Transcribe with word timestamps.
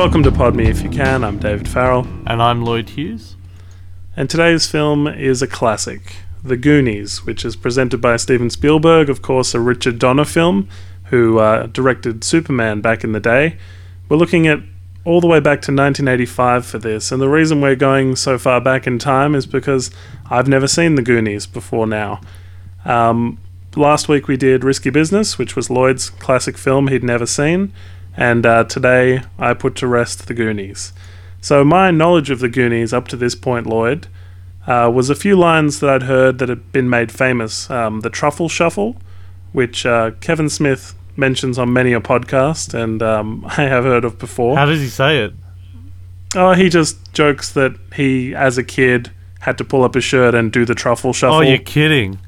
Welcome 0.00 0.22
to 0.22 0.32
Pod 0.32 0.56
Me 0.56 0.64
If 0.64 0.80
You 0.80 0.88
Can. 0.88 1.22
I'm 1.22 1.38
David 1.38 1.68
Farrell, 1.68 2.06
And 2.26 2.40
I'm 2.40 2.64
Lloyd 2.64 2.88
Hughes. 2.88 3.36
and 4.16 4.30
today's 4.30 4.66
film 4.66 5.06
is 5.06 5.42
a 5.42 5.46
classic, 5.46 6.16
The 6.42 6.56
Goonies, 6.56 7.26
which 7.26 7.44
is 7.44 7.54
presented 7.54 8.00
by 8.00 8.16
Steven 8.16 8.48
Spielberg, 8.48 9.10
of 9.10 9.20
course, 9.20 9.54
a 9.54 9.60
Richard 9.60 9.98
Donner 9.98 10.24
film, 10.24 10.70
who 11.10 11.38
uh, 11.38 11.66
directed 11.66 12.24
Superman 12.24 12.80
back 12.80 13.04
in 13.04 13.12
the 13.12 13.20
day. 13.20 13.58
We're 14.08 14.16
looking 14.16 14.46
at 14.46 14.60
all 15.04 15.20
the 15.20 15.26
way 15.26 15.38
back 15.38 15.60
to 15.60 15.70
1985 15.70 16.64
for 16.64 16.78
this, 16.78 17.12
and 17.12 17.20
the 17.20 17.28
reason 17.28 17.60
we're 17.60 17.76
going 17.76 18.16
so 18.16 18.38
far 18.38 18.58
back 18.58 18.86
in 18.86 18.98
time 18.98 19.34
is 19.34 19.44
because 19.44 19.90
I've 20.30 20.48
never 20.48 20.66
seen 20.66 20.94
The 20.94 21.02
Goonies 21.02 21.46
before 21.46 21.86
now. 21.86 22.22
Um, 22.86 23.38
last 23.76 24.08
week 24.08 24.28
we 24.28 24.38
did 24.38 24.64
Risky 24.64 24.88
Business, 24.88 25.36
which 25.36 25.54
was 25.54 25.68
Lloyd's 25.68 26.08
classic 26.08 26.56
film 26.56 26.88
he'd 26.88 27.04
never 27.04 27.26
seen, 27.26 27.74
and 28.20 28.44
uh, 28.44 28.64
today 28.64 29.22
I 29.38 29.54
put 29.54 29.74
to 29.76 29.86
rest 29.86 30.28
The 30.28 30.34
Goonies. 30.34 30.92
So 31.40 31.64
my 31.64 31.90
knowledge 31.90 32.30
of 32.30 32.38
The 32.40 32.50
Goonies 32.50 32.92
up 32.92 33.08
to 33.08 33.16
this 33.16 33.34
point, 33.34 33.66
Lloyd, 33.66 34.08
uh, 34.66 34.92
was 34.94 35.08
a 35.08 35.14
few 35.14 35.36
lines 35.36 35.80
that 35.80 35.88
I'd 35.88 36.02
heard 36.02 36.38
that 36.38 36.50
had 36.50 36.70
been 36.70 36.90
made 36.90 37.10
famous. 37.10 37.70
Um, 37.70 38.00
the 38.00 38.10
Truffle 38.10 38.50
Shuffle, 38.50 38.96
which 39.52 39.86
uh, 39.86 40.10
Kevin 40.20 40.50
Smith 40.50 40.94
mentions 41.16 41.58
on 41.58 41.72
many 41.72 41.94
a 41.94 42.00
podcast, 42.00 42.74
and 42.74 43.02
um, 43.02 43.44
I 43.48 43.62
have 43.62 43.84
heard 43.84 44.04
of 44.04 44.18
before. 44.18 44.56
How 44.56 44.66
does 44.66 44.80
he 44.80 44.88
say 44.88 45.24
it? 45.24 45.32
Oh, 46.36 46.52
he 46.52 46.68
just 46.68 47.12
jokes 47.14 47.50
that 47.54 47.74
he, 47.94 48.34
as 48.34 48.58
a 48.58 48.62
kid, 48.62 49.10
had 49.40 49.56
to 49.56 49.64
pull 49.64 49.82
up 49.82 49.94
his 49.94 50.04
shirt 50.04 50.34
and 50.34 50.52
do 50.52 50.66
the 50.66 50.74
truffle 50.74 51.14
shuffle 51.14 51.38
Oh, 51.38 51.40
you're 51.40 51.56
kidding. 51.58 52.18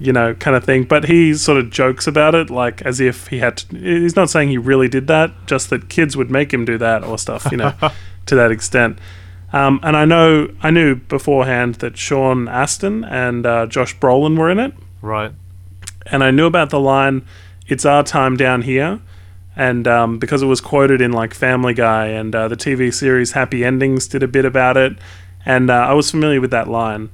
You 0.00 0.12
know, 0.12 0.34
kind 0.34 0.56
of 0.56 0.64
thing. 0.64 0.84
But 0.84 1.04
he 1.04 1.34
sort 1.34 1.58
of 1.58 1.70
jokes 1.70 2.06
about 2.06 2.34
it, 2.34 2.50
like 2.50 2.82
as 2.82 2.98
if 3.00 3.28
he 3.28 3.38
had 3.38 3.58
to. 3.58 3.76
He's 3.76 4.16
not 4.16 4.30
saying 4.30 4.48
he 4.48 4.58
really 4.58 4.88
did 4.88 5.06
that, 5.08 5.30
just 5.46 5.70
that 5.70 5.88
kids 5.88 6.16
would 6.16 6.30
make 6.30 6.52
him 6.52 6.64
do 6.64 6.78
that 6.78 7.04
or 7.04 7.18
stuff, 7.18 7.46
you 7.50 7.56
know, 7.58 7.74
to 8.26 8.34
that 8.34 8.50
extent. 8.50 8.98
Um, 9.52 9.80
and 9.82 9.96
I 9.96 10.04
know, 10.04 10.48
I 10.62 10.70
knew 10.70 10.94
beforehand 10.94 11.76
that 11.76 11.96
Sean 11.96 12.46
Astin 12.48 13.04
and 13.04 13.44
uh, 13.44 13.66
Josh 13.66 13.96
Brolin 13.98 14.38
were 14.38 14.48
in 14.50 14.58
it, 14.60 14.72
Right. 15.02 15.32
and 16.06 16.22
I 16.22 16.30
knew 16.30 16.46
about 16.46 16.70
the 16.70 16.78
line, 16.80 17.22
"It's 17.66 17.84
our 17.84 18.02
time 18.04 18.36
down 18.36 18.62
here." 18.62 19.00
And 19.56 19.86
um, 19.88 20.18
because 20.18 20.40
it 20.42 20.46
was 20.46 20.60
quoted 20.60 21.00
in 21.00 21.12
like 21.12 21.34
Family 21.34 21.74
Guy 21.74 22.06
and 22.06 22.34
uh, 22.34 22.46
the 22.48 22.56
TV 22.56 22.94
series 22.94 23.32
Happy 23.32 23.64
Endings 23.64 24.06
did 24.06 24.22
a 24.22 24.28
bit 24.28 24.44
about 24.44 24.76
it, 24.76 24.96
and 25.44 25.68
uh, 25.68 25.74
I 25.74 25.94
was 25.94 26.10
familiar 26.10 26.40
with 26.40 26.52
that 26.52 26.68
line. 26.68 27.10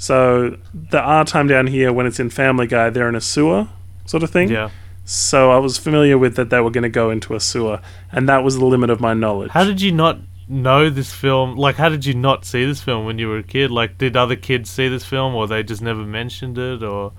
So 0.00 0.56
the 0.72 0.98
our 0.98 1.26
time 1.26 1.46
down 1.46 1.66
here, 1.66 1.92
when 1.92 2.06
it's 2.06 2.18
in 2.18 2.30
Family 2.30 2.66
Guy, 2.66 2.88
they're 2.88 3.10
in 3.10 3.14
a 3.14 3.20
sewer 3.20 3.68
sort 4.06 4.22
of 4.22 4.30
thing. 4.30 4.48
Yeah. 4.48 4.70
So 5.04 5.50
I 5.50 5.58
was 5.58 5.76
familiar 5.76 6.16
with 6.16 6.36
that 6.36 6.48
they 6.48 6.58
were 6.58 6.70
going 6.70 6.84
to 6.84 6.88
go 6.88 7.10
into 7.10 7.34
a 7.34 7.40
sewer, 7.40 7.82
and 8.10 8.26
that 8.26 8.42
was 8.42 8.56
the 8.56 8.64
limit 8.64 8.88
of 8.88 8.98
my 8.98 9.12
knowledge. 9.12 9.50
How 9.50 9.62
did 9.62 9.82
you 9.82 9.92
not 9.92 10.18
know 10.48 10.88
this 10.88 11.12
film? 11.12 11.54
Like, 11.54 11.76
how 11.76 11.90
did 11.90 12.06
you 12.06 12.14
not 12.14 12.46
see 12.46 12.64
this 12.64 12.80
film 12.80 13.04
when 13.04 13.18
you 13.18 13.28
were 13.28 13.36
a 13.36 13.42
kid? 13.42 13.70
Like, 13.70 13.98
did 13.98 14.16
other 14.16 14.36
kids 14.36 14.70
see 14.70 14.88
this 14.88 15.04
film, 15.04 15.34
or 15.34 15.46
they 15.46 15.62
just 15.62 15.82
never 15.82 16.02
mentioned 16.02 16.56
it, 16.56 16.82
or 16.82 17.12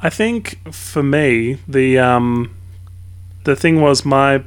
I 0.00 0.08
think 0.08 0.72
for 0.72 1.02
me, 1.02 1.58
the 1.68 1.98
um, 1.98 2.56
the 3.44 3.54
thing 3.54 3.82
was 3.82 4.06
my 4.06 4.42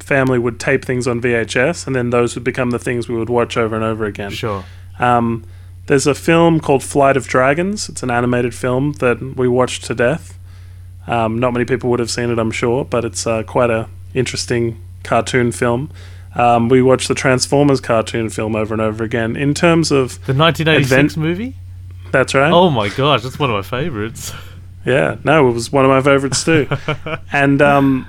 family 0.00 0.40
would 0.40 0.58
tape 0.58 0.84
things 0.84 1.06
on 1.06 1.20
VHS, 1.20 1.86
and 1.86 1.94
then 1.94 2.10
those 2.10 2.34
would 2.34 2.42
become 2.42 2.70
the 2.70 2.80
things 2.80 3.08
we 3.08 3.14
would 3.14 3.30
watch 3.30 3.56
over 3.56 3.76
and 3.76 3.84
over 3.84 4.06
again. 4.06 4.32
sure? 4.32 4.64
Um, 4.98 5.44
there's 5.90 6.06
a 6.06 6.14
film 6.14 6.60
called 6.60 6.84
Flight 6.84 7.16
of 7.16 7.26
Dragons. 7.26 7.88
It's 7.88 8.04
an 8.04 8.12
animated 8.12 8.54
film 8.54 8.92
that 9.00 9.20
we 9.36 9.48
watched 9.48 9.82
to 9.86 9.94
death. 9.96 10.38
Um, 11.08 11.40
not 11.40 11.52
many 11.52 11.64
people 11.64 11.90
would 11.90 11.98
have 11.98 12.12
seen 12.12 12.30
it, 12.30 12.38
I'm 12.38 12.52
sure, 12.52 12.84
but 12.84 13.04
it's 13.04 13.26
uh, 13.26 13.42
quite 13.42 13.70
a 13.70 13.88
interesting 14.14 14.80
cartoon 15.02 15.50
film. 15.50 15.90
Um, 16.36 16.68
we 16.68 16.80
watched 16.80 17.08
the 17.08 17.16
Transformers 17.16 17.80
cartoon 17.80 18.30
film 18.30 18.54
over 18.54 18.72
and 18.72 18.80
over 18.80 19.02
again. 19.02 19.34
In 19.34 19.52
terms 19.52 19.90
of 19.90 20.24
The 20.26 20.32
1986 20.32 20.92
Advent- 20.92 21.16
movie? 21.16 21.56
that's 22.12 22.34
right. 22.34 22.52
Oh 22.52 22.70
my 22.70 22.88
gosh, 22.90 23.24
that's 23.24 23.40
one 23.40 23.50
of 23.50 23.56
my 23.56 23.62
favorites. 23.62 24.32
Yeah, 24.86 25.16
no, 25.24 25.48
it 25.48 25.52
was 25.54 25.72
one 25.72 25.84
of 25.84 25.88
my 25.90 26.02
favorites 26.02 26.44
too. 26.44 26.68
and 27.32 27.60
um, 27.60 28.06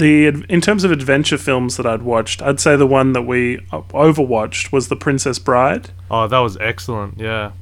the 0.00 0.26
in 0.48 0.60
terms 0.60 0.82
of 0.82 0.90
adventure 0.90 1.38
films 1.38 1.76
that 1.76 1.86
I'd 1.86 2.02
watched, 2.02 2.42
I'd 2.42 2.58
say 2.58 2.74
the 2.74 2.86
one 2.86 3.12
that 3.12 3.22
we 3.22 3.58
overwatched 3.70 4.72
was 4.72 4.88
The 4.88 4.96
Princess 4.96 5.38
Bride. 5.38 5.90
Oh, 6.10 6.26
that 6.26 6.38
was 6.40 6.56
excellent. 6.56 7.18
Yeah. 7.18 7.52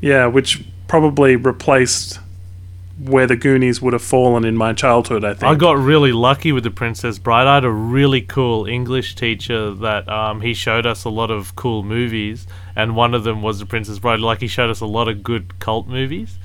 Yeah, 0.00 0.26
which 0.26 0.64
probably 0.88 1.36
replaced 1.36 2.18
where 2.98 3.26
the 3.26 3.36
Goonies 3.36 3.82
would 3.82 3.92
have 3.92 4.02
fallen 4.02 4.44
in 4.44 4.56
my 4.56 4.72
childhood. 4.72 5.24
I 5.24 5.34
think. 5.34 5.44
I 5.44 5.54
got 5.54 5.76
really 5.76 6.12
lucky 6.12 6.52
with 6.52 6.64
the 6.64 6.70
Princess 6.70 7.18
Bride. 7.18 7.46
I 7.46 7.56
had 7.56 7.64
a 7.64 7.70
really 7.70 8.22
cool 8.22 8.66
English 8.66 9.14
teacher 9.14 9.72
that 9.74 10.08
um, 10.08 10.40
he 10.40 10.54
showed 10.54 10.86
us 10.86 11.04
a 11.04 11.10
lot 11.10 11.30
of 11.30 11.54
cool 11.56 11.82
movies, 11.82 12.46
and 12.74 12.96
one 12.96 13.14
of 13.14 13.24
them 13.24 13.42
was 13.42 13.58
the 13.58 13.66
Princess 13.66 13.98
Bride. 13.98 14.20
Like 14.20 14.40
he 14.40 14.48
showed 14.48 14.70
us 14.70 14.80
a 14.80 14.86
lot 14.86 15.08
of 15.08 15.22
good 15.22 15.58
cult 15.60 15.86
movies, 15.88 16.38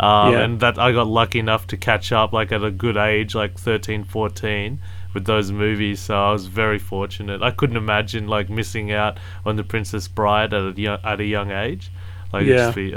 um, 0.00 0.32
Yeah. 0.32 0.40
and 0.40 0.60
that 0.60 0.78
I 0.78 0.92
got 0.92 1.06
lucky 1.06 1.38
enough 1.38 1.66
to 1.68 1.76
catch 1.76 2.12
up 2.12 2.32
like 2.32 2.52
at 2.52 2.62
a 2.62 2.70
good 2.70 2.96
age, 2.96 3.34
like 3.34 3.58
13, 3.58 4.04
14, 4.04 4.78
with 5.14 5.24
those 5.24 5.50
movies. 5.50 6.00
So 6.00 6.14
I 6.16 6.32
was 6.32 6.46
very 6.46 6.78
fortunate. 6.78 7.42
I 7.42 7.50
couldn't 7.50 7.76
imagine 7.76 8.28
like 8.28 8.48
missing 8.50 8.92
out 8.92 9.18
on 9.44 9.56
the 9.56 9.64
Princess 9.64 10.06
Bride 10.08 10.52
at 10.54 10.76
a 10.76 10.80
young, 10.80 10.98
at 11.04 11.20
a 11.20 11.24
young 11.24 11.50
age. 11.50 11.90
Like 12.32 12.46
Yeah. 12.46 12.56
just 12.56 12.76
be. 12.76 12.94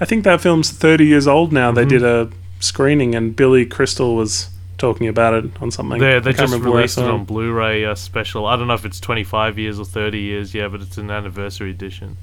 I 0.00 0.04
think 0.04 0.24
that 0.24 0.40
film's 0.40 0.70
thirty 0.70 1.06
years 1.06 1.28
old 1.28 1.52
now. 1.52 1.70
They 1.72 1.84
Mhm. 1.84 1.88
did 1.88 2.02
a 2.02 2.28
screening, 2.60 3.14
and 3.14 3.34
Billy 3.36 3.66
Crystal 3.66 4.14
was 4.16 4.48
talking 4.78 5.06
about 5.06 5.32
it 5.34 5.50
on 5.60 5.70
something. 5.70 6.00
Yeah, 6.02 6.18
they 6.18 6.32
just 6.32 6.42
remember 6.42 6.70
where 6.70 6.78
I 6.78 6.82
released 6.82 6.98
it 6.98 7.04
on 7.04 7.24
Blu-ray 7.24 7.84
uh, 7.84 7.94
special. 7.94 8.46
I 8.46 8.56
don't 8.56 8.66
know 8.66 8.74
if 8.74 8.84
it's 8.84 8.98
25 8.98 9.58
years 9.58 9.78
or 9.78 9.84
30 9.84 10.18
years, 10.18 10.54
yeah, 10.54 10.66
but 10.66 10.80
it's 10.80 10.98
an 10.98 11.08
anniversary 11.10 11.70
edition. 11.70 12.16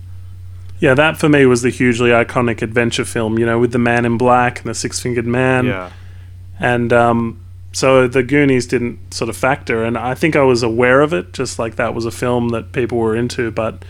Yeah, 0.79 0.93
that 0.93 1.17
for 1.17 1.29
me 1.29 1.45
was 1.45 1.61
the 1.61 1.69
hugely 1.69 2.09
iconic 2.11 2.61
adventure 2.61 3.05
film. 3.05 3.37
You 3.37 3.45
know, 3.45 3.59
with 3.59 3.71
the 3.71 3.79
Man 3.79 4.05
in 4.05 4.17
Black 4.17 4.59
and 4.61 4.69
the 4.69 4.73
Six 4.73 4.99
Fingered 4.99 5.27
Man. 5.27 5.65
yeah, 5.65 5.91
and 6.59 6.91
um, 6.93 7.43
so 7.71 8.07
the 8.07 8.23
Goonies 8.23 8.65
didn't 8.65 9.13
sort 9.13 9.29
of 9.29 9.37
factor. 9.37 9.83
And 9.83 9.97
I 9.97 10.15
think 10.15 10.35
I 10.35 10.43
was 10.43 10.63
aware 10.63 11.01
of 11.01 11.13
it, 11.13 11.33
just 11.33 11.59
like 11.59 11.75
that 11.75 11.93
was 11.93 12.05
a 12.05 12.11
film 12.11 12.49
that 12.49 12.71
people 12.71 12.97
were 12.97 13.15
into, 13.15 13.51
but 13.51 13.83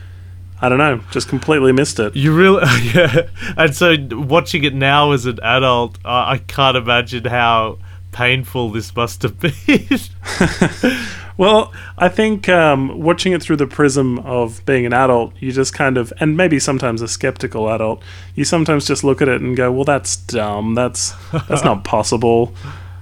I 0.61 0.67
don't 0.67 0.77
know, 0.77 1.01
just 1.11 1.29
completely 1.29 1.71
missed 1.71 1.99
it. 1.99 2.15
you 2.15 2.35
really 2.35 2.63
yeah. 2.93 3.29
And 3.55 3.75
so 3.75 3.95
watching 4.11 4.63
it 4.63 4.73
now 4.73 5.11
as 5.11 5.25
an 5.25 5.39
adult, 5.41 5.97
I 6.03 6.33
I 6.33 6.37
can't 6.39 6.75
imagine 6.75 7.25
how 7.25 7.79
painful 8.11 8.71
this 8.71 8.95
must 8.95 9.21
have 9.23 9.39
been. 9.39 9.53
Well, 11.39 11.71
I 11.97 12.09
think 12.09 12.49
um, 12.49 12.99
watching 12.99 13.31
it 13.31 13.41
through 13.41 13.55
the 13.55 13.65
prism 13.65 14.19
of 14.19 14.61
being 14.65 14.85
an 14.85 14.91
adult, 14.91 15.33
you 15.39 15.53
just 15.53 15.73
kind 15.73 15.97
of, 15.97 16.11
and 16.19 16.35
maybe 16.35 16.59
sometimes 16.59 17.01
a 17.01 17.07
skeptical 17.07 17.69
adult, 17.69 18.03
you 18.35 18.43
sometimes 18.43 18.85
just 18.85 19.05
look 19.05 19.21
at 19.21 19.29
it 19.29 19.39
and 19.41 19.55
go, 19.55 19.71
"Well, 19.71 19.85
that's 19.85 20.17
dumb. 20.17 20.75
That's 20.75 21.13
that's 21.47 21.63
not 21.63 21.83
possible." 21.95 22.53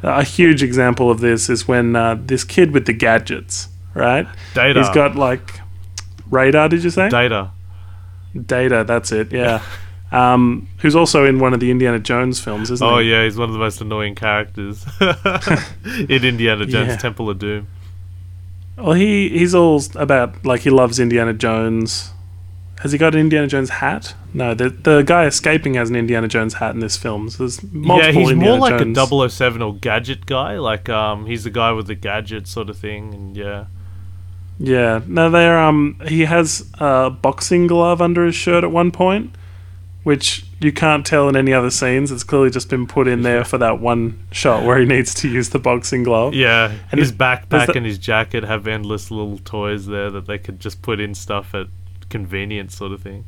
A 0.03 0.21
huge 0.23 0.61
example 0.61 1.09
of 1.09 1.19
this 1.19 1.49
is 1.49 1.67
when 1.67 1.95
uh, 1.95 2.15
this 2.19 2.43
kid 2.43 2.73
with 2.73 2.85
the 2.85 2.93
gadgets, 2.93 3.69
right? 3.95 4.27
Data, 4.53 4.81
He's 4.81 4.89
got 4.93 5.15
like 5.15 5.59
radar. 6.29 6.69
Did 6.69 6.83
you 6.83 6.91
say? 6.91 7.09
data. 7.09 7.49
Data, 8.45 8.83
that's 8.87 9.11
it, 9.11 9.31
yeah. 9.31 9.63
um, 10.11 10.67
who's 10.77 10.95
also 10.95 11.25
in 11.25 11.39
one 11.39 11.55
of 11.55 11.59
the 11.59 11.71
Indiana 11.71 11.97
Jones 11.97 12.39
films, 12.39 12.69
isn't 12.69 12.85
Oh 12.85 12.99
he? 12.99 13.09
yeah, 13.09 13.23
he's 13.23 13.35
one 13.37 13.49
of 13.49 13.53
the 13.53 13.59
most 13.59 13.81
annoying 13.81 14.13
characters 14.13 14.85
in 16.07 16.23
Indiana 16.23 16.67
Jones 16.67 16.89
Yeah. 16.89 16.97
Temple 16.97 17.31
of 17.31 17.39
Doom. 17.39 17.67
Well, 18.77 18.93
he 18.93 19.29
he's 19.29 19.55
all 19.55 19.81
about 19.95 20.45
like 20.45 20.61
he 20.61 20.69
loves 20.69 20.99
Indiana 20.99 21.33
Jones. 21.33 22.11
Has 22.81 22.91
he 22.91 22.99
got 22.99 23.15
an 23.15 23.21
Indiana 23.21 23.47
Jones 23.47 23.69
hat? 23.69 24.13
No, 24.33 24.53
the 24.53 24.69
the 24.69 25.01
guy 25.01 25.25
escaping 25.25 25.73
has 25.73 25.89
an 25.89 25.95
Indiana 25.95 26.27
Jones 26.27 26.55
hat 26.55 26.75
in 26.75 26.79
this 26.79 26.95
film. 26.95 27.29
So 27.29 27.39
there's 27.39 27.63
multiple 27.63 28.05
yeah, 28.05 28.11
he's 28.11 28.29
Indiana 28.29 28.57
more 28.57 28.69
like 28.69 28.79
Jones. 28.79 28.97
a 28.97 29.29
007 29.29 29.61
or 29.63 29.75
gadget 29.75 30.27
guy. 30.27 30.59
Like 30.59 30.89
um, 30.89 31.25
he's 31.25 31.43
the 31.43 31.49
guy 31.49 31.71
with 31.71 31.87
the 31.87 31.95
gadget 31.95 32.47
sort 32.47 32.69
of 32.69 32.77
thing, 32.77 33.13
and 33.13 33.35
yeah. 33.35 33.65
Yeah, 34.59 35.01
no, 35.05 35.29
they're 35.29 35.59
um 35.59 36.01
he 36.07 36.25
has 36.25 36.67
a 36.79 37.09
boxing 37.11 37.67
glove 37.67 38.01
under 38.01 38.25
his 38.25 38.35
shirt 38.35 38.63
at 38.63 38.71
one 38.71 38.89
point, 38.91 39.35
which 40.03 40.46
you 40.59 40.71
can't 40.71 41.05
tell 41.05 41.29
in 41.29 41.35
any 41.35 41.53
other 41.53 41.69
scenes. 41.69 42.11
It's 42.11 42.23
clearly 42.23 42.49
just 42.49 42.69
been 42.69 42.87
put 42.87 43.07
in 43.07 43.21
there 43.21 43.43
for 43.43 43.57
that 43.59 43.79
one 43.79 44.19
shot 44.31 44.63
where 44.65 44.79
he 44.79 44.85
needs 44.85 45.13
to 45.15 45.29
use 45.29 45.49
the 45.49 45.59
boxing 45.59 46.03
glove. 46.03 46.33
Yeah, 46.33 46.71
And 46.91 46.99
his 46.99 47.09
is- 47.11 47.15
backpack 47.15 47.67
that- 47.67 47.75
and 47.75 47.85
his 47.85 47.97
jacket 47.97 48.43
have 48.43 48.67
endless 48.67 49.11
little 49.11 49.37
toys 49.39 49.85
there 49.87 50.09
that 50.11 50.25
they 50.25 50.37
could 50.37 50.59
just 50.59 50.81
put 50.81 50.99
in 50.99 51.13
stuff 51.13 51.53
at 51.53 51.67
convenience, 52.09 52.75
sort 52.75 52.91
of 52.91 53.01
thing. 53.01 53.25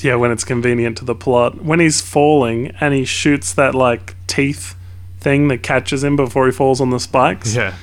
Yeah, 0.00 0.16
when 0.16 0.32
it's 0.32 0.42
convenient 0.44 0.96
to 0.98 1.04
the 1.04 1.14
plot. 1.14 1.62
When 1.64 1.78
he's 1.78 2.00
falling 2.00 2.72
and 2.80 2.92
he 2.92 3.04
shoots 3.04 3.52
that 3.54 3.74
like 3.76 4.16
teeth 4.26 4.74
thing 5.20 5.48
that 5.48 5.62
catches 5.62 6.02
him 6.02 6.16
before 6.16 6.46
he 6.46 6.52
falls 6.52 6.80
on 6.80 6.90
the 6.90 6.98
spikes. 6.98 7.54
Yeah, 7.54 7.74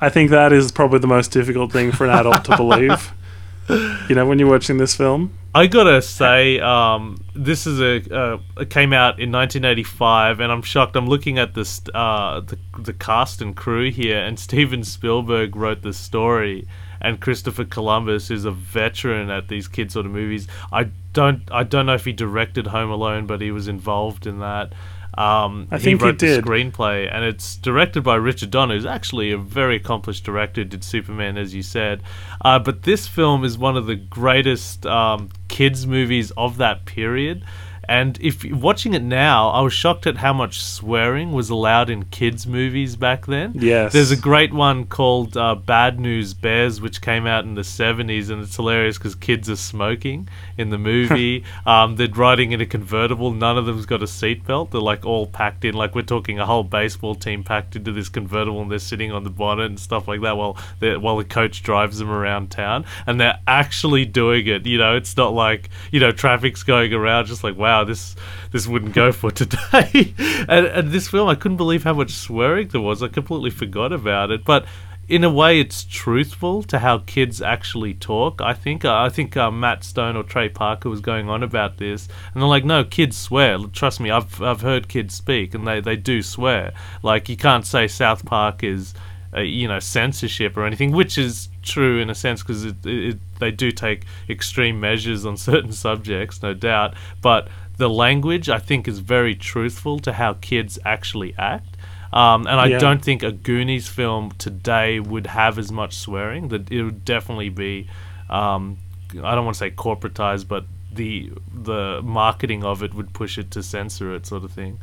I 0.00 0.08
think 0.08 0.30
that 0.30 0.52
is 0.52 0.72
probably 0.72 0.98
the 1.00 1.06
most 1.06 1.30
difficult 1.30 1.70
thing 1.70 1.92
for 1.92 2.04
an 2.04 2.10
adult 2.10 2.44
to 2.46 2.56
believe. 2.56 3.12
You 3.68 4.14
know, 4.14 4.26
when 4.26 4.38
you're 4.38 4.50
watching 4.50 4.76
this 4.76 4.94
film, 4.94 5.38
I 5.54 5.66
gotta 5.66 6.00
say, 6.02 6.58
um, 6.60 7.24
this 7.34 7.66
is 7.66 7.80
a 7.80 8.14
uh, 8.14 8.38
it 8.58 8.70
came 8.70 8.92
out 8.92 9.20
in 9.20 9.30
1985, 9.30 10.40
and 10.40 10.50
I'm 10.50 10.62
shocked. 10.62 10.96
I'm 10.96 11.06
looking 11.06 11.38
at 11.38 11.54
this 11.54 11.80
uh, 11.94 12.40
the 12.40 12.58
the 12.78 12.92
cast 12.92 13.42
and 13.42 13.54
crew 13.54 13.90
here, 13.90 14.18
and 14.18 14.38
Steven 14.38 14.82
Spielberg 14.82 15.54
wrote 15.54 15.82
the 15.82 15.92
story, 15.92 16.66
and 17.00 17.20
Christopher 17.20 17.64
Columbus 17.64 18.30
is 18.30 18.44
a 18.44 18.50
veteran 18.50 19.30
at 19.30 19.48
these 19.48 19.68
kid 19.68 19.92
sort 19.92 20.06
of 20.06 20.12
movies. 20.12 20.48
I 20.72 20.84
don't 21.12 21.42
I 21.52 21.64
don't 21.64 21.86
know 21.86 21.94
if 21.94 22.04
he 22.04 22.12
directed 22.12 22.68
Home 22.68 22.90
Alone, 22.90 23.26
but 23.26 23.40
he 23.40 23.50
was 23.50 23.68
involved 23.68 24.26
in 24.26 24.38
that. 24.40 24.72
Um, 25.14 25.68
I 25.70 25.78
think 25.78 26.00
he 26.00 26.06
wrote 26.06 26.18
the 26.18 26.40
screenplay, 26.40 27.08
and 27.12 27.24
it's 27.24 27.56
directed 27.56 28.02
by 28.02 28.14
Richard 28.14 28.50
Donner, 28.50 28.74
who's 28.74 28.86
actually 28.86 29.30
a 29.30 29.38
very 29.38 29.76
accomplished 29.76 30.24
director. 30.24 30.64
Did 30.64 30.82
Superman, 30.82 31.36
as 31.36 31.54
you 31.54 31.62
said, 31.62 32.02
uh, 32.42 32.58
but 32.58 32.84
this 32.84 33.06
film 33.06 33.44
is 33.44 33.58
one 33.58 33.76
of 33.76 33.86
the 33.86 33.96
greatest 33.96 34.86
um, 34.86 35.28
kids 35.48 35.86
movies 35.86 36.30
of 36.36 36.56
that 36.58 36.86
period. 36.86 37.44
And 37.88 38.18
if 38.20 38.44
watching 38.44 38.94
it 38.94 39.02
now, 39.02 39.50
I 39.50 39.60
was 39.60 39.72
shocked 39.72 40.06
at 40.06 40.16
how 40.16 40.32
much 40.32 40.62
swearing 40.62 41.32
was 41.32 41.50
allowed 41.50 41.90
in 41.90 42.04
kids' 42.04 42.46
movies 42.46 42.96
back 42.96 43.26
then. 43.26 43.52
Yes. 43.54 43.92
There's 43.92 44.10
a 44.10 44.16
great 44.16 44.52
one 44.52 44.86
called 44.86 45.36
uh, 45.36 45.54
Bad 45.54 45.98
News 45.98 46.34
Bears, 46.34 46.80
which 46.80 47.00
came 47.00 47.26
out 47.26 47.44
in 47.44 47.54
the 47.54 47.62
70s, 47.62 48.30
and 48.30 48.42
it's 48.42 48.56
hilarious 48.56 48.98
because 48.98 49.14
kids 49.14 49.48
are 49.50 49.56
smoking 49.56 50.28
in 50.58 50.70
the 50.70 50.78
movie. 50.78 51.44
um, 51.66 51.96
they're 51.96 52.08
riding 52.08 52.52
in 52.52 52.60
a 52.60 52.66
convertible. 52.66 53.32
None 53.32 53.58
of 53.58 53.66
them's 53.66 53.86
got 53.86 54.02
a 54.02 54.06
seatbelt. 54.06 54.70
They're 54.70 54.80
like 54.80 55.04
all 55.04 55.26
packed 55.26 55.64
in. 55.64 55.74
Like 55.74 55.94
we're 55.94 56.02
talking 56.02 56.38
a 56.38 56.46
whole 56.46 56.64
baseball 56.64 57.14
team 57.14 57.42
packed 57.42 57.76
into 57.76 57.92
this 57.92 58.08
convertible, 58.08 58.62
and 58.62 58.70
they're 58.70 58.78
sitting 58.78 59.12
on 59.12 59.24
the 59.24 59.30
bonnet 59.30 59.66
and 59.66 59.80
stuff 59.80 60.06
like 60.08 60.20
that 60.22 60.36
while 60.36 60.56
while 60.80 61.16
the 61.16 61.24
coach 61.24 61.62
drives 61.62 61.98
them 61.98 62.10
around 62.10 62.50
town. 62.50 62.84
And 63.06 63.20
they're 63.20 63.40
actually 63.46 64.04
doing 64.04 64.46
it. 64.46 64.66
You 64.66 64.78
know, 64.78 64.96
it's 64.96 65.16
not 65.16 65.32
like 65.32 65.70
you 65.90 66.00
know 66.00 66.12
traffic's 66.12 66.62
going 66.62 66.92
around. 66.92 67.26
Just 67.26 67.42
like 67.42 67.56
wow, 67.56 67.71
this 67.84 68.14
this 68.50 68.66
wouldn't 68.66 68.94
go 68.94 69.12
for 69.12 69.30
today. 69.42 70.14
and, 70.48 70.66
and 70.66 70.88
this 70.90 71.08
film, 71.08 71.28
I 71.28 71.34
couldn't 71.34 71.56
believe 71.56 71.84
how 71.84 71.94
much 71.94 72.12
swearing 72.12 72.68
there 72.68 72.80
was. 72.80 73.02
I 73.02 73.08
completely 73.08 73.50
forgot 73.50 73.92
about 73.92 74.30
it, 74.30 74.44
but 74.44 74.66
in 75.08 75.24
a 75.24 75.30
way, 75.30 75.60
it's 75.60 75.84
truthful 75.84 76.62
to 76.64 76.78
how 76.78 76.98
kids 76.98 77.42
actually 77.42 77.94
talk. 77.94 78.40
I 78.40 78.54
think. 78.54 78.84
I 78.84 79.08
think 79.08 79.36
uh, 79.36 79.50
Matt 79.50 79.84
Stone 79.84 80.16
or 80.16 80.22
Trey 80.22 80.48
Parker 80.48 80.88
was 80.88 81.00
going 81.00 81.28
on 81.28 81.42
about 81.42 81.78
this, 81.78 82.08
and 82.32 82.42
they're 82.42 82.48
like, 82.48 82.64
"No, 82.64 82.84
kids 82.84 83.16
swear. 83.16 83.58
Trust 83.72 84.00
me, 84.00 84.10
I've 84.10 84.40
I've 84.40 84.60
heard 84.60 84.88
kids 84.88 85.14
speak, 85.14 85.54
and 85.54 85.66
they 85.66 85.80
they 85.80 85.96
do 85.96 86.22
swear. 86.22 86.72
Like 87.02 87.28
you 87.28 87.36
can't 87.36 87.66
say 87.66 87.88
South 87.88 88.24
Park 88.24 88.62
is." 88.62 88.94
Uh, 89.34 89.40
you 89.40 89.66
know 89.66 89.78
censorship 89.78 90.58
or 90.58 90.66
anything, 90.66 90.92
which 90.92 91.16
is 91.16 91.48
true 91.62 91.98
in 91.98 92.10
a 92.10 92.14
sense 92.14 92.42
because 92.42 92.64
it, 92.66 92.76
it, 92.84 93.18
they 93.40 93.50
do 93.50 93.70
take 93.70 94.04
extreme 94.28 94.78
measures 94.78 95.24
on 95.24 95.36
certain 95.50 95.72
subjects, 95.72 96.42
no 96.42 96.52
doubt. 96.52 96.92
But 97.22 97.48
the 97.78 97.88
language, 97.88 98.50
I 98.50 98.58
think, 98.58 98.86
is 98.86 98.98
very 98.98 99.34
truthful 99.34 99.98
to 100.00 100.12
how 100.12 100.34
kids 100.34 100.78
actually 100.84 101.34
act. 101.38 101.76
Um, 102.12 102.46
and 102.46 102.60
I 102.60 102.66
Yeah. 102.66 102.78
don't 102.78 103.02
think 103.02 103.22
a 103.22 103.32
Goonies 103.32 103.88
film 103.88 104.32
today 104.36 105.00
would 105.00 105.26
have 105.28 105.58
as 105.58 105.72
much 105.72 105.94
swearing. 105.94 106.48
That 106.48 106.70
it 106.70 106.82
would 106.82 107.02
definitely 107.06 107.48
be, 107.48 107.88
um, 108.28 108.76
I 109.22 109.34
don't 109.34 109.46
want 109.46 109.54
to 109.54 109.58
say 109.60 109.70
corporatized, 109.70 110.46
but 110.46 110.66
the 110.92 111.32
the 111.54 112.02
marketing 112.04 112.64
of 112.64 112.82
it 112.82 112.92
would 112.92 113.14
push 113.14 113.38
it 113.38 113.50
to 113.52 113.62
censor 113.62 114.14
it, 114.14 114.26
sort 114.26 114.44
of 114.44 114.52
thing. 114.52 114.78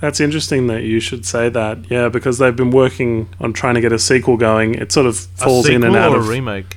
That's 0.00 0.20
interesting 0.20 0.66
that 0.66 0.82
you 0.82 1.00
should 1.00 1.24
say 1.24 1.48
that. 1.48 1.90
Yeah, 1.90 2.08
because 2.08 2.38
they've 2.38 2.54
been 2.54 2.70
working 2.70 3.28
on 3.40 3.52
trying 3.52 3.74
to 3.74 3.80
get 3.80 3.92
a 3.92 3.98
sequel 3.98 4.36
going. 4.36 4.74
It 4.74 4.92
sort 4.92 5.06
of 5.06 5.16
falls 5.16 5.68
in 5.68 5.82
and 5.82 5.96
out 5.96 6.12
or 6.12 6.18
of 6.18 6.26
a 6.26 6.30
remake. 6.30 6.76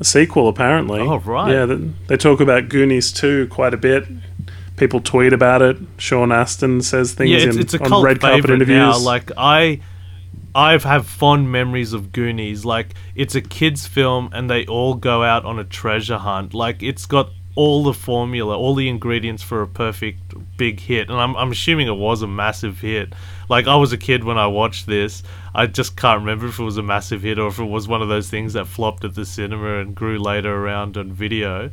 a 0.00 0.04
sequel, 0.04 0.48
apparently. 0.48 1.00
Oh, 1.00 1.18
right. 1.20 1.52
Yeah, 1.52 1.66
th- 1.66 1.80
they 2.08 2.16
talk 2.16 2.40
about 2.40 2.68
Goonies 2.68 3.12
2 3.12 3.48
quite 3.48 3.72
a 3.72 3.78
bit. 3.78 4.06
People 4.76 5.00
tweet 5.00 5.32
about 5.32 5.62
it. 5.62 5.76
Sean 5.96 6.30
Astin 6.30 6.82
says 6.82 7.14
things 7.14 7.30
yeah, 7.30 7.38
it's, 7.38 7.56
in, 7.56 7.62
it's 7.62 7.74
a 7.74 7.82
on 7.82 7.88
cult 7.88 8.04
red 8.04 8.20
carpet 8.20 8.50
interviews. 8.50 8.76
now. 8.76 8.98
Like 8.98 9.32
I, 9.36 9.80
I 10.54 10.76
have 10.76 11.06
fond 11.06 11.50
memories 11.50 11.92
of 11.92 12.12
Goonies. 12.12 12.64
Like 12.64 12.94
it's 13.14 13.34
a 13.34 13.40
kids' 13.40 13.86
film, 13.86 14.30
and 14.32 14.48
they 14.50 14.66
all 14.66 14.94
go 14.94 15.24
out 15.24 15.44
on 15.44 15.58
a 15.58 15.64
treasure 15.64 16.18
hunt. 16.18 16.54
Like 16.54 16.82
it's 16.82 17.06
got 17.06 17.30
all 17.58 17.82
the 17.82 17.92
formula, 17.92 18.56
all 18.56 18.76
the 18.76 18.88
ingredients 18.88 19.42
for 19.42 19.62
a 19.62 19.66
perfect 19.66 20.32
big 20.56 20.78
hit. 20.78 21.10
And 21.10 21.18
I'm 21.18 21.34
I'm 21.34 21.50
assuming 21.50 21.88
it 21.88 21.96
was 21.96 22.22
a 22.22 22.28
massive 22.28 22.78
hit. 22.78 23.12
Like 23.48 23.66
I 23.66 23.74
was 23.74 23.92
a 23.92 23.98
kid 23.98 24.22
when 24.22 24.38
I 24.38 24.46
watched 24.46 24.86
this. 24.86 25.24
I 25.56 25.66
just 25.66 25.96
can't 25.96 26.20
remember 26.20 26.46
if 26.46 26.60
it 26.60 26.62
was 26.62 26.76
a 26.76 26.84
massive 26.84 27.22
hit 27.22 27.36
or 27.36 27.48
if 27.48 27.58
it 27.58 27.64
was 27.64 27.88
one 27.88 28.00
of 28.00 28.08
those 28.08 28.30
things 28.30 28.52
that 28.52 28.68
flopped 28.68 29.04
at 29.04 29.16
the 29.16 29.26
cinema 29.26 29.80
and 29.80 29.92
grew 29.92 30.20
later 30.20 30.54
around 30.54 30.96
on 30.96 31.12
video. 31.12 31.70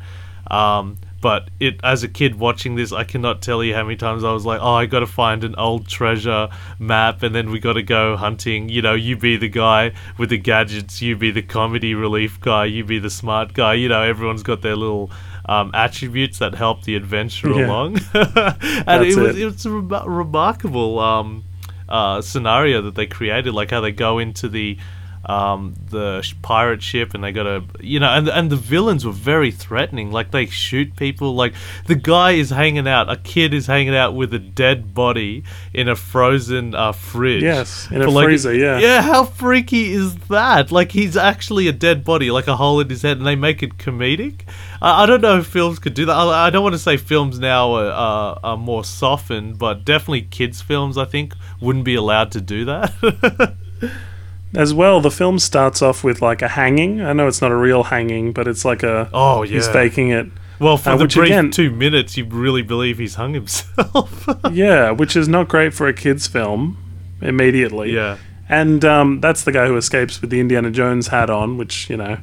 Um, 0.49 0.97
but 1.25 1.49
it, 1.59 1.79
as 1.83 2.03
a 2.03 2.07
kid 2.07 2.35
watching 2.37 2.75
this, 2.75 2.91
I 2.91 3.03
cannot 3.03 3.41
tell 3.41 3.63
you 3.63 3.73
how 3.73 3.81
many 3.83 3.95
times 3.95 4.23
I 4.23 4.31
was 4.31 4.45
like, 4.45 4.61
"Oh, 4.61 4.73
I 4.75 4.85
got 4.85 4.99
to 4.99 5.07
find 5.07 5.43
an 5.43 5.55
old 5.55 5.87
treasure 5.87 6.49
map, 6.77 7.23
and 7.23 7.33
then 7.33 7.49
we 7.49 7.59
got 7.59 7.73
to 7.73 7.81
go 7.81 8.15
hunting." 8.15 8.69
You 8.69 8.83
know, 8.83 8.93
you 8.93 9.17
be 9.17 9.35
the 9.35 9.49
guy 9.49 9.93
with 10.19 10.29
the 10.29 10.37
gadgets, 10.37 11.01
you 11.01 11.15
be 11.15 11.31
the 11.31 11.41
comedy 11.41 11.95
relief 11.95 12.39
guy, 12.39 12.65
you 12.65 12.83
be 12.83 12.99
the 12.99 13.09
smart 13.09 13.53
guy. 13.55 13.73
You 13.73 13.89
know, 13.89 14.03
everyone's 14.03 14.43
got 14.43 14.61
their 14.61 14.75
little 14.75 15.09
um, 15.49 15.71
attributes 15.73 16.37
that 16.37 16.53
help 16.53 16.83
the 16.83 16.95
adventure 16.95 17.49
Yeah. 17.49 17.65
along, 17.65 17.97
and 18.13 19.03
it 19.03 19.15
was 19.17 19.35
it. 19.35 19.39
it 19.41 19.45
was 19.45 19.65
a 19.65 19.71
rem- 19.71 20.07
remarkable 20.07 20.99
um, 20.99 21.43
uh, 21.89 22.21
scenario 22.21 22.83
that 22.83 22.93
they 22.93 23.07
created, 23.07 23.51
like 23.55 23.71
how 23.71 23.81
they 23.81 23.91
go 23.91 24.19
into 24.19 24.47
the 24.47 24.77
um, 25.25 25.75
the 25.89 26.21
sh- 26.21 26.35
pirate 26.41 26.81
ship 26.81 27.13
and 27.13 27.23
they 27.23 27.31
got 27.31 27.43
to 27.43 27.63
you 27.79 27.99
know 27.99 28.09
and 28.09 28.27
and 28.29 28.49
the 28.49 28.55
villains 28.55 29.05
were 29.05 29.11
very 29.11 29.51
threatening. 29.51 30.11
Like 30.11 30.31
they 30.31 30.45
shoot 30.45 30.95
people. 30.95 31.35
Like 31.35 31.53
the 31.87 31.95
guy 31.95 32.31
is 32.31 32.49
hanging 32.49 32.87
out. 32.87 33.11
A 33.11 33.17
kid 33.17 33.53
is 33.53 33.67
hanging 33.67 33.95
out 33.95 34.15
with 34.15 34.33
a 34.33 34.39
dead 34.39 34.93
body 34.93 35.43
in 35.73 35.87
a 35.87 35.95
frozen 35.95 36.75
uh, 36.75 36.91
fridge. 36.91 37.43
Yes, 37.43 37.89
in 37.91 38.01
a 38.01 38.09
like, 38.09 38.25
freezer, 38.25 38.53
yeah. 38.53 38.79
yeah 38.79 39.01
how 39.01 39.25
freaky 39.25 39.93
is 39.93 40.15
that? 40.29 40.71
Like 40.71 40.91
he's 40.91 41.17
actually 41.17 41.67
a 41.67 41.73
dead 41.73 42.03
body 42.03 42.31
like 42.31 42.47
a 42.47 42.55
hole 42.55 42.79
in 42.79 42.89
his 42.89 43.01
head 43.01 43.17
and 43.17 43.25
they 43.25 43.35
make 43.35 43.63
it 43.63 43.77
comedic? 43.77 44.41
I, 44.81 45.03
I 45.03 45.05
don't 45.05 45.21
know 45.21 45.39
if 45.39 45.47
films 45.47 45.79
could 45.79 45.93
do 45.93 46.05
that. 46.05 46.13
I, 46.13 46.47
I 46.47 46.49
don't 46.49 46.63
want 46.63 46.73
to 46.73 46.79
say 46.79 46.97
films 46.97 47.39
now 47.39 47.73
are, 47.73 47.91
are, 47.91 48.39
are 48.43 48.57
more 48.57 48.83
softened 48.83 49.57
but 49.57 49.85
definitely 49.85 50.23
kids 50.23 50.61
films 50.61 50.97
I 50.97 51.05
think 51.05 51.33
wouldn't 51.59 51.85
be 51.85 51.95
allowed 51.95 52.31
to 52.33 52.41
do 52.41 52.65
that 52.65 53.55
As 54.57 54.73
well, 54.73 55.01
the 55.01 55.11
film 55.11 55.39
starts 55.39 55.81
off 55.81 56.03
with 56.03 56.21
like 56.21 56.41
a 56.41 56.47
hanging. 56.49 57.01
I 57.01 57.13
know 57.13 57.27
it's 57.27 57.41
not 57.41 57.51
a 57.51 57.55
real 57.55 57.83
hanging, 57.83 58.31
but 58.33 58.47
it's 58.47 58.63
like 58.65 58.83
a. 58.83 59.09
Oh, 59.13 59.41
He's 59.43 59.67
faking 59.67 60.09
it. 60.09 60.27
Well, 60.59 60.77
for 60.77 60.91
Uh, 60.91 60.97
the 60.97 61.03
which 61.05 61.15
brief 61.15 61.27
again- 61.31 61.51
two 61.51 61.69
minutes, 61.71 62.15
you 62.17 62.25
really 62.25 62.61
believe 62.61 62.97
he's 62.97 63.15
hung 63.15 63.33
himself. 63.33 64.27
Yeah, 64.51 64.91
which 64.91 65.15
is 65.15 65.27
not 65.27 65.47
great 65.49 65.73
for 65.73 65.87
a 65.87 65.93
kids' 65.93 66.27
film 66.27 66.77
immediately. 67.21 67.93
yeah. 67.93 68.17
And 68.47 68.85
um, 68.85 69.21
that's 69.21 69.43
the 69.43 69.51
guy 69.51 69.65
who 69.67 69.75
escapes 69.75 70.21
with 70.21 70.29
the 70.29 70.39
Indiana 70.39 70.69
Jones 70.71 71.07
hat 71.07 71.29
on, 71.31 71.57
which, 71.57 71.89
you 71.89 71.97
know, 71.97 72.17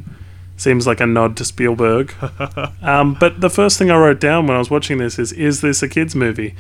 seems 0.56 0.86
like 0.86 1.00
a 1.00 1.06
nod 1.06 1.36
to 1.38 1.44
Spielberg. 1.44 2.14
um, 2.82 3.14
but 3.18 3.40
the 3.40 3.50
first 3.50 3.76
thing 3.78 3.90
I 3.90 3.96
wrote 3.98 4.20
down 4.20 4.46
when 4.46 4.54
I 4.54 4.58
was 4.60 4.70
watching 4.70 4.98
this 4.98 5.18
is, 5.18 5.32
is 5.32 5.60
this 5.62 5.82
a 5.82 5.88
kids' 5.88 6.14
movie? 6.14 6.54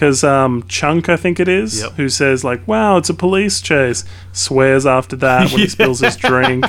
Because 0.00 0.24
um, 0.24 0.62
Chunk, 0.66 1.10
I 1.10 1.16
think 1.18 1.38
it 1.38 1.46
is, 1.46 1.82
Yep. 1.82 1.92
who 1.92 2.08
says, 2.08 2.42
like, 2.42 2.66
wow, 2.66 2.96
it's 2.96 3.10
a 3.10 3.14
police 3.14 3.60
chase, 3.60 4.02
swears 4.32 4.86
after 4.86 5.14
that 5.16 5.50
when 5.52 5.60
he 5.60 5.68
spills 5.76 6.00
his 6.00 6.16
drink. 6.16 6.64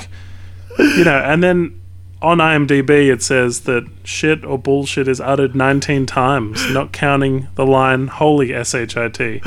You 0.78 1.06
know, 1.06 1.18
and 1.18 1.42
then 1.42 1.80
on 2.22 2.40
IMDb 2.40 3.10
it 3.10 3.24
says 3.24 3.62
that 3.62 3.90
shit 4.04 4.44
or 4.44 4.58
bullshit 4.60 5.08
is 5.08 5.22
uttered 5.22 5.56
19 5.56 6.06
times, 6.08 6.70
not 6.72 6.92
counting 6.92 7.48
the 7.56 7.66
line 7.66 8.08
holy 8.08 8.54
S-H-I-T. 8.54 9.42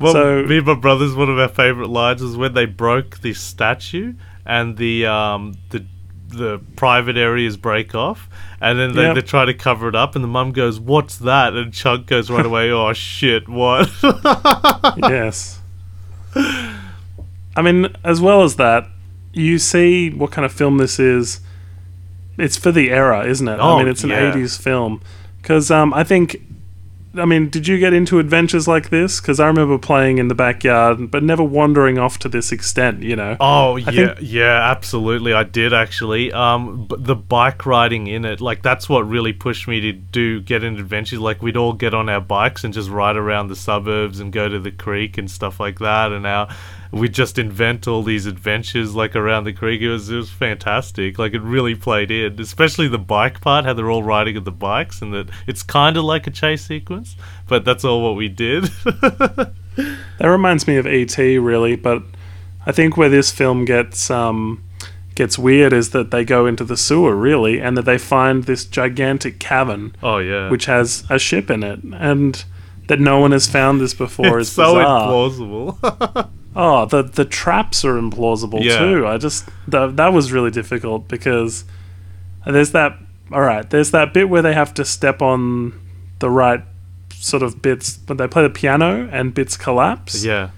Well, 0.00 0.12
So- 0.12 0.42
me 0.42 0.58
and 0.58 0.66
my 0.66 0.74
brothers, 0.74 1.14
one 1.14 1.30
of 1.30 1.38
our 1.38 1.46
favorite 1.48 1.88
lines 1.88 2.20
was 2.22 2.36
when 2.36 2.54
they 2.54 2.66
broke 2.66 3.20
the 3.20 3.32
statue 3.32 4.14
and 4.44 4.76
the 4.76 5.06
um 5.06 5.54
the 5.68 5.84
the 6.30 6.60
private 6.76 7.16
areas 7.16 7.56
break 7.56 7.94
off, 7.94 8.28
and 8.60 8.78
then 8.78 8.94
they, 8.94 9.02
Yep. 9.02 9.14
they 9.16 9.22
try 9.22 9.44
to 9.44 9.54
cover 9.54 9.88
it 9.88 9.94
up, 9.94 10.14
and 10.14 10.24
the 10.24 10.28
mum 10.28 10.52
goes, 10.52 10.80
"What's 10.80 11.16
that?" 11.18 11.54
And 11.54 11.72
Chunk 11.72 12.06
goes 12.06 12.30
right 12.30 12.46
away, 12.46 12.70
"Oh 12.70 12.92
shit, 12.92 13.48
what?" 13.48 13.90
yes. 14.96 15.60
I 16.34 17.62
mean, 17.62 17.88
as 18.04 18.20
well 18.20 18.42
as 18.42 18.56
that, 18.56 18.86
you 19.32 19.58
see 19.58 20.10
what 20.10 20.30
kind 20.30 20.44
of 20.44 20.52
film 20.52 20.78
this 20.78 20.98
is. 20.98 21.40
It's 22.38 22.56
for 22.56 22.72
the 22.72 22.90
era, 22.90 23.26
isn't 23.26 23.46
it? 23.46 23.58
Oh, 23.60 23.76
I 23.76 23.78
mean, 23.80 23.88
it's 23.88 24.04
an 24.04 24.10
yeah. 24.10 24.32
80s 24.32 24.60
film. 24.60 25.00
Because 25.42 25.70
um, 25.70 25.92
I 25.92 26.04
think. 26.04 26.40
I 27.16 27.24
mean, 27.24 27.48
did 27.48 27.66
you 27.66 27.78
get 27.78 27.92
into 27.92 28.18
adventures 28.20 28.68
like 28.68 28.90
this? 28.90 29.20
Because 29.20 29.40
I 29.40 29.46
remember 29.48 29.78
playing 29.78 30.18
in 30.18 30.28
the 30.28 30.34
backyard, 30.34 31.10
but 31.10 31.24
never 31.24 31.42
wandering 31.42 31.98
off 31.98 32.18
to 32.20 32.28
this 32.28 32.52
extent, 32.52 33.02
you 33.02 33.16
know? 33.16 33.36
Oh 33.40 33.76
yeah, 33.76 34.14
think- 34.14 34.18
yeah, 34.22 34.70
absolutely. 34.70 35.32
I 35.32 35.42
did 35.42 35.72
actually. 35.72 36.32
Um, 36.32 36.86
but 36.86 37.04
the 37.04 37.16
bike 37.16 37.66
riding 37.66 38.06
in 38.06 38.24
it, 38.24 38.40
like 38.40 38.62
that's 38.62 38.88
what 38.88 39.08
really 39.08 39.32
pushed 39.32 39.66
me 39.66 39.80
to 39.80 39.92
do 39.92 40.40
get 40.40 40.62
into 40.62 40.80
adventures. 40.80 41.18
Like 41.18 41.42
we'd 41.42 41.56
all 41.56 41.72
get 41.72 41.94
on 41.94 42.08
our 42.08 42.20
bikes 42.20 42.62
and 42.62 42.72
just 42.72 42.88
ride 42.88 43.16
around 43.16 43.48
the 43.48 43.56
suburbs 43.56 44.20
and 44.20 44.32
go 44.32 44.48
to 44.48 44.60
the 44.60 44.70
creek 44.70 45.18
and 45.18 45.28
stuff 45.30 45.58
like 45.58 45.80
that. 45.80 46.12
And 46.12 46.26
our 46.26 46.48
we 46.92 47.08
just 47.08 47.38
invent 47.38 47.86
all 47.86 48.02
these 48.02 48.26
adventures 48.26 48.94
like 48.94 49.14
around 49.14 49.44
the 49.44 49.52
creek. 49.52 49.80
It 49.80 49.90
was 49.90 50.10
it 50.10 50.16
was 50.16 50.30
fantastic. 50.30 51.18
Like 51.18 51.34
it 51.34 51.40
really 51.42 51.74
played 51.74 52.10
in, 52.10 52.40
especially 52.40 52.88
the 52.88 52.98
bike 52.98 53.40
part. 53.40 53.64
How 53.64 53.72
they're 53.74 53.90
all 53.90 54.02
riding 54.02 54.36
at 54.36 54.44
the 54.44 54.50
bikes, 54.50 55.00
and 55.02 55.12
that 55.14 55.28
it's 55.46 55.62
kind 55.62 55.96
of 55.96 56.04
like 56.04 56.26
a 56.26 56.30
chase 56.30 56.64
sequence, 56.66 57.16
but 57.46 57.64
that's 57.64 57.84
all 57.84 58.02
what 58.02 58.16
we 58.16 58.28
did. 58.28 58.70
That 60.18 60.26
reminds 60.26 60.66
me 60.66 60.76
of 60.76 60.86
ET, 60.86 61.16
really, 61.16 61.76
but 61.76 62.02
I 62.66 62.72
think 62.72 62.96
where 62.96 63.08
this 63.08 63.30
film 63.30 63.64
gets 63.64 64.10
um, 64.10 64.62
gets 65.14 65.38
weird 65.38 65.72
is 65.72 65.90
that 65.90 66.10
they 66.10 66.24
go 66.24 66.44
into 66.46 66.64
the 66.64 66.76
sewer, 66.76 67.16
really, 67.16 67.60
and 67.60 67.76
that 67.76 67.84
they 67.84 67.96
find 67.96 68.44
this 68.44 68.64
gigantic 68.66 69.38
cavern 69.38 69.94
oh 70.02 70.18
yeah, 70.18 70.50
which 70.50 70.66
has 70.66 71.04
a 71.08 71.18
ship 71.18 71.50
in 71.50 71.62
it, 71.62 71.80
and 71.94 72.44
that 72.88 73.00
no 73.00 73.18
one 73.20 73.30
has 73.32 73.46
found 73.46 73.80
this 73.80 73.94
before 73.94 74.38
it's 74.40 74.50
is 74.50 74.54
so 74.56 74.74
bizarre. 74.74 75.08
implausible. 75.08 76.30
Oh, 76.56 76.84
the 76.86 77.02
the 77.02 77.24
traps 77.24 77.84
are 77.84 77.94
implausible 77.94 78.62
Yeah. 78.62 78.78
too. 78.78 79.06
I 79.06 79.18
just 79.18 79.48
that 79.68 79.96
that 79.96 80.12
was 80.12 80.32
really 80.32 80.50
difficult 80.50 81.08
because 81.08 81.64
there's 82.46 82.72
that. 82.72 82.98
All 83.32 83.40
right, 83.42 83.68
there's 83.70 83.92
that 83.92 84.12
bit 84.12 84.28
where 84.28 84.42
they 84.42 84.54
have 84.54 84.74
to 84.74 84.84
step 84.84 85.22
on 85.22 85.72
the 86.18 86.28
right 86.28 86.62
sort 87.14 87.42
of 87.44 87.62
bits 87.62 87.98
when 88.06 88.16
they 88.16 88.26
play 88.26 88.42
the 88.42 88.50
piano 88.50 89.08
and 89.12 89.32
bits 89.32 89.56
collapse. 89.56 90.24
yeah, 90.24 90.50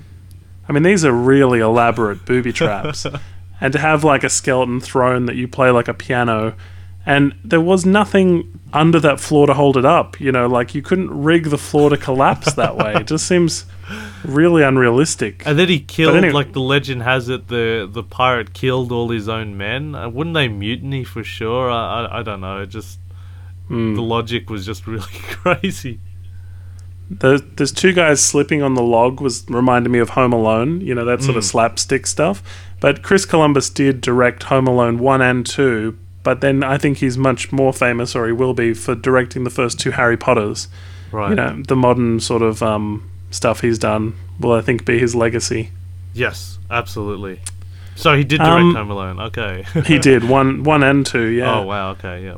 I 0.69 0.73
mean, 0.73 0.83
these 0.83 1.05
are 1.05 1.13
really 1.13 1.61
elaborate 1.61 2.25
booby 2.25 2.53
traps. 2.61 3.05
and 3.61 3.73
to 3.75 3.79
have 3.79 4.05
like 4.05 4.25
a 4.25 4.31
skeleton 4.31 4.81
throne 4.81 5.27
that 5.27 5.37
you 5.37 5.47
play 5.49 5.71
like 5.71 5.89
a 5.89 5.93
piano, 5.95 6.55
and 7.05 7.35
there 7.45 7.61
was 7.61 7.85
nothing 7.85 8.59
under 8.73 8.99
that 9.01 9.21
floor 9.21 9.47
to 9.47 9.53
hold 9.53 9.77
it 9.77 9.85
up. 9.85 10.19
You 10.19 10.33
know, 10.33 10.47
like 10.47 10.75
you 10.75 10.81
couldn't 10.81 11.11
rig 11.11 11.51
the 11.51 11.59
floor 11.59 11.91
to 11.91 11.99
collapse 11.99 12.55
that 12.55 12.77
way. 12.79 12.95
It 12.95 13.07
just 13.07 13.27
seems 13.33 13.67
really 14.25 14.63
unrealistic. 14.63 15.43
and 15.47 15.59
then 15.59 15.69
he 15.69 15.81
killed. 15.81 16.17
anyway- 16.17 16.33
like 16.33 16.53
the 16.53 16.61
legend 16.61 17.03
has 17.03 17.29
it, 17.29 17.49
the 17.49 17.89
the 17.91 18.03
pirate 18.03 18.53
killed 18.55 18.93
all 18.93 19.09
his 19.11 19.29
own 19.29 19.57
men. 19.57 19.95
Uh, 19.95 20.09
wouldn't 20.09 20.35
they 20.35 20.49
mutiny 20.49 21.05
for 21.05 21.23
sure? 21.25 21.71
I 21.71 22.05
I, 22.05 22.19
I 22.21 22.23
don't 22.23 22.41
know. 22.41 22.61
It 22.63 22.69
just 22.69 22.99
Hmm. 23.69 23.95
the 23.95 24.03
logic 24.03 24.51
was 24.51 24.67
just 24.67 24.87
really 24.95 25.05
crazy. 25.31 26.01
The, 27.11 27.45
there's 27.57 27.73
two 27.73 27.93
guys 27.93 28.21
slipping 28.23 28.63
on 28.63 28.75
the 28.75 28.83
log 28.83 29.21
was 29.21 29.45
reminded 29.49 29.91
me 29.91 29.99
of 29.99 30.11
Home 30.11 30.33
Alone, 30.33 30.81
you 30.81 30.95
know, 30.95 31.05
that 31.05 31.23
sort 31.23 31.37
of 31.37 31.45
slapstick 31.45 32.07
stuff. 32.07 32.43
But 32.81 33.03
Chris 33.03 33.27
Columbus 33.27 33.69
did 33.69 34.01
direct 34.01 34.45
Home 34.45 34.67
Alone 34.67 34.99
1 34.99 35.21
and 35.21 35.45
2, 35.45 35.97
but 36.23 36.41
then 36.41 36.63
I 36.65 36.79
think 36.79 36.99
he's 36.99 37.19
much 37.19 37.53
more 37.53 37.73
famous, 37.73 38.17
or 38.17 38.27
he 38.27 38.33
will 38.33 38.55
be, 38.55 38.73
for 38.73 38.95
directing 38.95 39.45
the 39.45 39.51
first 39.51 39.79
two 39.79 39.91
Harry 39.91 40.17
Potters. 40.17 40.69
Right. 41.13 41.31
You 41.31 41.35
know, 41.37 41.63
the 41.69 41.77
modern 41.77 42.19
sort 42.19 42.41
of 42.41 42.63
um, 42.63 43.09
stuff 43.33 43.61
he's 43.61 43.79
done 43.79 44.15
will, 44.39 44.53
I 44.53 44.61
think, 44.61 44.85
be 44.85 44.99
his 44.99 45.15
legacy. 45.15 45.71
Yes, 46.15 46.59
absolutely. 46.71 47.41
So 47.95 48.17
he 48.17 48.25
did 48.25 48.39
direct 48.39 48.63
Um, 48.63 48.75
Home 48.75 48.91
Alone. 48.91 49.21
Okay. 49.21 49.65
He 49.87 49.99
did, 49.99 50.25
one, 50.25 50.63
one 50.65 50.83
and 50.83 51.05
2, 51.05 51.27
yeah. 51.27 51.59
Oh 51.59 51.63
wow. 51.63 51.91
Okay. 51.91 52.25
Yeah. 52.25 52.37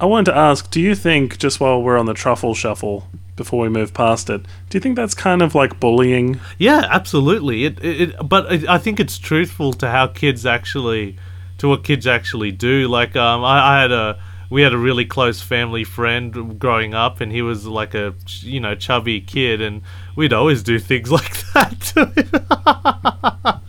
I 0.00 0.06
wanted 0.06 0.32
to 0.32 0.36
ask, 0.36 0.70
do 0.70 0.80
you 0.80 0.94
think, 0.94 1.38
just 1.38 1.60
while 1.60 1.80
we're 1.82 1.98
on 1.98 2.06
the 2.06 2.14
truffle 2.14 2.54
shuffle, 2.54 3.08
before 3.36 3.60
we 3.60 3.68
move 3.68 3.94
past 3.94 4.30
it, 4.30 4.42
do 4.68 4.76
you 4.76 4.80
think 4.80 4.96
that's 4.96 5.14
kind 5.14 5.42
of 5.42 5.54
like 5.54 5.80
bullying? 5.80 6.40
Yeah, 6.58 6.86
absolutely. 6.90 7.64
It, 7.64 7.82
it, 7.84 8.00
it 8.00 8.28
but 8.28 8.52
it, 8.52 8.68
I 8.68 8.78
think 8.78 9.00
it's 9.00 9.18
truthful 9.18 9.72
to 9.74 9.90
how 9.90 10.08
kids 10.08 10.46
actually, 10.46 11.16
to 11.58 11.68
what 11.68 11.84
kids 11.84 12.06
actually 12.06 12.52
do. 12.52 12.88
Like, 12.88 13.16
um, 13.16 13.44
I, 13.44 13.76
I 13.76 13.80
had 13.82 13.92
a, 13.92 14.20
we 14.54 14.62
had 14.62 14.72
a 14.72 14.78
really 14.78 15.04
close 15.04 15.40
family 15.42 15.82
friend 15.82 16.60
growing 16.60 16.94
up, 16.94 17.20
and 17.20 17.32
he 17.32 17.42
was 17.42 17.66
like 17.66 17.92
a, 17.92 18.14
you 18.40 18.60
know, 18.60 18.76
chubby 18.76 19.20
kid, 19.20 19.60
and 19.60 19.82
we'd 20.14 20.32
always 20.32 20.62
do 20.62 20.78
things 20.78 21.10
like 21.18 21.36
that 21.54 21.80
to 21.80 22.06
him. 22.06 23.60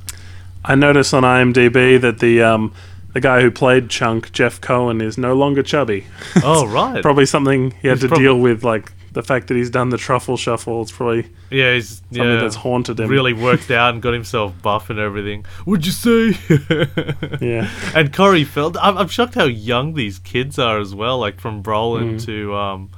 I 0.63 0.75
notice 0.75 1.11
on 1.11 1.23
IMDb 1.23 1.99
that 1.99 2.19
the 2.19 2.43
um, 2.43 2.71
the 3.13 3.19
guy 3.19 3.41
who 3.41 3.49
played 3.49 3.89
Chunk, 3.89 4.31
Jeff 4.31 4.61
Cohen, 4.61 5.01
is 5.01 5.17
no 5.17 5.33
longer 5.33 5.63
chubby. 5.63 6.05
oh 6.43 6.67
right. 6.71 7.01
probably 7.01 7.25
something 7.25 7.71
he 7.81 7.87
had 7.87 7.95
He's 7.97 8.01
to 8.03 8.07
probably- 8.09 8.23
deal 8.25 8.39
with, 8.39 8.63
like 8.63 8.91
the 9.15 9.23
fact 9.23 9.47
that 9.47 9.55
he's 9.55 9.69
done 9.71 9.89
the 9.89 9.97
truffle 9.97 10.37
shuffle. 10.37 10.81
It's 10.83 10.91
probably 10.91 11.27
yeah, 11.49 11.73
he's 11.73 11.97
something 12.11 12.23
yeah, 12.23 12.35
that's 12.41 12.55
haunted 12.55 12.99
him. 12.99 13.09
really 13.09 13.33
worked 13.49 13.71
out 13.71 13.93
and 13.93 14.01
got 14.03 14.13
himself 14.13 14.53
buff 14.61 14.89
and 14.91 14.99
everything. 14.99 15.45
Would 15.65 15.85
you 15.85 15.91
say? 15.91 16.37
Yeah. 17.41 17.69
And 17.95 18.13
Corey 18.13 18.43
Feld, 18.43 18.77
I'm, 18.77 18.97
I'm 18.97 19.07
shocked 19.07 19.35
how 19.35 19.45
young 19.45 19.93
these 19.95 20.19
kids 20.19 20.59
are 20.59 20.79
as 20.79 20.93
well. 20.93 21.17
Like 21.17 21.39
from 21.39 21.63
Brolin 21.63 22.15
Mm. 22.15 22.25
to 22.25 22.55
um, 22.55 22.89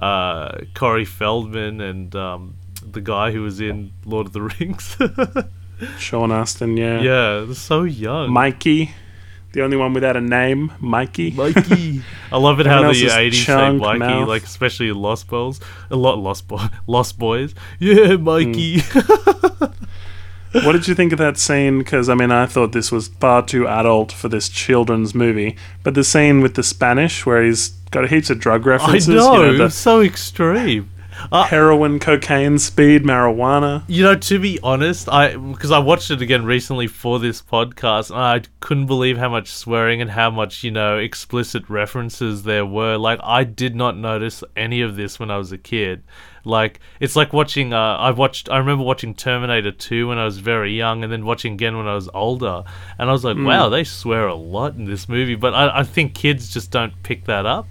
uh, 0.00 0.58
Corey 0.74 1.04
Feldman 1.04 1.80
and 1.80 2.14
um, 2.14 2.54
the 2.88 3.00
guy 3.00 3.32
who 3.32 3.42
was 3.42 3.60
in 3.60 3.92
Lord 4.04 4.26
of 4.26 4.32
the 4.32 4.42
Rings. 4.42 4.96
Sean 5.98 6.30
Astin, 6.30 6.76
yeah. 6.76 7.00
yeah, 7.00 7.44
they're 7.44 7.54
so 7.54 7.82
young. 7.82 8.30
Mikey, 8.30 8.92
the 9.54 9.62
only 9.62 9.76
one 9.76 9.94
without 9.94 10.16
a 10.16 10.20
name, 10.20 10.72
Mikey. 10.80 11.30
Mikey. 11.30 12.02
I 12.32 12.38
love 12.38 12.58
it 12.58 12.66
how 12.66 12.82
Everyone 12.82 12.94
the 12.94 13.06
80s 13.06 13.46
say 13.46 13.72
Mikey, 13.72 13.98
mouth. 14.00 14.28
like 14.28 14.42
especially 14.42 14.90
Lost 14.90 15.28
Boys. 15.28 15.60
A 15.90 15.96
lot 15.96 16.18
Lost 16.18 16.48
Boy, 16.48 16.66
Lost 16.88 17.18
Boys. 17.20 17.54
Yeah, 17.78 18.16
Mikey. 18.16 18.78
Mm. 18.78 19.74
what 20.64 20.72
did 20.72 20.88
you 20.88 20.94
think 20.96 21.12
of 21.12 21.20
that 21.20 21.38
scene? 21.38 21.78
Because 21.78 22.08
I 22.08 22.14
mean, 22.16 22.32
I 22.32 22.46
thought 22.46 22.72
this 22.72 22.90
was 22.90 23.06
far 23.06 23.46
too 23.46 23.68
adult 23.68 24.10
for 24.10 24.28
this 24.28 24.48
children's 24.48 25.14
movie. 25.14 25.56
But 25.84 25.94
the 25.94 26.02
scene 26.02 26.40
with 26.40 26.54
the 26.54 26.64
Spanish, 26.64 27.24
where 27.24 27.40
he's 27.42 27.68
got 27.92 28.08
heaps 28.08 28.30
of 28.30 28.40
drug 28.40 28.66
I 28.66 28.70
references, 28.70 29.06
know, 29.06 29.44
you 29.44 29.52
know, 29.52 29.64
the 29.64 29.70
so 29.70 30.00
extreme. 30.00 30.90
Uh, 31.30 31.44
heroin, 31.44 31.98
cocaine, 31.98 32.58
speed, 32.58 33.02
marijuana. 33.04 33.84
You 33.86 34.02
know, 34.02 34.14
to 34.14 34.38
be 34.38 34.58
honest, 34.62 35.08
I 35.08 35.36
because 35.36 35.70
I 35.70 35.78
watched 35.78 36.10
it 36.10 36.20
again 36.22 36.44
recently 36.44 36.86
for 36.86 37.18
this 37.18 37.40
podcast, 37.40 38.10
and 38.10 38.18
I 38.18 38.42
couldn't 38.60 38.86
believe 38.86 39.18
how 39.18 39.28
much 39.28 39.50
swearing 39.50 40.00
and 40.00 40.10
how 40.10 40.30
much 40.30 40.64
you 40.64 40.70
know 40.70 40.98
explicit 40.98 41.68
references 41.68 42.42
there 42.42 42.66
were. 42.66 42.96
Like, 42.96 43.20
I 43.22 43.44
did 43.44 43.74
not 43.74 43.96
notice 43.96 44.44
any 44.56 44.80
of 44.80 44.96
this 44.96 45.18
when 45.18 45.30
I 45.30 45.38
was 45.38 45.52
a 45.52 45.58
kid. 45.58 46.02
Like, 46.44 46.80
it's 47.00 47.16
like 47.16 47.32
watching. 47.32 47.72
Uh, 47.72 47.96
I 47.96 48.10
watched. 48.10 48.50
I 48.50 48.58
remember 48.58 48.84
watching 48.84 49.14
Terminator 49.14 49.72
Two 49.72 50.08
when 50.08 50.18
I 50.18 50.24
was 50.24 50.38
very 50.38 50.72
young, 50.76 51.02
and 51.02 51.12
then 51.12 51.24
watching 51.24 51.54
again 51.54 51.76
when 51.76 51.86
I 51.86 51.94
was 51.94 52.08
older, 52.12 52.64
and 52.98 53.08
I 53.08 53.12
was 53.12 53.24
like, 53.24 53.36
wow, 53.38 53.68
they 53.70 53.84
swear 53.84 54.26
a 54.26 54.34
lot 54.34 54.74
in 54.74 54.84
this 54.84 55.08
movie. 55.08 55.36
But 55.36 55.54
I, 55.54 55.80
I 55.80 55.82
think 55.84 56.14
kids 56.14 56.52
just 56.52 56.70
don't 56.70 56.92
pick 57.02 57.24
that 57.24 57.46
up. 57.46 57.66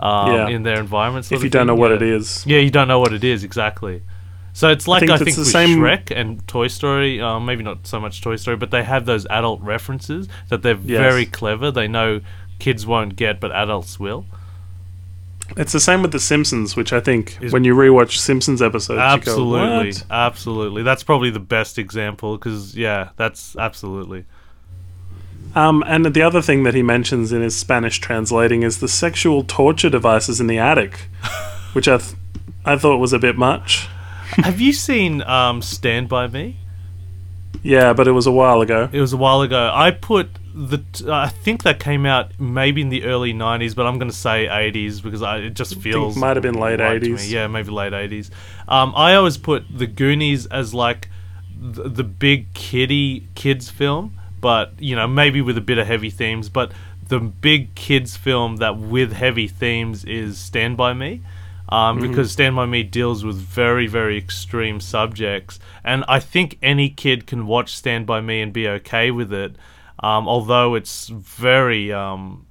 Um, 0.00 0.32
Yeah. 0.32 0.48
in 0.48 0.62
their 0.64 0.80
environment. 0.80 1.30
If 1.30 1.42
you 1.44 1.48
don't 1.48 1.60
thing. 1.60 1.66
know 1.68 1.74
what 1.80 1.90
Yeah. 1.90 1.96
it 1.96 2.02
is, 2.02 2.44
Yeah, 2.46 2.58
you 2.58 2.70
don't 2.70 2.88
know 2.88 2.98
what 2.98 3.12
it 3.12 3.22
is 3.22 3.44
exactly. 3.44 4.02
So 4.52 4.68
it's 4.68 4.86
like 4.88 5.02
I 5.04 5.06
think 5.06 5.18
think, 5.18 5.28
it's 5.28 5.36
the 5.36 5.44
same- 5.44 5.78
Shrek 5.78 6.10
and 6.14 6.46
Toy 6.48 6.68
Story, 6.68 7.20
uh, 7.20 7.38
maybe 7.40 7.62
not 7.62 7.86
so 7.86 8.00
much 8.00 8.20
Toy 8.20 8.36
Story, 8.36 8.56
but 8.56 8.70
they 8.70 8.82
have 8.84 9.04
those 9.06 9.24
adult 9.26 9.60
references 9.62 10.28
that 10.48 10.62
they're 10.62 10.78
Yes. 10.84 11.00
very 11.00 11.26
clever. 11.26 11.70
They 11.70 11.86
know 11.88 12.20
kids 12.58 12.86
won't 12.86 13.16
get, 13.16 13.40
but 13.40 13.52
adults 13.52 13.98
will. 14.00 14.26
it's 15.58 15.72
the 15.72 15.80
same 15.80 16.00
with 16.02 16.10
the 16.10 16.18
Simpsons, 16.18 16.74
which 16.74 16.92
I 16.92 17.00
think 17.00 17.36
Is- 17.40 17.52
when 17.52 17.64
you 17.64 17.74
rewatch 17.74 18.16
Simpsons 18.16 18.62
episodes, 18.62 18.98
absolutely, 18.98 19.88
you 19.88 19.92
go, 19.92 20.00
absolutely. 20.10 20.82
That's 20.82 21.02
probably 21.02 21.28
the 21.30 21.38
best 21.38 21.78
example 21.78 22.36
because 22.38 22.74
yeah, 22.74 23.10
that's 23.16 23.54
absolutely. 23.58 24.24
Um, 25.54 25.84
and 25.86 26.06
the 26.06 26.22
other 26.22 26.42
thing 26.42 26.64
that 26.64 26.74
he 26.74 26.82
mentions 26.82 27.32
in 27.32 27.42
his 27.42 27.56
Spanish 27.56 27.98
translating 27.98 28.62
is 28.62 28.80
the 28.80 28.88
sexual 28.88 29.44
torture 29.44 29.90
devices 29.90 30.40
in 30.40 30.46
the 30.46 30.58
attic, 30.58 30.96
which 31.72 31.86
I, 31.86 31.98
th- 31.98 32.14
I 32.64 32.76
thought 32.76 32.98
was 32.98 33.12
a 33.12 33.18
bit 33.18 33.36
much. 33.36 33.86
have 34.36 34.60
you 34.60 34.72
seen 34.72 35.22
um, 35.22 35.62
Stand 35.62 36.08
by 36.08 36.26
Me? 36.26 36.56
Yeah, 37.62 37.92
but 37.94 38.06
it 38.06 38.12
was 38.12 38.26
a 38.26 38.32
while 38.32 38.60
ago. 38.60 38.88
It 38.92 39.00
was 39.00 39.12
a 39.12 39.16
while 39.16 39.40
ago. 39.42 39.70
I 39.72 39.90
put 39.90 40.28
the. 40.54 40.78
T- 40.92 41.08
I 41.08 41.28
think 41.28 41.62
that 41.62 41.80
came 41.80 42.04
out 42.04 42.38
maybe 42.38 42.82
in 42.82 42.90
the 42.90 43.04
early 43.04 43.32
'90s, 43.32 43.74
but 43.74 43.86
I'm 43.86 43.98
going 43.98 44.10
to 44.10 44.16
say 44.16 44.46
'80s 44.46 45.02
because 45.02 45.22
I, 45.22 45.38
it 45.38 45.54
just 45.54 45.80
feels 45.80 46.14
might 46.14 46.36
have 46.36 46.42
been 46.42 46.60
late 46.60 46.80
right 46.80 47.00
80s. 47.00 47.30
Yeah, 47.30 47.46
maybe 47.46 47.70
late 47.70 47.94
'80s. 47.94 48.30
Um, 48.68 48.92
I 48.94 49.14
always 49.14 49.38
put 49.38 49.64
the 49.70 49.86
Goonies 49.86 50.44
as 50.46 50.74
like 50.74 51.08
the, 51.58 51.88
the 51.88 52.04
big 52.04 52.52
kiddie 52.52 53.28
kids 53.34 53.70
film, 53.70 54.18
but 54.44 54.74
you 54.78 54.94
know 54.94 55.06
maybe 55.06 55.40
with 55.40 55.56
a 55.56 55.62
bit 55.62 55.78
of 55.78 55.86
heavy 55.86 56.10
themes. 56.10 56.50
But 56.50 56.70
the 57.08 57.18
big 57.18 57.74
kids 57.74 58.14
film 58.14 58.56
that 58.56 58.76
with 58.76 59.14
heavy 59.14 59.48
themes 59.48 60.04
is 60.04 60.36
Stand 60.36 60.76
by 60.76 60.92
Me. 60.92 61.22
Um, 61.70 61.98
because 61.98 62.30
Stand 62.30 62.54
By 62.54 62.66
Me 62.66 62.82
deals 62.82 63.24
with 63.24 63.36
very, 63.36 63.86
very 63.86 64.18
extreme 64.18 64.80
subjects. 64.80 65.58
And 65.82 66.04
I 66.06 66.20
think 66.20 66.58
any 66.62 66.90
kid 66.90 67.26
can 67.26 67.46
watch 67.46 67.74
Stand 67.74 68.06
By 68.06 68.20
Me 68.20 68.42
and 68.42 68.52
be 68.52 68.68
okay 68.68 69.10
with 69.10 69.32
it, 69.32 69.56
um, 69.98 70.28
although 70.28 70.74
it's 70.74 71.08
very, 71.08 71.90
um, 71.90 72.46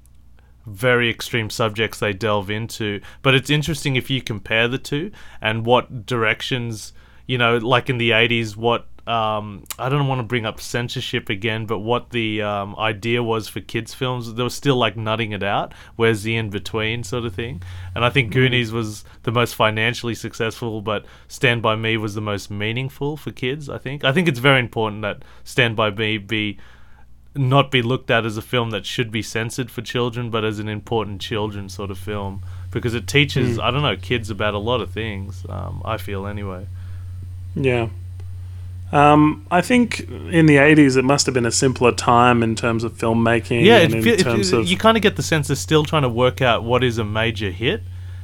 very 0.66 1.12
extreme 1.12 1.52
subjects 1.52 2.00
they 2.00 2.12
delve 2.12 2.50
into. 2.50 3.02
But 3.22 3.36
it's 3.36 3.52
interesting 3.52 3.96
if 3.96 4.10
you 4.10 4.20
compare 4.20 4.68
the 4.68 4.80
two 4.80 5.12
and 5.40 5.64
what 5.64 6.08
directions, 6.08 6.92
you 7.28 7.38
know, 7.38 7.58
like 7.58 7.88
in 7.88 8.00
the 8.00 8.10
80s, 8.10 8.58
what. 8.58 8.88
Um, 9.06 9.66
I 9.78 9.90
don't 9.90 10.08
want 10.08 10.20
to 10.20 10.24
bring 10.24 10.46
up 10.46 10.62
censorship 10.62 11.30
again, 11.30 11.66
but 11.66 11.80
what 11.80 12.12
the 12.12 12.42
um, 12.42 12.76
idea 12.78 13.22
was 13.22 13.50
for 13.50 13.60
kids' 13.60 13.94
films, 13.94 14.34
they 14.34 14.44
were 14.44 14.50
still 14.50 14.78
like 14.78 14.96
nutting 14.96 15.34
it 15.34 15.44
out. 15.44 15.74
Where's 15.98 16.24
the 16.24 16.38
in 16.38 16.50
between 16.50 17.04
sort 17.04 17.26
of 17.26 17.36
thing? 17.36 17.62
And 17.96 18.06
I 18.06 18.10
think 18.10 18.32
Goonies 18.32 18.72
was 18.72 19.04
the 19.24 19.32
most 19.32 19.56
financially 19.56 20.16
successful, 20.16 20.82
but 20.82 21.06
Stand 21.28 21.62
by 21.62 21.76
Me 21.76 21.98
was 21.98 22.16
the 22.16 22.22
most 22.22 22.50
meaningful 22.50 23.18
for 23.18 23.32
kids. 23.32 23.70
I 23.70 23.78
think. 23.78 24.06
I 24.06 24.14
think 24.14 24.30
it's 24.30 24.40
very 24.40 24.60
important 24.60 25.02
that 25.02 25.24
Stand 25.44 25.76
by 25.76 25.90
Me 25.92 26.18
be 26.18 26.58
not 27.36 27.72
be 27.72 27.82
looked 27.82 28.12
at 28.12 28.26
as 28.26 28.38
a 28.38 28.42
film 28.42 28.70
that 28.70 28.86
should 28.86 29.12
be 29.12 29.22
censored 29.22 29.72
for 29.72 29.82
children, 29.82 30.30
but 30.30 30.46
as 30.46 30.60
an 30.60 30.70
important 30.70 31.20
children 31.20 31.68
sort 31.68 31.90
of 31.92 31.98
film 31.98 32.44
because 32.72 32.94
it 32.94 33.08
teaches 33.08 33.58
Mm. 33.58 33.64
I 33.64 33.72
don't 33.72 33.82
know 33.82 33.98
kids 33.98 34.30
about 34.30 34.54
a 34.54 34.60
lot 34.60 34.82
of 34.82 34.92
things. 34.92 35.46
Um, 35.50 35.82
I 35.84 35.98
feel 35.98 36.26
anyway. 36.26 36.68
Yeah. 37.56 37.90
Um, 38.94 39.48
I 39.50 39.62
think 39.62 40.02
in 40.02 40.46
the 40.46 40.58
80s 40.58 40.98
it 40.98 41.04
must 41.04 41.26
have 41.26 41.34
been 41.34 41.48
a 41.48 41.52
simpler 41.52 41.92
time 41.92 42.44
in 42.44 42.56
terms 42.56 42.84
of 42.84 42.94
filmmaking 42.94 43.66
Yeah, 43.66 43.80
and 43.80 43.96
it, 43.96 44.06
in 44.06 44.08
it, 44.08 44.20
terms 44.20 44.54
of 44.54 44.68
you 44.68 44.78
kind 44.78 44.98
of 44.98 45.02
get 45.02 45.16
the 45.16 45.24
sense 45.24 45.48
they're 45.48 45.56
still 45.56 45.84
trying 45.84 46.04
to 46.04 46.10
work 46.10 46.42
out 46.44 46.64
what 46.64 46.84
is 46.84 47.00
a 47.00 47.04
major 47.04 47.50
hit, 47.50 47.82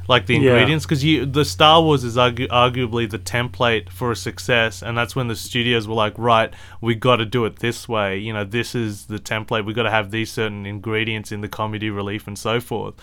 like 0.09 0.25
the 0.25 0.35
ingredients, 0.35 0.85
because 0.85 1.03
you 1.03 1.25
the 1.25 1.45
Star 1.45 1.81
Wars 1.83 2.03
is 2.03 2.17
argu- 2.17 2.47
arguably 2.47 3.07
the 3.09 3.19
template 3.19 3.89
for 3.89 4.11
a 4.11 4.15
success, 4.15 4.81
and 4.81 4.97
that's 4.97 5.15
when 5.15 5.27
the 5.27 5.35
studios 5.35 5.87
were 5.87 5.93
like, 5.93 6.15
right, 6.17 6.51
we 6.81 6.95
got 6.95 7.17
to 7.17 7.25
do 7.25 7.45
it 7.45 7.57
this 7.59 7.87
way. 7.87 8.17
You 8.17 8.33
know, 8.33 8.43
this 8.43 8.73
is 8.73 9.05
the 9.05 9.19
template. 9.19 9.65
We 9.65 9.73
got 9.73 9.83
to 9.83 9.91
have 9.91 10.09
these 10.09 10.31
certain 10.31 10.65
ingredients 10.65 11.31
in 11.31 11.41
the 11.41 11.47
comedy 11.47 11.91
relief 11.91 12.25
and 12.25 12.37
so 12.37 12.59
forth. 12.59 12.95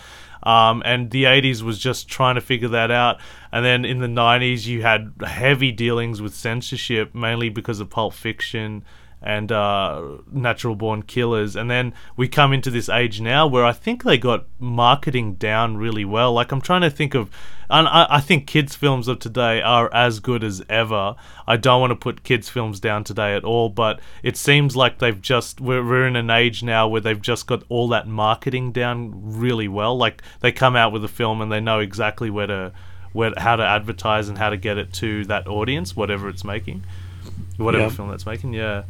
Um, 0.43 0.83
and 0.85 1.09
the 1.09 1.23
80s 1.23 1.61
was 1.61 1.79
just 1.79 2.09
trying 2.09 2.35
to 2.35 2.41
figure 2.41 2.67
that 2.69 2.91
out. 2.91 3.19
And 3.51 3.65
then 3.65 3.85
in 3.85 3.99
the 3.99 4.07
90s, 4.07 4.67
you 4.67 4.81
had 4.81 5.13
heavy 5.25 5.71
dealings 5.71 6.21
with 6.21 6.35
censorship, 6.35 7.15
mainly 7.15 7.49
because 7.49 7.79
of 7.79 7.89
Pulp 7.89 8.13
Fiction 8.13 8.83
and 9.21 9.51
uh, 9.51 10.17
Natural 10.31 10.75
Born 10.75 11.01
Killers. 11.03 11.55
And 11.55 11.69
then 11.69 11.93
we 12.15 12.27
come 12.27 12.53
into 12.53 12.69
this 12.69 12.87
age 12.89 13.19
now 13.19 13.47
where 13.47 13.65
I 13.65 13.73
think 13.73 14.03
they 14.03 14.17
got 14.17 14.45
marketing 14.59 15.35
down 15.35 15.77
really 15.77 16.05
well. 16.05 16.33
Like, 16.33 16.51
I'm 16.51 16.61
trying 16.61 16.81
to 16.81 16.89
think 16.89 17.15
of. 17.15 17.29
And 17.69 17.87
I, 17.87 18.07
I 18.09 18.19
think 18.21 18.47
kids' 18.47 18.75
films 18.75 19.07
of 19.09 19.19
today 19.19 19.61
are 19.61 19.93
as 19.93 20.19
good 20.21 20.43
as 20.43 20.63
ever. 20.69 21.15
I 21.45 21.57
don't 21.57 21.81
want 21.81 21.91
to 21.91 21.95
put 21.95 22.23
kids' 22.23 22.47
films 22.47 22.79
down 22.79 23.03
today 23.03 23.35
at 23.35 23.43
all, 23.43 23.67
but 23.69 23.99
it 24.23 24.37
seems 24.37 24.75
like 24.75 24.99
they've 24.99 25.21
just. 25.21 25.59
We're, 25.59 25.83
we're 25.83 26.07
in 26.07 26.15
an 26.15 26.29
age 26.29 26.63
now 26.63 26.87
where 26.87 27.01
they've 27.01 27.21
just 27.21 27.45
got 27.47 27.63
all 27.67 27.89
that 27.89 28.07
marketing 28.07 28.71
down 28.71 29.11
really 29.37 29.67
well. 29.67 29.97
Like, 29.97 30.21
they 30.39 30.51
come 30.51 30.75
out 30.75 30.91
with 30.93 31.03
a 31.03 31.09
film 31.09 31.41
and 31.41 31.51
they 31.51 31.59
know 31.59 31.79
exactly 31.79 32.29
where 32.29 32.47
to. 32.47 32.71
Where, 33.13 33.33
how 33.35 33.55
to 33.55 33.63
advertise 33.63 34.29
and 34.29 34.37
how 34.37 34.49
to 34.51 34.57
get 34.57 34.77
it 34.77 34.93
to 34.95 35.25
that 35.25 35.47
audience, 35.47 35.95
whatever 35.95 36.29
it's 36.29 36.43
making, 36.43 36.83
whatever 37.55 37.85
Yeah. 37.85 37.89
film 37.89 38.09
that's 38.09 38.27
making. 38.27 38.53
Yeah, 38.53 38.83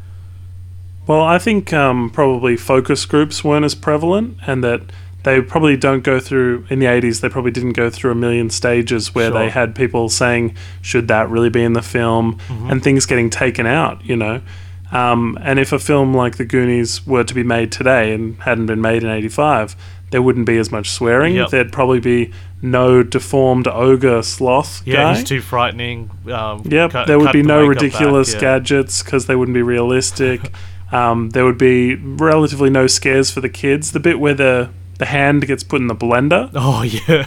Well, 1.08 1.22
I 1.22 1.40
think 1.40 1.72
um, 1.74 2.10
probably 2.10 2.58
focus 2.58 3.06
groups 3.06 3.44
weren't 3.44 3.66
as 3.66 3.74
prevalent, 3.76 4.38
and 4.46 4.64
that 4.64 4.82
they 5.24 5.42
probably 5.42 5.76
don't 5.78 6.04
go 6.04 6.20
through 6.20 6.66
in 6.70 6.80
the 6.80 6.86
80s. 6.86 7.22
They 7.22 7.30
probably 7.30 7.52
didn't 7.52 7.74
go 7.74 7.90
through 7.90 8.12
a 8.12 8.16
million 8.16 8.50
stages 8.50 9.16
where 9.16 9.30
Sure. 9.32 9.40
they 9.40 9.50
had 9.50 9.74
people 9.76 10.10
saying, 10.10 10.56
"Should 10.82 11.08
that 11.08 11.30
really 11.30 11.50
be 11.50 11.64
in 11.64 11.74
the 11.74 11.82
film?" 11.82 12.38
Mm-hmm. 12.48 12.70
and 12.72 12.84
things 12.84 13.06
getting 13.06 13.30
taken 13.30 13.66
out. 13.66 14.04
You 14.06 14.16
know, 14.18 14.42
um, 14.92 15.38
and 15.42 15.60
if 15.60 15.72
a 15.72 15.80
film 15.80 16.14
like 16.14 16.38
The 16.38 16.46
Goonies 16.46 17.06
were 17.08 17.24
to 17.24 17.34
be 17.34 17.44
made 17.44 17.72
today 17.72 18.14
and 18.14 18.38
hadn't 18.44 18.68
been 18.68 18.82
made 18.82 19.04
in 19.04 19.10
'85, 19.10 19.76
there 20.12 20.22
wouldn't 20.22 20.46
be 20.46 20.58
as 20.58 20.72
much 20.72 20.90
swearing. 20.92 21.36
Yep. 21.36 21.50
There'd 21.50 21.72
probably 21.74 22.00
be 22.00 22.32
no 22.62 23.04
deformed 23.04 23.68
ogre 23.68 24.22
sloth 24.24 24.82
yeah, 24.86 24.96
guy. 24.96 25.16
he's 25.16 25.24
too 25.24 25.42
frightening. 25.42 26.10
Um, 26.32 26.64
Yep, 26.66 26.92
cut- 26.92 27.08
there 27.08 27.20
would 27.20 27.32
be 27.34 27.44
no 27.44 27.68
makeup 27.68 27.76
back, 27.76 27.84
ridiculous 27.84 28.34
yeah. 28.34 28.40
gadgets 28.40 29.04
because 29.04 29.26
they 29.28 29.36
wouldn't 29.36 29.56
be 29.56 29.62
realistic. 29.62 30.42
um, 30.92 31.32
there 31.32 31.46
would 31.46 31.58
be 31.58 31.96
relatively 31.96 32.70
no 32.70 32.88
scares 32.88 33.32
for 33.32 33.42
the 33.42 33.50
kids. 33.50 33.92
The 33.92 34.00
bit 34.00 34.20
where 34.20 34.34
the 34.34 34.70
the 35.00 35.06
hand 35.06 35.46
gets 35.46 35.64
put 35.64 35.80
in 35.82 35.88
the 35.88 35.96
blender 35.96 36.50
Oh 36.56 36.82
yeah. 37.08 37.26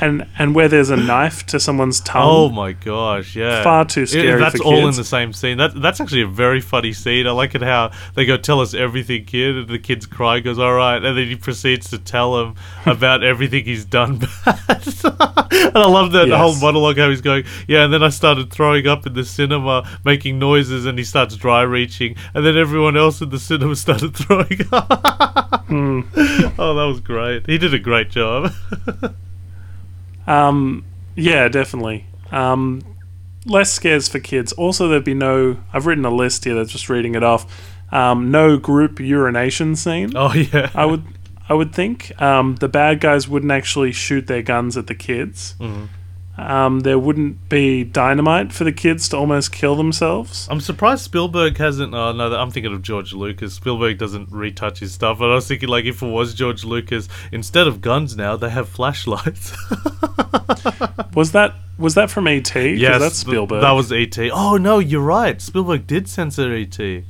and 0.00 0.26
and 0.38 0.54
where 0.54 0.68
there's 0.68 0.90
a 0.90 0.96
knife 0.96 1.44
to 1.46 1.60
someone's 1.60 2.00
tongue. 2.00 2.22
oh 2.24 2.48
my 2.48 2.72
gosh, 2.72 3.36
yeah. 3.36 3.62
Far 3.62 3.84
too 3.84 4.06
scary 4.06 4.40
that's 4.40 4.56
for 4.58 4.64
all 4.64 4.88
in 4.88 4.94
the 4.96 5.04
same 5.04 5.32
scene. 5.32 5.58
That 5.58 5.80
that's 5.80 6.00
actually 6.00 6.22
a 6.22 6.26
very 6.26 6.60
funny 6.60 6.92
scene. 6.92 7.26
I 7.26 7.32
like 7.32 7.54
it 7.54 7.62
how 7.62 7.90
they 8.14 8.24
go 8.24 8.36
tell 8.36 8.60
us 8.60 8.72
everything, 8.74 9.24
kid, 9.24 9.56
and 9.56 9.68
the 9.68 9.78
kid's 9.78 10.06
crying, 10.06 10.42
goes 10.42 10.58
all 10.58 10.72
right, 10.74 10.96
and 11.02 11.16
then 11.18 11.26
he 11.26 11.36
proceeds 11.36 11.90
to 11.90 11.98
tell 11.98 12.40
him 12.40 12.54
about 12.86 13.22
everything 13.22 13.64
he's 13.64 13.84
done 13.84 14.18
bad. 14.44 14.86
and 15.04 15.76
I 15.76 15.86
love 15.88 16.12
that 16.12 16.28
Yes. 16.28 16.38
whole 16.38 16.56
monologue 16.60 16.96
how 16.98 17.08
he's 17.10 17.20
going, 17.20 17.44
yeah. 17.68 17.84
And 17.84 17.92
then 17.92 18.02
I 18.02 18.08
started 18.10 18.50
throwing 18.50 18.86
up 18.86 19.06
in 19.06 19.14
the 19.14 19.24
cinema, 19.24 19.88
making 20.04 20.38
noises, 20.38 20.86
and 20.86 20.96
he 20.98 21.04
starts 21.04 21.36
dry 21.36 21.62
reaching, 21.62 22.16
and 22.34 22.44
then 22.46 22.56
everyone 22.56 22.96
else 22.96 23.20
in 23.20 23.30
the 23.30 23.38
cinema 23.38 23.76
started 23.76 24.14
throwing 24.16 24.60
up. 24.72 25.64
Hmm. 25.66 26.00
Oh, 26.58 26.69
that 26.74 26.84
was 26.84 27.00
great. 27.00 27.46
He 27.46 27.58
did 27.58 27.72
a 27.74 27.78
great 27.78 28.10
job. 28.10 28.52
Um, 30.26 30.84
yeah, 31.16 31.48
definitely. 31.48 32.06
Um, 32.30 32.82
less 33.46 33.72
scares 33.72 34.06
for 34.08 34.20
kids. 34.20 34.52
Also, 34.52 34.88
there'd 34.88 35.02
be 35.04 35.14
no. 35.14 35.56
I've 35.72 35.86
written 35.86 36.04
a 36.04 36.10
list 36.10 36.44
here. 36.44 36.54
That's 36.54 36.70
just 36.70 36.88
reading 36.88 37.14
it 37.14 37.22
off. 37.22 37.46
Um, 37.92 38.30
no 38.30 38.56
group 38.56 39.00
urination 39.00 39.74
scene. 39.76 40.12
oh 40.14 40.32
yeah. 40.32 40.70
I 40.74 40.84
would. 40.86 41.04
I 41.48 41.54
would 41.54 41.74
think 41.74 42.12
um, 42.22 42.54
the 42.56 42.68
bad 42.68 43.00
guys 43.00 43.26
wouldn't 43.26 43.50
actually 43.50 43.90
shoot 43.90 44.28
their 44.28 44.42
guns 44.42 44.76
at 44.76 44.86
the 44.86 44.94
kids. 44.94 45.56
Mhm. 45.58 45.88
Um, 46.40 46.80
there 46.80 46.98
wouldn't 46.98 47.48
be 47.48 47.84
dynamite 47.84 48.52
for 48.52 48.64
the 48.64 48.72
kids 48.72 49.08
to 49.10 49.16
almost 49.16 49.52
kill 49.52 49.76
themselves. 49.76 50.48
I'm 50.50 50.60
surprised 50.60 51.02
Spielberg 51.02 51.56
hasn't. 51.58 51.94
Oh 51.94 52.12
no, 52.12 52.32
I'm 52.34 52.50
thinking 52.50 52.72
of 52.72 52.82
George 52.82 53.12
Lucas. 53.12 53.54
Spielberg 53.54 53.98
doesn't 53.98 54.30
retouch 54.32 54.78
his 54.80 54.92
stuff. 54.92 55.18
But 55.18 55.30
I 55.30 55.34
was 55.34 55.46
thinking, 55.48 55.68
like, 55.68 55.84
if 55.84 56.02
it 56.02 56.06
was 56.06 56.34
George 56.34 56.64
Lucas, 56.64 57.08
instead 57.30 57.66
of 57.66 57.80
guns 57.80 58.16
now, 58.16 58.36
they 58.36 58.50
have 58.50 58.68
flashlights. 58.68 59.52
Was 61.14 61.32
that 61.32 61.54
was 61.78 61.94
that 61.94 62.10
from 62.10 62.28
ET? 62.28 62.54
yes, 62.54 63.00
that's 63.00 63.22
th- 63.22 63.26
Spielberg. 63.26 63.62
That 63.62 63.72
was 63.72 63.92
E.T. 63.92 64.30
Oh 64.30 64.56
no, 64.56 64.78
you're 64.78 65.00
right. 65.02 65.40
Spielberg 65.40 65.86
did 65.86 66.08
censor 66.08 66.54
E.T. 66.54 67.04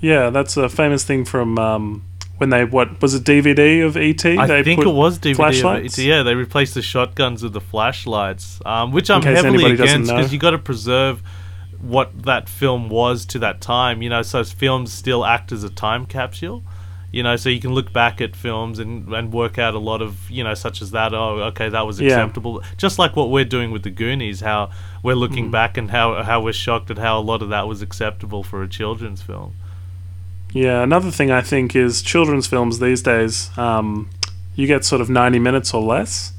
yeah, 0.00 0.30
that's 0.30 0.56
a 0.56 0.68
famous 0.68 1.04
thing 1.04 1.24
from 1.24 1.58
um, 1.58 2.04
when 2.38 2.50
they 2.50 2.64
what 2.64 3.00
was 3.00 3.14
it 3.14 3.24
DVD 3.24 3.84
of 3.86 3.96
ET? 3.96 4.24
I 4.26 4.46
they 4.46 4.62
think 4.62 4.80
put 4.80 4.88
it 4.88 4.94
was 4.94 5.18
DVD 5.18 5.36
flashlights? 5.36 5.94
of 5.98 6.00
E.T. 6.00 6.08
Yeah, 6.08 6.22
they 6.22 6.34
replaced 6.34 6.74
the 6.74 6.82
shotguns 6.82 7.42
with 7.42 7.52
the 7.52 7.60
flashlights, 7.60 8.60
um, 8.66 8.92
which 8.92 9.10
I'm 9.10 9.22
heavily 9.22 9.72
against 9.72 10.10
because 10.10 10.32
you 10.32 10.38
got 10.38 10.50
to 10.50 10.58
preserve 10.58 11.22
what 11.80 12.22
that 12.24 12.48
film 12.48 12.88
was 12.88 13.24
to 13.26 13.38
that 13.40 13.60
time. 13.60 14.02
You 14.02 14.10
know, 14.10 14.22
so 14.22 14.42
films 14.44 14.92
still 14.92 15.24
act 15.24 15.52
as 15.52 15.64
a 15.64 15.70
time 15.70 16.06
capsule. 16.06 16.62
You 17.12 17.22
know, 17.22 17.36
so 17.36 17.48
you 17.48 17.60
can 17.60 17.72
look 17.72 17.92
back 17.92 18.20
at 18.20 18.34
films 18.34 18.80
and, 18.80 19.06
and 19.14 19.32
work 19.32 19.56
out 19.56 19.74
a 19.74 19.78
lot 19.78 20.02
of, 20.02 20.28
you 20.28 20.42
know, 20.42 20.54
such 20.54 20.82
as 20.82 20.90
that. 20.90 21.14
Oh, 21.14 21.42
okay, 21.52 21.68
that 21.68 21.86
was 21.86 22.00
Yeah. 22.00 22.08
acceptable. 22.08 22.60
Just 22.76 22.98
like 22.98 23.14
what 23.14 23.30
we're 23.30 23.44
doing 23.44 23.70
with 23.70 23.84
the 23.84 23.90
Goonies, 23.90 24.40
how 24.40 24.70
we're 25.00 25.14
Mm. 25.14 25.18
looking 25.20 25.50
back 25.52 25.76
and 25.76 25.92
how 25.92 26.24
how 26.24 26.40
we're 26.40 26.52
shocked 26.52 26.90
at 26.90 26.98
how 26.98 27.16
a 27.20 27.22
lot 27.22 27.40
of 27.40 27.50
that 27.50 27.68
was 27.68 27.82
acceptable 27.82 28.42
for 28.42 28.64
a 28.64 28.68
children's 28.68 29.22
film. 29.22 29.54
Yeah, 30.54 30.82
another 30.82 31.10
thing 31.10 31.30
I 31.30 31.42
think 31.42 31.74
is 31.76 32.00
children's 32.00 32.46
films 32.46 32.78
these 32.78 33.02
days, 33.02 33.50
um, 33.58 34.08
you 34.54 34.66
get 34.66 34.84
sort 34.84 35.00
of 35.02 35.10
90 35.10 35.38
minutes 35.40 35.74
or 35.74 35.82
less. 35.82 36.32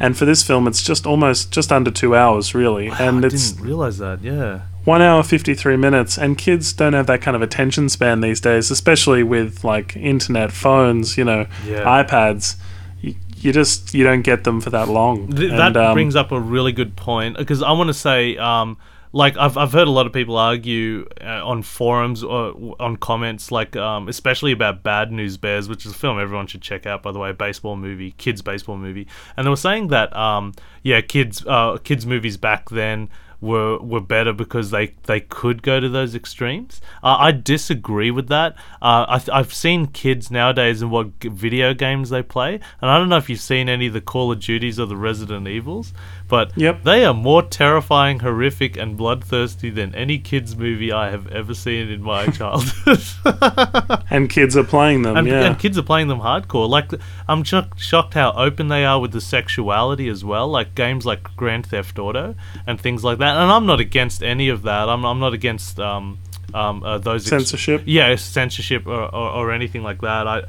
And 0.00 0.16
for 0.16 0.24
this 0.24 0.42
film, 0.42 0.66
it's 0.66 0.82
just 0.82 1.06
almost 1.06 1.52
just 1.52 1.70
under 1.70 1.90
two 1.90 2.14
hours, 2.16 2.54
really. 2.54 2.88
and 2.88 3.24
I 3.24 3.28
it's 3.28 3.50
didn't 3.52 3.66
realize 3.66 3.98
that. 3.98 4.22
Yeah. 4.22 4.62
one 4.84 5.02
hour, 5.02 5.22
53 5.22 5.76
minutes. 5.76 6.16
And 6.16 6.38
kids 6.38 6.72
don't 6.72 6.92
have 6.92 7.06
that 7.08 7.20
kind 7.20 7.36
of 7.36 7.42
attention 7.42 7.88
span 7.88 8.20
these 8.20 8.40
days, 8.40 8.70
especially 8.70 9.22
with 9.22 9.62
like 9.64 9.94
internet 9.96 10.50
phones, 10.52 11.16
you 11.18 11.24
know, 11.24 11.46
Yeah. 11.66 11.84
iPads. 12.04 12.56
You, 13.00 13.52
just, 13.52 13.92
you 13.92 14.04
don't 14.04 14.22
get 14.22 14.44
them 14.44 14.60
for 14.60 14.70
that 14.70 14.88
long. 14.88 15.32
Th- 15.32 15.50
And, 15.50 15.58
that 15.58 15.76
um, 15.76 15.94
brings 15.94 16.14
up 16.14 16.30
a 16.30 16.38
really 16.40 16.70
good 16.70 16.94
point 16.94 17.36
because 17.36 17.60
I 17.60 17.72
want 17.72 17.88
to 17.88 17.94
say, 17.94 18.36
um, 18.36 18.76
like 19.12 19.36
I've 19.36 19.56
I've 19.56 19.72
heard 19.72 19.88
a 19.88 19.90
lot 19.90 20.06
of 20.06 20.12
people 20.12 20.36
argue 20.36 21.06
uh, 21.22 21.46
on 21.46 21.62
forums 21.62 22.24
or 22.24 22.76
on 22.80 22.96
comments, 22.96 23.50
like 23.50 23.76
um, 23.76 24.08
especially 24.08 24.52
about 24.52 24.82
Bad 24.82 25.12
News 25.12 25.36
Bears, 25.36 25.68
which 25.68 25.84
is 25.84 25.92
a 25.92 25.94
film 25.94 26.18
everyone 26.18 26.46
should 26.46 26.62
check 26.62 26.86
out, 26.86 27.02
by 27.02 27.12
the 27.12 27.18
way, 27.18 27.32
baseball 27.32 27.76
movie, 27.76 28.12
kids 28.12 28.40
baseball 28.40 28.78
movie, 28.78 29.06
and 29.36 29.46
they 29.46 29.50
were 29.50 29.56
saying 29.56 29.88
that 29.88 30.14
um, 30.16 30.52
yeah, 30.82 31.00
kids 31.00 31.44
uh, 31.46 31.76
kids 31.84 32.06
movies 32.06 32.36
back 32.36 32.70
then 32.70 33.08
were 33.42 33.76
were 33.80 34.00
better 34.00 34.32
because 34.32 34.70
they 34.70 34.94
they 35.04 35.20
could 35.20 35.62
go 35.62 35.80
to 35.80 35.88
those 35.90 36.14
extremes. 36.14 36.80
Uh, 37.02 37.16
I 37.18 37.32
disagree 37.32 38.10
with 38.10 38.28
that. 38.28 38.54
Uh, 38.80 39.04
I 39.06 39.22
I've 39.30 39.52
seen 39.52 39.86
kids 39.88 40.30
nowadays 40.30 40.80
and 40.80 40.90
what 40.90 41.20
g- 41.20 41.28
video 41.28 41.74
games 41.74 42.08
they 42.10 42.22
play, 42.22 42.54
and 42.80 42.90
I 42.90 42.96
don't 42.96 43.10
know 43.10 43.16
if 43.18 43.28
you've 43.28 43.40
seen 43.40 43.68
any 43.68 43.88
of 43.88 43.92
the 43.92 44.00
Call 44.00 44.32
of 44.32 44.40
Duties 44.40 44.80
or 44.80 44.86
the 44.86 44.96
Resident 44.96 45.46
Evils, 45.48 45.92
but 46.28 46.52
Yep. 46.56 46.84
they 46.84 47.04
are 47.04 47.12
more 47.12 47.42
terrifying, 47.42 48.20
horrific, 48.20 48.76
and 48.78 48.96
bloodthirsty 48.96 49.68
than 49.70 49.94
any 49.94 50.18
kids 50.18 50.56
movie 50.56 50.92
I 50.92 51.10
have 51.10 51.26
ever 51.32 51.52
seen 51.52 51.88
in 51.88 52.00
my 52.02 52.26
childhood. 52.38 53.02
and 54.12 54.28
kids 54.28 54.56
are 54.58 54.64
playing 54.64 55.02
them, 55.02 55.16
and, 55.16 55.26
yeah. 55.26 55.46
and 55.46 55.58
kids 55.58 55.78
are 55.78 55.82
playing 55.82 56.08
them 56.08 56.20
hardcore. 56.20 56.68
Like 56.68 56.92
I'm 57.26 57.42
shocked, 57.44 57.80
shocked 57.80 58.12
how 58.12 58.32
open 58.32 58.68
they 58.68 58.84
are 58.84 59.00
with 59.00 59.12
the 59.12 59.22
sexuality 59.22 60.06
as 60.08 60.22
well. 60.22 60.48
Like 60.48 60.74
games 60.74 61.06
like 61.06 61.34
Grand 61.34 61.66
Theft 61.66 61.98
Auto 61.98 62.34
and 62.66 62.78
things 62.78 63.02
like 63.02 63.18
that. 63.18 63.36
And 63.36 63.50
I'm 63.50 63.64
not 63.64 63.80
against 63.80 64.22
any 64.22 64.50
of 64.50 64.62
that. 64.62 64.88
I'm 64.90 65.04
I'm 65.04 65.18
not 65.18 65.32
against 65.32 65.80
um 65.80 66.18
um 66.52 66.82
uh, 66.84 66.98
those 66.98 67.22
ex- 67.22 67.30
Censorship. 67.30 67.82
yeah, 67.86 68.14
censorship 68.16 68.86
or, 68.86 69.02
or, 69.02 69.30
or 69.30 69.50
anything 69.50 69.82
like 69.82 70.02
that. 70.02 70.26
I 70.28 70.42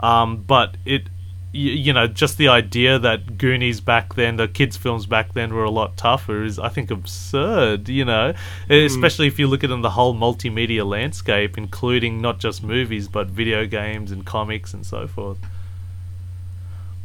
um 0.00 0.42
but 0.42 0.76
it 0.84 1.04
you, 1.54 1.70
you 1.70 1.92
know, 1.92 2.06
just 2.06 2.36
the 2.36 2.48
idea 2.48 2.98
that 2.98 3.38
Goonies 3.38 3.80
back 3.80 4.14
then, 4.14 4.36
the 4.36 4.48
kids' 4.48 4.76
films 4.76 5.06
back 5.06 5.32
then, 5.34 5.54
were 5.54 5.64
a 5.64 5.70
lot 5.70 5.96
tougher 5.96 6.42
is, 6.42 6.58
I 6.58 6.68
think, 6.68 6.90
absurd. 6.90 7.88
You 7.88 8.04
know, 8.04 8.34
especially 8.68 9.28
if 9.28 9.38
you 9.38 9.46
look 9.46 9.62
at 9.64 9.70
in 9.70 9.82
the 9.82 9.90
whole 9.90 10.14
multimedia 10.14 10.84
landscape, 10.84 11.56
including 11.56 12.20
not 12.20 12.40
just 12.40 12.62
movies 12.62 13.08
but 13.08 13.28
video 13.28 13.66
games 13.66 14.10
and 14.10 14.26
comics 14.26 14.74
and 14.74 14.84
so 14.84 15.06
forth. 15.06 15.38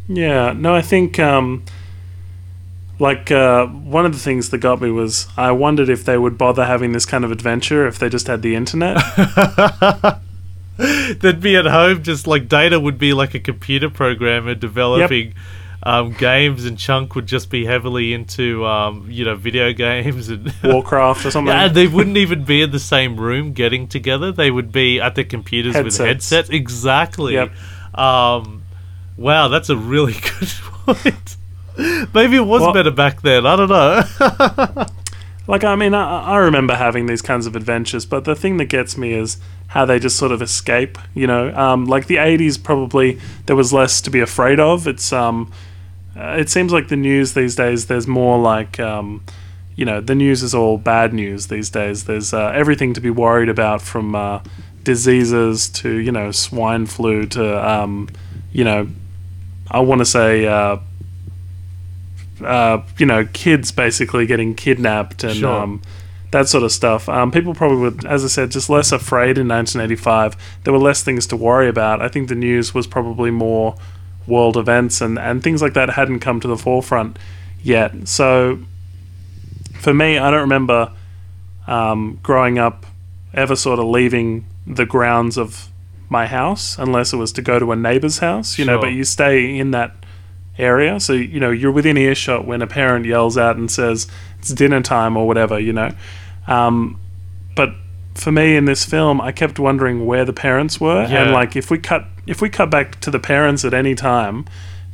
Yeah, 0.07 0.53
no, 0.53 0.73
I 0.73 0.81
think 0.81 1.19
um, 1.19 1.63
like 2.97 3.29
uh, 3.29 3.67
one 3.67 4.05
of 4.05 4.13
the 4.13 4.19
things 4.19 4.49
that 4.49 4.57
got 4.57 4.81
me 4.81 4.89
was 4.89 5.27
I 5.37 5.51
wondered 5.51 5.89
if 5.89 6.03
they 6.03 6.17
would 6.17 6.37
bother 6.37 6.65
having 6.65 6.91
this 6.93 7.05
kind 7.05 7.23
of 7.23 7.31
adventure 7.31 7.87
if 7.87 7.99
they 7.99 8.09
just 8.09 8.25
had 8.25 8.41
the 8.41 8.55
internet. 8.55 8.97
They'd 11.19 11.41
be 11.41 11.55
at 11.57 11.65
home, 11.65 12.03
just 12.03 12.25
like 12.27 12.47
Data 12.47 12.79
would 12.79 12.97
be 12.97 13.13
like 13.13 13.33
a 13.35 13.39
computer 13.39 13.89
programmer 13.89 14.55
developing 14.55 15.33
um, 15.83 16.13
games, 16.13 16.65
and 16.65 16.77
Chunk 16.77 17.15
would 17.15 17.25
just 17.25 17.49
be 17.49 17.65
heavily 17.65 18.13
into 18.13 18.65
um, 18.65 19.07
you 19.09 19.25
know 19.25 19.35
video 19.35 19.73
games 19.85 20.29
and 20.29 20.53
Warcraft 20.63 21.25
or 21.25 21.31
something. 21.31 21.53
Yeah, 21.53 21.67
they 21.67 21.87
wouldn't 21.87 22.17
even 22.17 22.43
be 22.45 22.61
in 22.61 22.71
the 22.71 22.79
same 22.79 23.17
room 23.19 23.53
getting 23.53 23.87
together. 23.87 24.31
They 24.31 24.51
would 24.51 24.71
be 24.71 24.99
at 25.01 25.15
their 25.15 25.23
computers 25.25 25.75
with 25.75 25.85
Headsets. 25.85 26.05
headsets. 26.05 26.49
Exactly. 26.49 27.33
Yep. 27.33 27.51
Um, 27.95 28.63
wow, 29.17 29.47
that's 29.49 29.69
a 29.69 29.75
really 29.75 30.13
good 30.39 30.49
point. 30.85 31.35
Maybe 32.13 32.35
it 32.35 32.45
was 32.45 32.61
Well- 32.61 32.73
better 32.73 32.91
back 32.91 33.21
then. 33.21 33.45
I 33.45 33.55
don't 33.55 33.69
know. 33.69 34.85
Like, 35.49 35.63
I 35.63 35.75
mean, 35.75 35.95
I, 35.95 36.21
I 36.21 36.37
remember 36.37 36.75
having 36.75 37.07
these 37.07 37.23
kinds 37.23 37.47
of 37.47 37.55
adventures, 37.55 38.05
but 38.05 38.23
the 38.23 38.35
thing 38.35 38.57
that 38.57 38.65
gets 38.65 38.95
me 38.95 39.13
is 39.13 39.37
how 39.69 39.83
they 39.83 39.97
just 39.97 40.15
sort 40.15 40.31
of 40.31 40.43
escape. 40.43 40.99
You 41.15 41.25
know, 41.25 41.51
um, 41.55 41.85
like 41.85 42.05
the 42.05 42.17
'80s, 42.17 42.61
probably 42.61 43.19
there 43.47 43.55
was 43.55 43.73
less 43.73 43.99
to 44.01 44.11
be 44.11 44.19
afraid 44.19 44.59
of. 44.59 44.87
It's 44.87 45.11
um, 45.11 45.51
uh, 46.15 46.37
it 46.39 46.51
seems 46.51 46.71
like 46.71 46.89
the 46.89 46.95
news 46.95 47.33
these 47.33 47.55
days. 47.55 47.87
There's 47.87 48.05
more 48.05 48.37
like 48.37 48.79
um, 48.79 49.23
you 49.75 49.85
know, 49.85 49.99
the 49.99 50.13
news 50.13 50.43
is 50.43 50.53
all 50.53 50.77
bad 50.77 51.15
news 51.15 51.47
these 51.47 51.71
days. 51.71 52.03
There's 52.03 52.31
uh, 52.31 52.51
everything 52.53 52.93
to 52.93 53.01
be 53.01 53.09
worried 53.09 53.49
about 53.49 53.81
from 53.81 54.13
uh, 54.13 54.41
diseases 54.83 55.67
to 55.69 55.97
you 55.97 56.11
know 56.11 56.29
swine 56.29 56.85
flu 56.85 57.25
to 57.25 57.67
um, 57.67 58.07
you 58.51 58.63
know, 58.63 58.87
I 59.71 59.79
want 59.79 59.97
to 59.97 60.05
say. 60.05 60.45
Uh, 60.45 60.77
uh, 62.43 62.81
you 62.97 63.05
know, 63.05 63.25
kids 63.33 63.71
basically 63.71 64.25
getting 64.25 64.55
kidnapped 64.55 65.23
and 65.23 65.35
Sure. 65.35 65.61
um, 65.61 65.81
that 66.31 66.47
sort 66.47 66.63
of 66.63 66.71
stuff. 66.71 67.09
Um, 67.09 67.31
people 67.31 67.53
probably 67.55 67.77
would, 67.77 68.05
as 68.05 68.23
I 68.23 68.27
said, 68.27 68.51
just 68.51 68.69
less 68.69 68.91
afraid 68.91 69.37
in 69.37 69.47
1985. 69.47 70.35
There 70.63 70.71
were 70.73 70.79
less 70.79 71.01
things 71.03 71.25
to 71.27 71.35
worry 71.35 71.67
about. 71.67 72.01
I 72.01 72.07
think 72.07 72.29
the 72.29 72.35
news 72.35 72.73
was 72.73 72.85
probably 72.87 73.31
more 73.31 73.75
world 74.27 74.55
events 74.55 75.01
and, 75.01 75.17
and 75.17 75.41
things 75.43 75.61
like 75.61 75.73
that 75.73 75.91
hadn't 75.91 76.19
come 76.19 76.39
to 76.39 76.47
the 76.47 76.57
forefront 76.57 77.17
yet. 77.63 78.07
So 78.07 78.59
for 79.79 79.93
me, 79.93 80.17
I 80.19 80.29
don't 80.29 80.41
remember 80.41 80.91
um, 81.67 82.19
growing 82.21 82.59
up 82.59 82.85
ever 83.33 83.55
sort 83.55 83.79
of 83.79 83.85
leaving 83.85 84.45
the 84.67 84.85
grounds 84.85 85.37
of 85.37 85.69
my 86.09 86.27
house 86.27 86.77
unless 86.77 87.11
it 87.13 87.17
was 87.17 87.31
to 87.33 87.41
go 87.41 87.59
to 87.59 87.71
a 87.71 87.75
neighbor's 87.75 88.19
house, 88.19 88.57
you 88.59 88.65
know, 88.65 88.79
but 88.79 88.91
you 88.93 89.03
stay 89.03 89.57
in 89.57 89.71
that 89.71 89.98
area. 90.59 90.99
So, 90.99 91.13
you 91.13 91.39
know, 91.39 91.49
you're 91.51 91.71
within 91.71 91.97
earshot 91.97 92.45
when 92.45 92.61
a 92.61 92.67
parent 92.67 93.05
yells 93.05 93.37
out 93.37 93.55
and 93.57 93.69
says, 93.71 94.07
it's 94.39 94.49
dinner 94.49 94.81
time 94.81 95.17
or 95.17 95.25
whatever, 95.25 95.59
you 95.59 95.73
know. 95.73 95.91
Um, 96.47 96.99
but 97.55 97.69
for 98.15 98.31
me 98.31 98.55
in 98.55 98.65
this 98.65 98.85
film, 98.85 99.21
I 99.21 99.31
kept 99.31 99.59
wondering 99.59 100.05
where 100.05 100.25
the 100.25 100.33
parents 100.33 100.79
were. 100.79 101.03
Yeah. 101.07 101.23
And 101.23 101.31
like, 101.31 101.55
if 101.55 101.71
we 101.71 101.77
cut, 101.79 102.05
if 102.27 102.41
we 102.41 102.49
cut 102.49 102.69
back 102.69 102.99
to 103.01 103.11
the 103.11 103.19
parents 103.19 103.63
at 103.65 103.73
any 103.73 103.95
time 103.95 104.45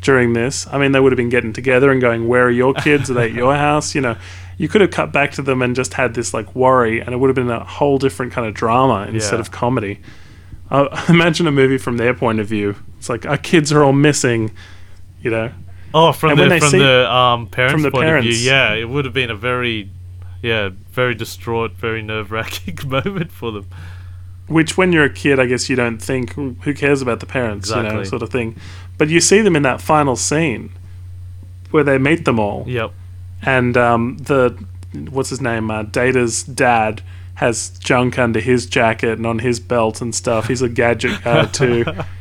during 0.02 0.34
this, 0.34 0.68
I 0.72 0.78
mean, 0.78 0.92
they 0.92 1.00
would 1.00 1.12
have 1.12 1.18
been 1.18 1.30
getting 1.30 1.54
together 1.54 1.92
and 1.92 2.00
going, 2.00 2.28
where 2.28 2.46
are 2.46 2.52
your 2.52 2.74
kids? 2.74 3.10
Are 3.10 3.14
they 3.16 3.26
at 3.26 3.34
your 3.44 3.56
house? 3.56 3.96
You 3.96 4.02
know, 4.02 4.16
you 4.58 4.68
could 4.68 4.82
have 4.82 4.92
cut 4.92 5.12
back 5.12 5.32
to 5.34 5.42
them 5.42 5.62
and 5.62 5.76
just 5.76 5.94
had 5.96 6.14
this 6.14 6.34
like 6.34 6.56
worry 6.56 7.00
and 7.02 7.10
it 7.14 7.18
would 7.18 7.28
have 7.30 7.36
been 7.36 7.50
a 7.50 7.64
whole 7.64 7.98
different 7.98 8.32
kind 8.32 8.48
of 8.48 8.54
drama 8.54 9.06
instead 9.10 9.36
Yeah. 9.36 9.42
of 9.42 9.52
comedy. 9.52 10.00
Uh, 10.70 11.04
imagine 11.10 11.46
a 11.48 11.52
movie 11.52 11.78
from 11.78 11.98
their 11.98 12.14
point 12.14 12.40
of 12.40 12.48
view. 12.48 12.76
It's 12.98 13.10
like 13.10 13.26
our 13.26 13.38
kids 13.38 13.72
are 13.74 13.84
all 13.84 13.94
missing, 13.94 14.52
you 15.26 15.32
know. 15.32 15.52
Oh, 15.94 16.12
from 16.12 16.40
And 16.40 16.52
the 16.52 16.60
from 16.60 16.70
see- 16.70 16.78
the 16.80 17.12
um, 17.12 17.48
parents' 17.48 17.74
from 17.74 17.82
the 17.82 17.92
point 17.92 18.08
of 18.10 18.22
view, 18.24 18.32
yeah, 18.32 18.74
it 18.74 18.88
would 18.88 19.06
have 19.06 19.14
been 19.14 19.30
a 19.32 19.36
very, 19.36 19.90
yeah, 20.42 20.70
very 20.92 21.16
distraught, 21.16 21.72
very 21.74 22.02
nerve 22.02 22.32
wracking 22.32 22.78
moment 22.90 23.32
for 23.32 23.52
them. 23.52 23.68
Which, 24.48 24.78
when 24.78 24.92
you're 24.94 25.06
a 25.06 25.10
kid, 25.10 25.40
I 25.40 25.48
guess 25.48 25.70
you 25.70 25.76
don't 25.76 25.98
think, 25.98 26.34
"Hmm, 26.34 26.52
who 26.62 26.74
cares 26.74 27.02
about 27.02 27.20
the 27.20 27.26
parents, 27.26 27.70
you 27.70 27.82
know, 27.82 28.04
sort 28.04 28.22
of 28.22 28.30
thing. 28.30 28.56
But 28.98 29.10
you 29.10 29.20
see 29.20 29.42
them 29.42 29.56
in 29.56 29.64
that 29.64 29.82
final 29.82 30.16
scene 30.16 30.72
where 31.72 31.84
they 31.84 31.98
meet 31.98 32.26
them 32.26 32.40
all. 32.40 32.64
Yep. 32.68 32.92
and 33.42 33.76
um, 33.76 34.18
the 34.18 34.56
what's 35.10 35.30
his 35.30 35.42
name? 35.42 35.70
Uh, 35.72 35.84
Data's 35.84 36.44
dad 36.44 37.02
has 37.36 37.70
junk 37.80 38.18
under 38.20 38.40
his 38.40 38.66
jacket 38.66 39.18
and 39.18 39.26
on 39.26 39.40
his 39.40 39.60
belt 39.60 40.00
and 40.02 40.14
stuff. 40.16 40.48
He's 40.48 40.62
a 40.62 40.70
gadget 40.70 41.22
guy 41.24 41.46
too. 41.46 41.86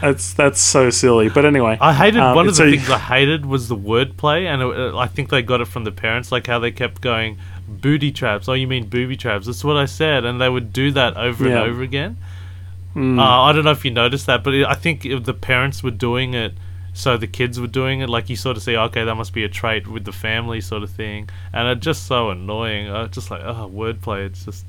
That's 0.00 0.34
that's 0.34 0.60
so 0.60 0.90
silly. 0.90 1.28
But 1.28 1.44
anyway, 1.46 1.78
I 1.80 1.94
hated 1.94 2.20
um, 2.20 2.34
one 2.36 2.46
of 2.48 2.54
the 2.54 2.56
so- 2.64 2.70
things 2.70 2.90
I 2.90 2.98
hated 2.98 3.46
was 3.46 3.68
the 3.68 3.76
wordplay, 3.76 4.44
and 4.46 4.60
it, 4.62 4.94
uh, 4.94 4.96
I 4.98 5.06
think 5.06 5.30
they 5.30 5.42
got 5.42 5.60
it 5.60 5.68
from 5.68 5.84
the 5.84 5.92
parents, 5.92 6.30
like 6.30 6.46
how 6.46 6.58
they 6.58 6.70
kept 6.70 7.00
going 7.00 7.38
booty 7.66 8.12
traps. 8.12 8.48
Oh, 8.48 8.52
you 8.52 8.66
mean 8.66 8.88
booby 8.88 9.16
traps? 9.16 9.46
That's 9.46 9.64
what 9.64 9.76
I 9.76 9.86
said, 9.86 10.24
and 10.24 10.40
they 10.40 10.48
would 10.48 10.72
do 10.72 10.90
that 10.92 11.16
over 11.16 11.44
Yeah. 11.48 11.62
and 11.62 11.70
over 11.70 11.82
again. 11.82 12.18
Mm. 12.94 13.18
Uh, 13.18 13.22
I 13.22 13.52
don't 13.52 13.64
know 13.64 13.70
if 13.70 13.84
you 13.84 13.90
noticed 13.90 14.26
that, 14.26 14.42
but 14.44 14.52
it, 14.52 14.66
I 14.66 14.74
think 14.74 15.02
the 15.02 15.32
parents 15.34 15.82
were 15.82 15.92
doing 15.92 16.34
it, 16.34 16.54
so 16.92 17.16
the 17.16 17.28
kids 17.28 17.58
were 17.60 17.68
doing 17.68 18.00
it. 18.00 18.10
Like 18.10 18.28
you 18.28 18.36
sort 18.36 18.56
of 18.56 18.62
see, 18.62 18.76
okay, 18.76 19.04
that 19.04 19.14
must 19.14 19.32
be 19.32 19.44
a 19.44 19.48
trait 19.48 19.86
with 19.86 20.04
the 20.04 20.12
family, 20.12 20.60
sort 20.60 20.82
of 20.82 20.90
thing, 20.90 21.30
and 21.52 21.68
it's 21.68 21.84
just 21.84 22.06
so 22.06 22.30
annoying. 22.30 22.90
Was 22.92 23.10
just 23.12 23.30
like, 23.30 23.42
oh, 23.44 23.70
wordplay. 23.72 24.26
It's 24.26 24.44
just 24.44 24.66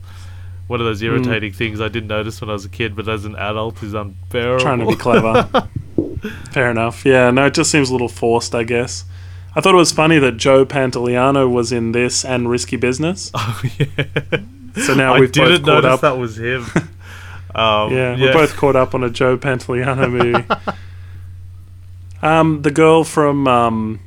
one 0.71 0.79
of 0.81 0.85
Mm. 0.85 0.89
those 0.89 1.01
irritating 1.03 1.51
things 1.53 1.79
I 1.81 1.87
didn't 1.89 2.07
notice 2.07 2.39
when 2.41 2.49
I 2.49 2.53
was 2.53 2.65
a 2.65 2.69
kid, 2.69 2.95
but 2.95 3.07
as 3.07 3.25
an 3.25 3.35
adult 3.35 3.83
is 3.83 3.93
unbearable. 3.93 4.59
trying 4.63 4.79
to 4.79 4.85
be 4.87 4.95
clever. 4.95 5.47
Fair 6.51 6.71
enough. 6.71 7.05
Yeah, 7.05 7.29
no, 7.31 7.45
it 7.47 7.53
just 7.53 7.69
seems 7.71 7.89
a 7.89 7.93
little 7.93 8.07
forced, 8.09 8.55
I 8.55 8.63
guess. 8.63 9.03
I 9.55 9.59
thought 9.61 9.73
it 9.73 9.77
was 9.77 9.91
funny 9.91 10.17
that 10.19 10.37
Joe 10.37 10.65
Pantoliano 10.65 11.49
was 11.51 11.71
in 11.73 11.91
this 11.91 12.23
and 12.23 12.49
Risky 12.49 12.77
Business. 12.77 13.31
Oh 13.43 13.61
yeah. 13.77 14.05
So 14.85 14.93
now 14.93 15.19
we've 15.19 15.33
both 15.33 15.33
didn't 15.33 15.63
caught 15.65 15.83
notice 15.83 15.91
up. 15.95 16.01
that 16.01 16.17
was 16.17 16.37
him. 16.39 16.61
um, 17.55 17.91
yeah, 17.93 18.15
we're 18.17 18.31
both 18.31 18.55
caught 18.55 18.77
up 18.77 18.95
on 18.95 19.03
a 19.03 19.09
Joe 19.09 19.37
Pantoliano 19.37 20.09
movie. 20.09 20.45
um, 22.21 22.61
the 22.61 22.71
girl 22.71 23.03
from 23.03 23.47
um, 23.49 23.99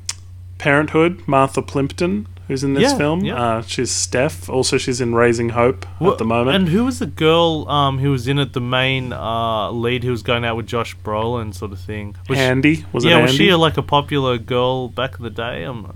Parenthood, 0.58 1.22
Martha 1.26 1.60
Plimpton, 1.60 2.26
who's 2.48 2.62
in 2.64 2.74
this 2.74 2.92
Yeah, 2.92 2.98
film. 2.98 3.24
yeah. 3.24 3.34
Uh, 3.42 3.62
she's 3.62 3.90
Steph. 3.90 4.48
Also, 4.48 4.76
she's 4.78 5.00
in 5.00 5.14
Raising 5.14 5.50
Hope 5.50 5.86
Wha- 6.00 6.12
at 6.12 6.18
the 6.18 6.24
moment. 6.24 6.56
And 6.56 6.68
who 6.68 6.84
was 6.84 6.98
the 6.98 7.06
girl 7.06 7.68
um, 7.68 7.98
who 7.98 8.10
was 8.10 8.26
in 8.28 8.38
it? 8.38 8.52
The 8.52 8.60
main 8.60 9.12
uh, 9.12 9.70
lead 9.70 10.04
who 10.04 10.10
was 10.10 10.22
going 10.22 10.44
out 10.44 10.56
with 10.56 10.66
Josh 10.66 10.96
Brolin, 10.98 11.54
sort 11.54 11.72
of 11.72 11.80
thing. 11.80 12.16
Was 12.28 12.38
she- 12.38 12.44
Andy 12.44 12.84
was 12.92 13.04
yeah, 13.04 13.18
it 13.18 13.22
was 13.22 13.34
she 13.34 13.48
a, 13.48 13.56
like 13.58 13.76
a 13.76 13.82
popular 13.82 14.38
girl 14.38 14.88
back 14.88 15.16
in 15.18 15.22
the 15.24 15.30
day? 15.30 15.64
I'm, 15.64 15.86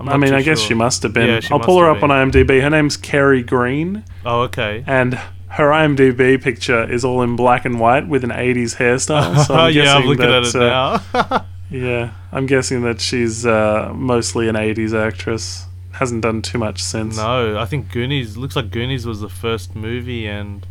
I'm 0.00 0.08
I 0.08 0.16
mean, 0.16 0.34
I 0.34 0.42
guess 0.42 0.58
sure. 0.58 0.68
she 0.68 0.74
must 0.74 1.02
have 1.04 1.12
been. 1.12 1.28
Yeah, 1.28 1.48
I'll 1.52 1.60
pull 1.60 1.78
her 1.80 1.88
up 1.90 2.02
on 2.02 2.10
IMDb. 2.10 2.60
Her 2.60 2.70
name's 2.70 2.96
Kerri 2.96 3.46
Green, 3.46 4.04
Oh, 4.26 4.42
okay. 4.42 4.82
and 4.86 5.14
her 5.48 5.68
IMDb 5.70 6.42
picture 6.42 6.82
is 6.90 7.04
all 7.04 7.22
in 7.22 7.36
black 7.36 7.64
and 7.64 7.78
white 7.78 8.08
with 8.08 8.24
an 8.24 8.30
80s 8.30 8.76
hairstyle. 8.76 9.44
So 9.46 9.54
I'm 9.54 9.72
yeah, 9.72 9.94
I'm 9.94 10.04
looking 10.04 10.24
at 10.24 10.42
that, 10.42 10.54
it 10.54 10.62
uh, 10.62 11.30
now. 11.30 11.46
Yeah, 11.70 12.12
I'm 12.30 12.46
guessing 12.46 12.82
that 12.82 13.00
she's 13.00 13.46
uh, 13.46 13.90
mostly 13.94 14.48
an 14.48 14.54
80s 14.54 14.94
actress. 14.94 15.66
Hasn't 15.94 16.22
done 16.22 16.42
too 16.42 16.58
much 16.58 16.82
since. 16.82 17.16
no, 17.16 17.58
I 17.58 17.64
think 17.66 17.90
Goonies 17.92 18.36
looks 18.36 18.56
like 18.56 18.70
Goonies 18.70 19.06
was 19.06 19.20
the 19.20 19.28
first 19.28 19.74
movie, 19.76 20.26
and 20.26 20.66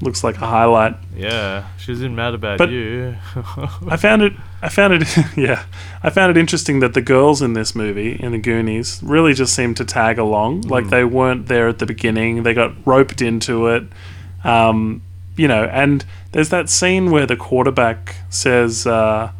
Looks 0.00 0.24
like 0.24 0.34
a 0.40 0.46
highlight. 0.46 0.96
yeah, 1.16 1.68
she 1.78 1.92
was 1.92 2.02
in 2.02 2.16
Mad 2.16 2.34
About 2.34 2.58
But- 2.58 2.70
You. 2.70 3.14
I 3.88 3.96
found 3.96 4.22
it. 4.22 4.32
I 4.60 4.68
found 4.68 4.94
it. 4.94 5.06
yeah, 5.36 5.64
I 6.02 6.10
found 6.10 6.30
it 6.36 6.40
interesting 6.40 6.80
that 6.80 6.94
the 6.94 7.00
girls 7.02 7.40
in 7.40 7.52
this 7.52 7.74
movie, 7.76 8.14
in 8.20 8.32
the 8.32 8.38
Goonies, 8.38 9.00
really 9.04 9.32
just 9.32 9.54
seemed 9.54 9.76
to 9.76 9.84
tag 9.84 10.18
along. 10.18 10.62
Like 10.62 10.86
Mm. 10.86 10.90
they 10.90 11.04
weren't 11.04 11.46
there 11.46 11.68
at 11.68 11.78
the 11.78 11.86
beginning. 11.86 12.42
They 12.42 12.52
got 12.54 12.72
roped 12.84 13.22
into 13.22 13.68
it. 13.68 13.84
Um, 14.42 15.02
you 15.36 15.46
know, 15.48 15.64
and 15.64 16.04
there's 16.32 16.48
that 16.48 16.68
scene 16.68 17.10
where 17.12 17.26
the 17.26 17.36
quarterback 17.36 18.16
says, 18.28 18.86
uh, 18.86 19.30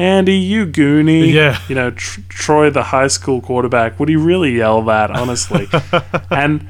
"Andy, 0.00 0.36
you 0.36 0.66
Goonie." 0.66 1.32
Yeah. 1.32 1.60
You 1.68 1.74
know, 1.74 1.90
tr- 1.90 2.20
Troy, 2.28 2.70
the 2.70 2.84
high 2.84 3.08
school 3.08 3.40
quarterback. 3.40 3.98
Would 4.00 4.08
he 4.08 4.16
really 4.16 4.56
yell 4.56 4.82
that? 4.82 5.10
Honestly, 5.10 5.68
and 6.30 6.66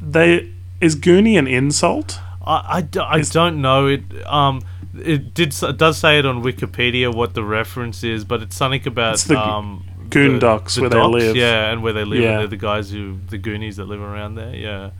they 0.00 0.52
is 0.80 0.96
Goonie 0.96 1.38
an 1.38 1.46
insult? 1.46 2.20
I 2.46 2.86
Is- 3.16 3.30
don't 3.30 3.60
know 3.62 3.86
it. 3.86 4.02
Um, 4.26 4.62
it 4.96 5.34
did 5.34 5.54
it 5.62 5.76
does 5.76 5.98
say 5.98 6.18
it 6.18 6.26
on 6.26 6.42
Wikipedia 6.42 7.14
what 7.14 7.34
the 7.34 7.42
reference 7.42 8.04
is, 8.04 8.24
but 8.24 8.42
it's 8.42 8.56
something 8.56 8.86
about 8.86 9.14
It's 9.14 9.24
the 9.24 9.38
um 9.40 9.84
Goondocks, 10.08 10.78
where 10.80 10.90
they 10.90 11.02
live. 11.02 11.36
Yeah, 11.36 11.72
and 11.72 11.82
where 11.82 11.92
they 11.92 12.04
live. 12.04 12.20
Yeah. 12.20 12.30
And 12.32 12.40
they're 12.40 12.46
the 12.48 12.56
guys 12.56 12.90
who 12.90 13.18
the 13.28 13.38
Goonies 13.38 13.76
that 13.76 13.86
live 13.86 14.00
around 14.00 14.34
there. 14.36 14.54
Yeah. 14.54 14.90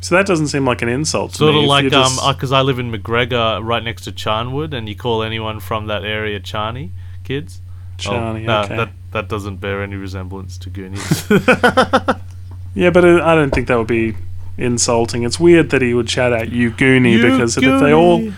So 0.00 0.14
that 0.14 0.26
doesn't 0.26 0.48
seem 0.48 0.64
like 0.64 0.80
an 0.82 0.88
insult. 0.88 1.32
To 1.32 1.38
Sort 1.38 1.54
me. 1.54 1.62
of 1.62 1.68
like 1.68 1.92
um, 1.92 2.34
because 2.34 2.52
I 2.52 2.60
live 2.60 2.78
in 2.78 2.90
Macgregor, 2.90 3.60
right 3.62 3.82
next 3.82 4.02
to 4.02 4.12
Charnwood, 4.12 4.72
and 4.72 4.88
you 4.88 4.94
call 4.94 5.22
anyone 5.22 5.58
from 5.60 5.86
that 5.86 6.04
area 6.04 6.38
Charney 6.38 6.92
kids. 7.24 7.60
Oh, 8.06 8.32
no, 8.36 8.60
okay. 8.62 8.76
that 8.76 8.90
that 9.10 9.28
doesn't 9.28 9.56
bear 9.56 9.82
any 9.82 9.96
resemblance 9.96 10.56
to 10.58 10.70
Goonies. 10.70 11.28
Yeah, 12.78 12.90
but 12.90 13.04
uh, 13.04 13.24
I 13.24 13.34
don't 13.34 13.50
think 13.50 13.66
that 13.66 13.76
would 13.76 13.88
be 13.88 14.14
insulting. 14.56 15.24
It's 15.24 15.40
weird 15.40 15.70
that 15.70 15.82
he 15.82 15.94
would 15.94 16.08
shout 16.08 16.32
out 16.32 16.50
"you 16.50 16.70
Goonie" 16.70 17.14
You 17.14 17.22
because 17.22 17.56
if 17.56 17.80
they 17.80 17.92
all 17.92 18.32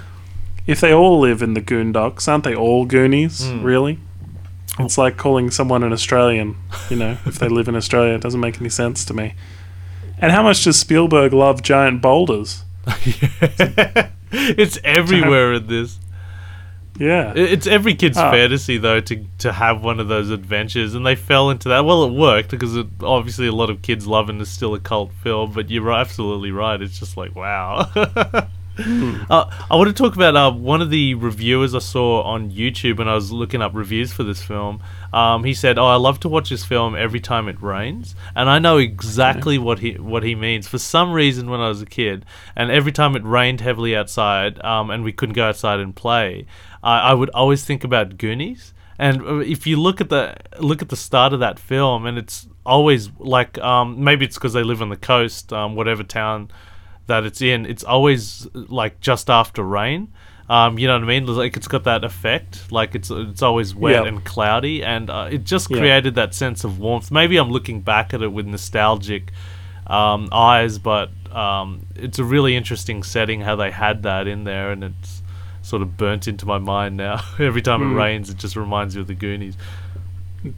if 0.67 0.81
they 0.81 0.95
all 0.95 1.21
live 1.21 1.43
in 1.43 1.53
the 1.53 1.61
Goondocks, 1.61 2.27
aren't 2.27 2.45
they 2.45 2.55
all 2.55 2.87
Goonies? 2.87 3.47
Hmm. 3.47 3.63
Really? 3.63 3.99
It's 4.79 4.97
like 4.97 5.19
calling 5.19 5.51
someone 5.51 5.83
an 5.83 5.93
Australian. 5.93 6.57
You 6.89 6.97
know, 6.97 7.19
if 7.27 7.39
they 7.39 7.49
live 7.49 7.69
in 7.69 7.77
Australia, 7.77 8.15
it 8.15 8.23
doesn't 8.23 8.41
make 8.41 8.59
any 8.61 8.71
sense 8.71 9.05
to 9.05 9.15
me. 9.15 9.35
And 10.21 10.33
how 10.33 10.43
much 10.43 10.65
does 10.65 10.79
Spielberg 10.79 11.33
love 11.33 11.63
giant 11.63 12.03
boulders? 12.03 12.65
it's 14.33 14.79
everywhere 14.85 15.55
in 15.55 15.67
this. 15.67 15.99
Yeah, 16.99 17.33
It's 17.35 17.67
every 17.67 17.95
kid's 17.95 18.19
Ah. 18.19 18.31
fantasy 18.31 18.77
though 18.77 19.01
to 19.01 19.25
to 19.39 19.53
have 19.53 19.83
one 19.83 20.01
of 20.01 20.09
those 20.09 20.29
adventures, 20.29 20.95
and 20.95 21.07
they 21.07 21.15
fell 21.15 21.49
into 21.49 21.71
that. 21.71 21.87
Well, 21.87 22.05
it 22.05 22.13
worked 22.13 22.51
because 22.51 22.77
it, 22.77 22.87
obviously 23.03 23.47
a 23.47 23.53
lot 23.53 23.71
of 23.71 23.81
kids 23.81 24.07
love 24.07 24.29
and 24.29 24.39
it's 24.43 24.51
still 24.51 24.75
a 24.75 24.81
cult 24.81 25.11
film. 25.23 25.53
But 25.53 25.71
you're 25.71 25.91
absolutely 25.93 26.51
right. 26.51 26.81
It's 26.83 26.99
just 26.99 27.17
like 27.17 27.35
wow. 27.35 27.91
uh, 29.31 29.51
I 29.71 29.77
want 29.77 29.89
to 29.89 29.95
talk 29.95 30.15
about 30.17 30.37
uh, 30.37 30.53
one 30.53 30.81
of 30.81 30.91
the 30.91 31.15
reviewers 31.15 31.75
I 31.75 31.81
saw 31.81 32.23
on 32.23 32.51
YouTube 32.51 32.99
when 32.99 33.09
I 33.09 33.15
was 33.15 33.31
looking 33.31 33.61
up 33.61 33.75
reviews 33.75 34.13
for 34.13 34.23
this 34.23 34.43
film. 34.43 34.83
Um, 35.13 35.45
he 35.45 35.55
said, 35.55 35.79
"Oh, 35.79 35.87
I 35.87 35.97
love 35.97 36.21
to 36.21 36.29
watch 36.29 36.51
this 36.51 36.65
film 36.65 36.95
every 36.95 37.21
time 37.21 37.49
it 37.49 37.61
rains," 37.61 38.15
and 38.35 38.49
I 38.49 38.59
know 38.59 38.79
exactly 38.79 39.59
what 39.59 39.81
he 39.81 39.95
what 39.95 40.23
he 40.23 40.35
means. 40.35 40.69
For 40.69 40.79
some 40.79 41.13
reason, 41.13 41.51
when 41.51 41.61
I 41.61 41.69
was 41.69 41.83
a 41.83 41.87
kid, 41.87 42.25
and 42.57 42.71
every 42.71 42.93
time 42.93 43.17
it 43.17 43.25
rained 43.25 43.61
heavily 43.61 43.95
outside, 43.95 44.63
um, 44.65 44.91
and 44.91 45.05
we 45.05 45.13
couldn't 45.13 45.35
go 45.35 45.49
outside 45.49 45.81
and 45.81 45.95
play, 45.95 46.47
I 46.83 47.11
I 47.11 47.15
would 47.15 47.31
always 47.31 47.65
think 47.65 47.85
about 47.85 48.17
Goonies. 48.17 48.73
And 48.99 49.23
uh, 49.23 49.37
if 49.39 49.67
you 49.67 49.81
look 49.81 50.01
at 50.01 50.11
the 50.11 50.37
look 50.59 50.83
at 50.83 50.89
the 50.91 50.97
start 50.97 51.33
of 51.33 51.41
that 51.41 51.59
film, 51.59 52.07
and 52.07 52.19
it's 52.19 52.47
always 52.65 53.11
like 53.19 53.59
um, 53.59 54.05
maybe 54.05 54.25
it's 54.25 54.37
because 54.37 54.53
they 54.53 54.63
live 54.63 54.81
on 54.83 54.91
the 54.91 54.97
coast, 54.97 55.53
um, 55.53 55.75
whatever 55.75 56.03
town 56.03 56.51
that 57.11 57.25
it's 57.25 57.43
in, 57.43 57.67
it's 57.67 57.85
always 57.85 58.49
like 58.55 59.01
just 59.01 59.29
after 59.29 59.63
rain. 59.63 60.09
Um, 60.49 60.79
you 60.81 60.89
know 60.89 60.95
what 60.95 61.05
I 61.05 61.07
mean? 61.07 61.27
Like 61.27 61.57
it's 61.57 61.69
got 61.69 61.85
that 61.85 62.03
effect. 62.03 62.73
Like 62.73 62.95
it's 62.97 63.09
it's 63.11 63.43
always 63.43 63.73
wet 63.75 64.03
Yeah. 64.03 64.09
and 64.09 64.25
cloudy, 64.25 64.83
and 64.83 65.09
uh, 65.11 65.29
it 65.31 65.45
just 65.45 65.69
created 65.69 66.15
that 66.17 66.35
sense 66.35 66.65
of 66.65 66.81
warmth. 66.81 67.11
Maybe 67.13 67.37
I'm 67.37 67.51
looking 67.51 67.83
back 67.83 68.13
at 68.15 68.21
it 68.23 68.33
with 68.33 68.47
nostalgic 68.47 69.31
um, 69.87 70.29
eyes, 70.33 70.79
but 70.79 71.11
um, 71.33 71.87
it's 71.95 72.19
a 72.19 72.25
really 72.25 72.57
interesting 72.57 73.03
setting 73.05 73.41
how 73.43 73.55
they 73.57 73.71
had 73.71 74.03
that 74.03 74.27
in 74.27 74.43
there, 74.45 74.73
and 74.73 74.83
it's 74.83 75.23
sort 75.63 75.83
of 75.83 75.97
burnt 75.97 76.27
into 76.27 76.47
my 76.47 76.59
mind 76.59 76.97
now. 76.97 77.23
Every 77.39 77.63
time 77.63 77.81
Hmm. 77.81 77.93
it 77.93 77.95
rains, 78.03 78.31
it 78.31 78.37
just 78.39 78.57
reminds 78.57 78.95
you 78.97 79.03
of 79.03 79.07
the 79.07 79.15
Goonies. 79.15 79.57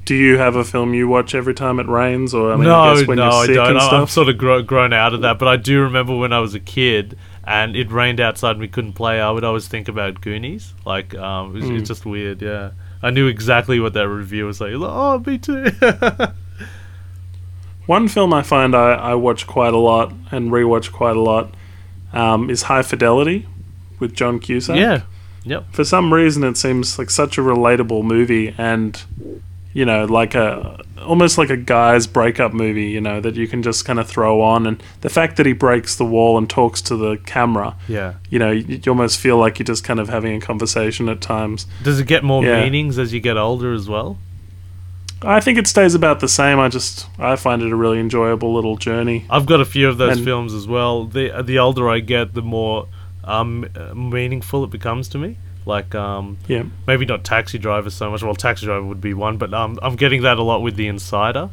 Do 0.05 0.14
you 0.14 0.38
have 0.38 0.55
a 0.55 0.62
film 0.62 0.95
you 0.95 1.09
watch 1.09 1.35
every 1.35 1.55
time 1.55 1.81
it 1.81 1.88
rains, 1.88 2.33
or 2.35 2.53
I 2.53 2.57
mean, 2.57 2.64
no, 2.68 2.79
I 2.81 2.95
guess 2.99 3.07
when 3.09 3.16
no, 3.18 3.42
you're 3.42 3.42
I 3.42 3.47
don't. 3.55 3.68
and 3.71 3.79
I- 3.79 3.87
stuff? 3.87 4.03
I've 4.03 4.11
sort 4.11 4.29
of 4.29 4.38
grow, 4.38 4.62
grown 4.62 4.92
out 4.92 5.12
of 5.12 5.23
that, 5.23 5.38
but 5.40 5.49
I 5.49 5.57
do 5.57 5.81
remember 5.81 6.16
when 6.16 6.33
I 6.33 6.38
was 6.38 6.55
a 6.55 6.61
kid 6.61 7.18
and 7.45 7.75
it 7.75 7.90
rained 7.90 8.21
outside 8.21 8.53
and 8.53 8.61
we 8.61 8.68
couldn't 8.68 8.92
play. 8.92 9.21
I 9.21 9.31
would 9.33 9.42
always 9.42 9.66
think 9.66 9.88
about 9.88 10.21
Goonies. 10.21 10.73
Like, 10.87 11.14
um, 11.16 11.57
it's, 11.57 11.66
Mm. 11.66 11.79
it's 11.81 11.88
just 11.88 12.07
weird. 12.07 12.40
Yeah, 12.40 12.71
I 13.03 13.11
knew 13.11 13.27
exactly 13.27 13.81
what 13.81 13.95
that 13.95 14.09
review 14.09 14.47
was 14.47 14.61
like. 14.61 14.73
Like, 14.75 14.90
Oh, 14.92 15.18
me 15.27 15.38
too. 15.38 15.66
One 17.87 18.07
film 18.07 18.33
I 18.33 18.42
find 18.42 18.77
I, 18.77 18.92
I 18.95 19.14
watch 19.16 19.47
quite 19.49 19.75
a 19.75 19.79
lot 19.79 20.12
and 20.31 20.53
rewatch 20.53 20.92
quite 20.92 21.16
a 21.16 21.21
lot 21.21 21.53
um, 22.12 22.49
is 22.49 22.62
High 22.62 22.83
Fidelity 22.83 23.49
with 23.99 24.14
John 24.14 24.38
Cusack. 24.38 24.77
yeah. 24.77 25.03
Yep. 25.45 25.73
For 25.73 25.83
some 25.85 26.14
reason, 26.14 26.45
it 26.45 26.57
seems 26.57 26.97
like 27.01 27.11
such 27.11 27.37
a 27.37 27.40
relatable 27.40 28.05
movie, 28.05 28.55
and 28.57 29.03
you 29.73 29.85
know, 29.85 30.05
like 30.05 30.35
a 30.35 30.81
almost 31.05 31.37
like 31.39 31.51
a 31.51 31.57
guy's 31.57 32.07
breakup 32.07 32.53
movie. 32.53 32.87
You 32.91 33.01
know, 33.01 33.21
that 33.21 33.35
you 33.37 33.49
can 33.49 33.63
just 33.63 33.85
kind 33.85 33.99
of 33.99 34.07
throw 34.09 34.41
on, 34.41 34.67
and 34.67 34.83
the 35.01 35.09
fact 35.09 35.37
that 35.37 35.47
he 35.47 35.53
breaks 35.53 35.97
the 35.97 36.05
wall 36.05 36.39
and 36.39 36.49
talks 36.49 36.81
to 36.83 36.97
the 36.97 37.17
camera, 37.27 37.77
Yeah. 37.89 38.15
you 38.31 38.39
know, 38.39 38.51
you, 38.51 38.79
you 38.85 38.91
almost 38.93 39.19
feel 39.19 39.37
like 39.39 39.59
you're 39.59 39.65
just 39.65 39.85
kind 39.85 39.99
of 40.01 40.09
having 40.09 40.35
a 40.37 40.41
conversation 40.41 41.09
at 41.09 41.21
times. 41.21 41.67
Does 41.83 41.99
it 42.01 42.07
get 42.07 42.23
more 42.25 42.45
Yeah. 42.45 42.63
meanings 42.63 42.99
as 42.99 43.13
you 43.13 43.21
get 43.21 43.37
older 43.37 43.73
as 43.73 43.89
well? 43.89 44.19
I 45.25 45.39
think 45.39 45.57
it 45.57 45.69
stays 45.69 45.95
about 45.95 46.19
the 46.19 46.27
same. 46.29 46.59
I 46.59 46.69
just 46.69 47.07
I 47.19 47.37
find 47.37 47.63
it 47.63 47.71
a 47.71 47.77
really 47.77 48.01
enjoyable 48.01 48.53
little 48.55 48.77
journey. 48.77 49.25
I've 49.31 49.47
got 49.47 49.61
a 49.61 49.65
few 49.65 49.89
of 49.89 49.97
those 49.99 50.17
And- 50.17 50.25
films 50.25 50.53
as 50.53 50.67
well. 50.67 51.05
The 51.05 51.43
the 51.45 51.59
older 51.61 51.89
I 51.89 52.01
get, 52.01 52.35
the 52.35 52.43
more 52.43 52.89
um, 53.25 53.67
meaningful 53.95 54.65
it 54.65 54.71
becomes 54.71 55.07
to 55.11 55.19
me. 55.19 55.37
Like 55.64 55.94
um, 55.94 56.38
Yeah. 56.48 56.64
maybe 56.87 57.05
not 57.07 57.25
Taxi 57.25 57.59
Driver 57.59 57.90
so 57.90 58.11
much. 58.11 58.22
Well, 58.22 58.35
Taxi 58.35 58.66
Driver 58.66 58.85
would 58.85 59.01
be 59.01 59.14
one, 59.14 59.37
but 59.38 59.55
um, 59.55 59.79
I'm 59.83 59.96
getting 59.96 60.22
that 60.22 60.38
a 60.38 60.42
lot 60.42 60.62
with 60.62 60.77
The 60.77 60.88
Insider. 60.88 61.51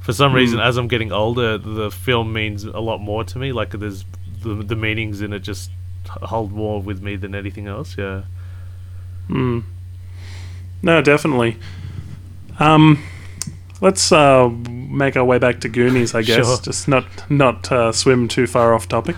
For 0.00 0.12
some 0.12 0.32
reason, 0.32 0.58
Mm. 0.58 0.64
as 0.66 0.76
I'm 0.76 0.88
getting 0.88 1.12
older, 1.12 1.58
the 1.58 1.90
film 1.90 2.32
means 2.32 2.64
a 2.64 2.78
lot 2.80 2.98
more 2.98 3.24
to 3.24 3.38
me. 3.38 3.52
Like 3.52 3.70
there's 3.70 4.04
the 4.42 4.54
the 4.54 4.76
meanings 4.76 5.20
in 5.20 5.32
it 5.32 5.40
just 5.40 5.70
hold 6.08 6.52
more 6.52 6.80
with 6.80 7.02
me 7.02 7.16
than 7.16 7.34
anything 7.34 7.66
else. 7.66 7.96
Yeah. 7.98 8.22
Mm. 9.28 9.64
No, 10.82 11.02
definitely. 11.02 11.56
Um, 12.60 13.02
let's 13.80 14.10
uh, 14.12 14.48
make 14.48 15.16
our 15.16 15.24
way 15.24 15.38
back 15.38 15.60
to 15.60 15.68
Goonies, 15.68 16.14
I 16.14 16.22
guess. 16.22 16.46
Sure. 16.46 16.58
Just 16.58 16.86
not 16.88 17.06
not 17.30 17.70
uh, 17.72 17.92
swim 17.92 18.28
too 18.28 18.46
far 18.46 18.74
off 18.74 18.88
topic. 18.88 19.16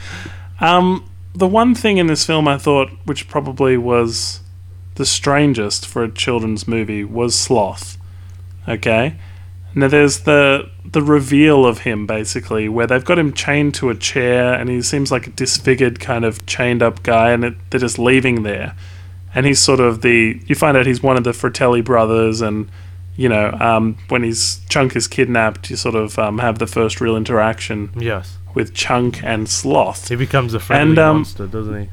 um, 0.60 1.07
the 1.34 1.46
one 1.46 1.74
thing 1.74 1.98
in 1.98 2.06
this 2.06 2.24
film 2.24 2.48
I 2.48 2.58
thought, 2.58 2.90
which 3.04 3.28
probably 3.28 3.76
was 3.76 4.40
the 4.96 5.06
strangest 5.06 5.86
for 5.86 6.02
a 6.02 6.10
children's 6.10 6.66
movie, 6.66 7.04
was 7.04 7.34
Sloth. 7.34 7.96
Okay. 8.66 9.16
Now 9.74 9.88
there's 9.88 10.20
the 10.20 10.70
the 10.84 11.02
reveal 11.02 11.66
of 11.66 11.80
him 11.80 12.06
basically, 12.06 12.68
where 12.68 12.86
they've 12.86 13.04
got 13.04 13.18
him 13.18 13.32
chained 13.32 13.74
to 13.74 13.90
a 13.90 13.94
chair, 13.94 14.54
and 14.54 14.68
he 14.68 14.82
seems 14.82 15.12
like 15.12 15.26
a 15.26 15.30
disfigured 15.30 16.00
kind 16.00 16.24
of 16.24 16.44
chained 16.46 16.82
up 16.82 17.02
guy, 17.02 17.30
and 17.30 17.44
it, 17.44 17.54
they're 17.70 17.80
just 17.80 17.98
leaving 17.98 18.42
there 18.42 18.74
and 19.34 19.46
he's 19.46 19.60
sort 19.60 19.80
of 19.80 20.02
the 20.02 20.40
you 20.46 20.54
find 20.54 20.76
out 20.76 20.86
he's 20.86 21.02
one 21.02 21.16
of 21.16 21.24
the 21.24 21.32
Fratelli 21.32 21.80
brothers 21.80 22.40
and 22.40 22.70
you 23.16 23.28
know 23.28 23.50
um, 23.60 23.96
when 24.08 24.22
his 24.22 24.60
chunk 24.68 24.96
is 24.96 25.06
kidnapped 25.06 25.70
you 25.70 25.76
sort 25.76 25.94
of 25.94 26.18
um, 26.18 26.38
have 26.38 26.58
the 26.58 26.66
first 26.66 27.00
real 27.00 27.16
interaction 27.16 27.90
Yes. 27.96 28.37
With 28.54 28.74
chunk 28.74 29.22
and 29.22 29.48
sloth. 29.48 30.08
He 30.08 30.16
becomes 30.16 30.54
a 30.54 30.60
friendly 30.60 30.90
And, 30.90 30.98
um, 30.98 31.16
monster, 31.16 31.46
doesn't 31.46 31.80
he? 31.82 31.88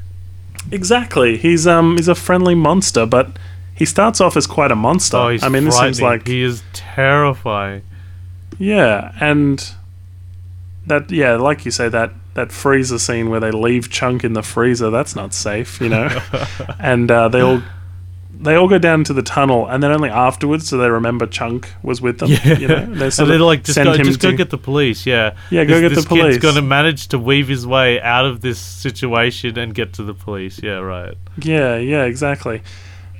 exactly. 0.72 1.36
He's 1.36 1.66
um 1.66 1.96
he's 1.96 2.08
a 2.08 2.14
friendly 2.14 2.54
monster 2.54 3.06
but 3.06 3.36
he 3.74 3.84
starts 3.84 4.20
off 4.20 4.36
as 4.36 4.46
quite 4.46 4.70
a 4.72 4.76
monster. 4.76 5.16
Oh, 5.16 5.28
he's 5.28 5.42
i 5.44 5.48
mean 5.48 5.64
this 5.64 5.78
seems 5.78 6.00
like 6.02 6.26
he 6.26 6.42
is 6.42 6.62
terrifying. 6.72 7.82
yeah 8.58 9.12
and 9.20 9.72
that 10.86 11.10
yeah 11.10 11.36
like 11.36 11.64
you 11.64 11.70
say 11.70 11.88
that 11.88 12.10
that 12.34 12.50
freezer 12.52 12.98
scene 12.98 13.28
where 13.30 13.40
they 13.40 13.50
leave 13.50 13.90
chunk 13.90 14.22
in 14.24 14.32
the 14.34 14.42
freezer 14.42 14.90
that's 14.90 15.14
not 15.16 15.32
safe 15.34 15.80
you 15.80 15.88
know? 15.88 16.08
And 16.78 17.10
uh, 17.10 17.28
they 17.28 17.40
all 17.40 17.62
they 18.38 18.54
all 18.54 18.68
go 18.68 18.78
down 18.78 19.04
to 19.04 19.12
the 19.12 19.22
tunnel 19.22 19.66
and 19.66 19.82
then 19.82 19.90
only 19.92 20.10
afterwards 20.10 20.68
do 20.70 20.78
they 20.78 20.90
remember 20.90 21.26
chunk 21.26 21.72
was 21.82 22.00
with 22.00 22.18
them 22.18 22.28
Yeah, 22.30 22.58
you 22.58 22.68
know 22.68 22.86
they 22.86 23.04
and 23.06 23.12
sort 23.14 23.28
they're 23.28 23.38
like, 23.38 23.64
just 23.64 23.76
go, 23.76 23.96
just 23.96 24.20
go 24.20 24.32
get 24.36 24.50
the 24.50 24.58
police. 24.58 25.06
Yeah, 25.06 25.36
Yeah, 25.50 25.64
go 25.64 25.80
this, 25.80 25.92
get 25.94 26.02
the 26.02 26.08
police. 26.08 26.34
kid's 26.34 26.42
going 26.42 26.54
to 26.56 26.62
manage 26.62 27.08
to 27.08 27.18
weave 27.18 27.48
his 27.48 27.66
way 27.66 28.00
out 28.00 28.24
of 28.26 28.40
this 28.40 28.58
situation 28.58 29.58
and 29.58 29.74
get 29.74 29.92
to 29.94 30.02
the 30.02 30.14
police. 30.14 30.62
Yeah, 30.62 30.78
right. 30.78 31.16
Yeah, 31.38 31.76
yeah, 31.76 32.04
exactly. 32.04 32.62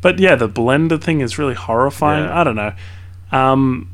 But 0.02 0.18
yeah, 0.18 0.34
the 0.36 0.48
blender 0.48 1.00
thing 1.02 1.20
is 1.20 1.38
really 1.38 1.54
horrifying. 1.54 2.24
Yeah. 2.24 2.40
I 2.40 2.44
don't 2.44 2.56
know. 2.56 2.72
Um, 3.32 3.90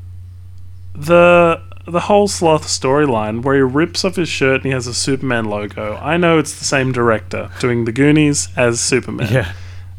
the 0.95 1.61
the 1.85 1.99
whole 2.01 2.27
sloth 2.27 2.65
storyline 2.65 3.41
where 3.43 3.55
he 3.55 3.61
rips 3.61 4.05
off 4.05 4.15
his 4.15 4.29
shirt 4.29 4.55
and 4.57 4.65
he 4.65 4.71
has 4.71 4.87
a 4.87 4.93
Superman 4.93 5.45
logo. 5.45 5.95
I 5.97 6.15
know 6.17 6.37
it's 6.39 6.57
the 6.57 6.63
same 6.65 6.91
director 6.93 7.49
doing 7.59 7.83
the 7.85 7.91
Goonies 7.91 8.47
as 8.55 8.79
Superman. 8.79 9.31
Yeah, 9.33 9.51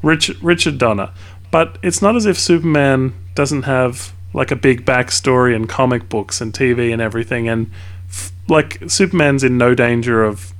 Rich, 0.04 0.30
Richard 0.42 0.78
Donner. 0.78 1.10
But 1.50 1.78
it's 1.82 2.02
not 2.02 2.16
as 2.16 2.26
if 2.26 2.38
Superman 2.38 3.14
doesn't 3.34 3.62
have 3.62 4.12
like 4.32 4.50
a 4.50 4.56
big 4.56 4.84
backstory 4.84 5.54
and 5.54 5.68
comic 5.68 6.08
books 6.08 6.40
and 6.40 6.52
TV 6.52 6.92
and 6.92 7.00
everything. 7.00 7.48
And 7.48 7.70
f- 8.08 8.32
like 8.48 8.78
Superman's 8.88 9.44
in 9.44 9.56
no 9.56 9.74
danger 9.74 10.24
of 10.24 10.52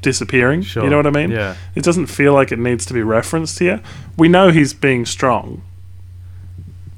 disappearing. 0.00 0.62
sure. 0.62 0.82
You 0.84 0.90
know 0.90 0.96
what 0.96 1.06
I 1.06 1.10
mean? 1.10 1.30
Yeah, 1.30 1.56
It 1.74 1.84
doesn't 1.84 2.06
feel 2.06 2.32
like 2.34 2.50
it 2.50 2.58
needs 2.58 2.84
to 2.86 2.94
be 2.94 3.02
referenced 3.02 3.58
here. 3.58 3.80
We 4.16 4.28
know 4.28 4.50
he's 4.50 4.72
being 4.74 5.06
strong. 5.06 5.62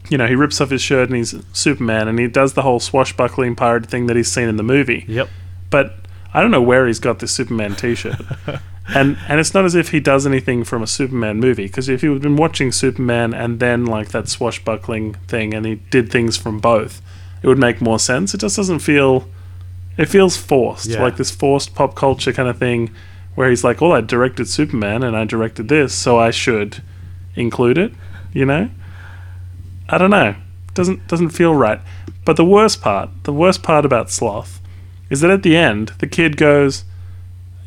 You 0.09 0.17
know, 0.19 0.27
he 0.27 0.35
rips 0.35 0.61
off 0.61 0.71
his 0.71 0.81
shirt 0.83 1.09
and 1.09 1.17
he's 1.17 1.35
Superman 1.53 2.09
and 2.09 2.19
he 2.19 2.29
does 2.29 2.53
the 2.55 2.63
whole 2.63 2.79
swashbuckling 2.81 3.57
pirate 3.57 3.87
thing 3.87 4.07
that 4.07 4.17
he's 4.17 4.31
seen 4.31 4.49
in 4.49 4.57
the 4.57 4.63
movie. 4.63 5.05
yep. 5.09 5.29
But 5.71 5.97
I 6.33 6.41
don't 6.41 6.51
know 6.51 6.63
where 6.63 6.87
he's 6.87 6.99
got 7.01 7.19
this 7.19 7.33
Superman 7.33 7.75
t-shirt. 7.75 8.21
and 8.89 9.17
and 9.29 9.41
it's 9.41 9.55
not 9.55 9.65
as 9.65 9.75
if 9.75 9.91
he 9.91 10.01
does 10.01 10.27
anything 10.27 10.65
from 10.65 10.83
a 10.83 10.87
Superman 10.87 11.41
movie 11.41 11.67
because 11.67 11.89
if 11.89 12.03
you've 12.03 12.21
been 12.21 12.37
watching 12.37 12.71
Superman 12.73 13.33
and 13.33 13.59
then 13.61 13.87
like 13.87 14.09
that 14.09 14.29
swashbuckling 14.29 15.15
thing 15.27 15.55
and 15.55 15.65
he 15.65 15.77
did 15.91 16.11
things 16.11 16.37
from 16.37 16.59
both, 16.59 17.01
it 17.43 17.47
would 17.49 17.59
make 17.59 17.81
more 17.81 17.99
sense. 17.99 18.35
It 18.35 18.41
just 18.41 18.57
doesn't 18.57 18.81
feel 18.81 19.29
It 19.97 20.09
feels 20.09 20.37
forced, 20.37 20.87
Yeah. 20.91 21.03
like 21.03 21.17
this 21.19 21.31
forced 21.31 21.75
pop 21.77 21.95
culture 21.95 22.33
kind 22.33 22.49
of 22.49 22.59
thing, 22.59 22.91
where 23.37 23.49
he's 23.49 23.63
like, 23.63 23.81
"Well, 23.81 23.93
I 23.93 24.01
directed 24.01 24.49
Superman 24.49 25.05
and 25.05 25.17
I 25.17 25.25
directed 25.25 25.69
this, 25.69 25.95
so 25.95 26.19
I 26.19 26.33
should 26.33 26.83
include 27.37 27.79
it." 27.79 27.93
You 28.33 28.45
know, 28.45 28.71
I 29.89 29.99
don't 29.99 30.11
know. 30.11 30.35
Doesn't 30.75 31.07
doesn't 31.07 31.29
feel 31.29 31.55
right. 31.55 31.81
But 32.25 32.37
the 32.37 32.45
worst 32.45 32.83
part, 32.83 33.09
the 33.23 33.33
worst 33.33 33.63
part 33.63 33.85
about 33.85 34.11
Sloth, 34.11 34.61
is 35.11 35.21
that 35.21 35.31
at 35.31 35.43
the 35.45 35.57
end, 35.57 35.93
the 35.99 36.09
kid 36.09 36.37
goes, 36.37 36.83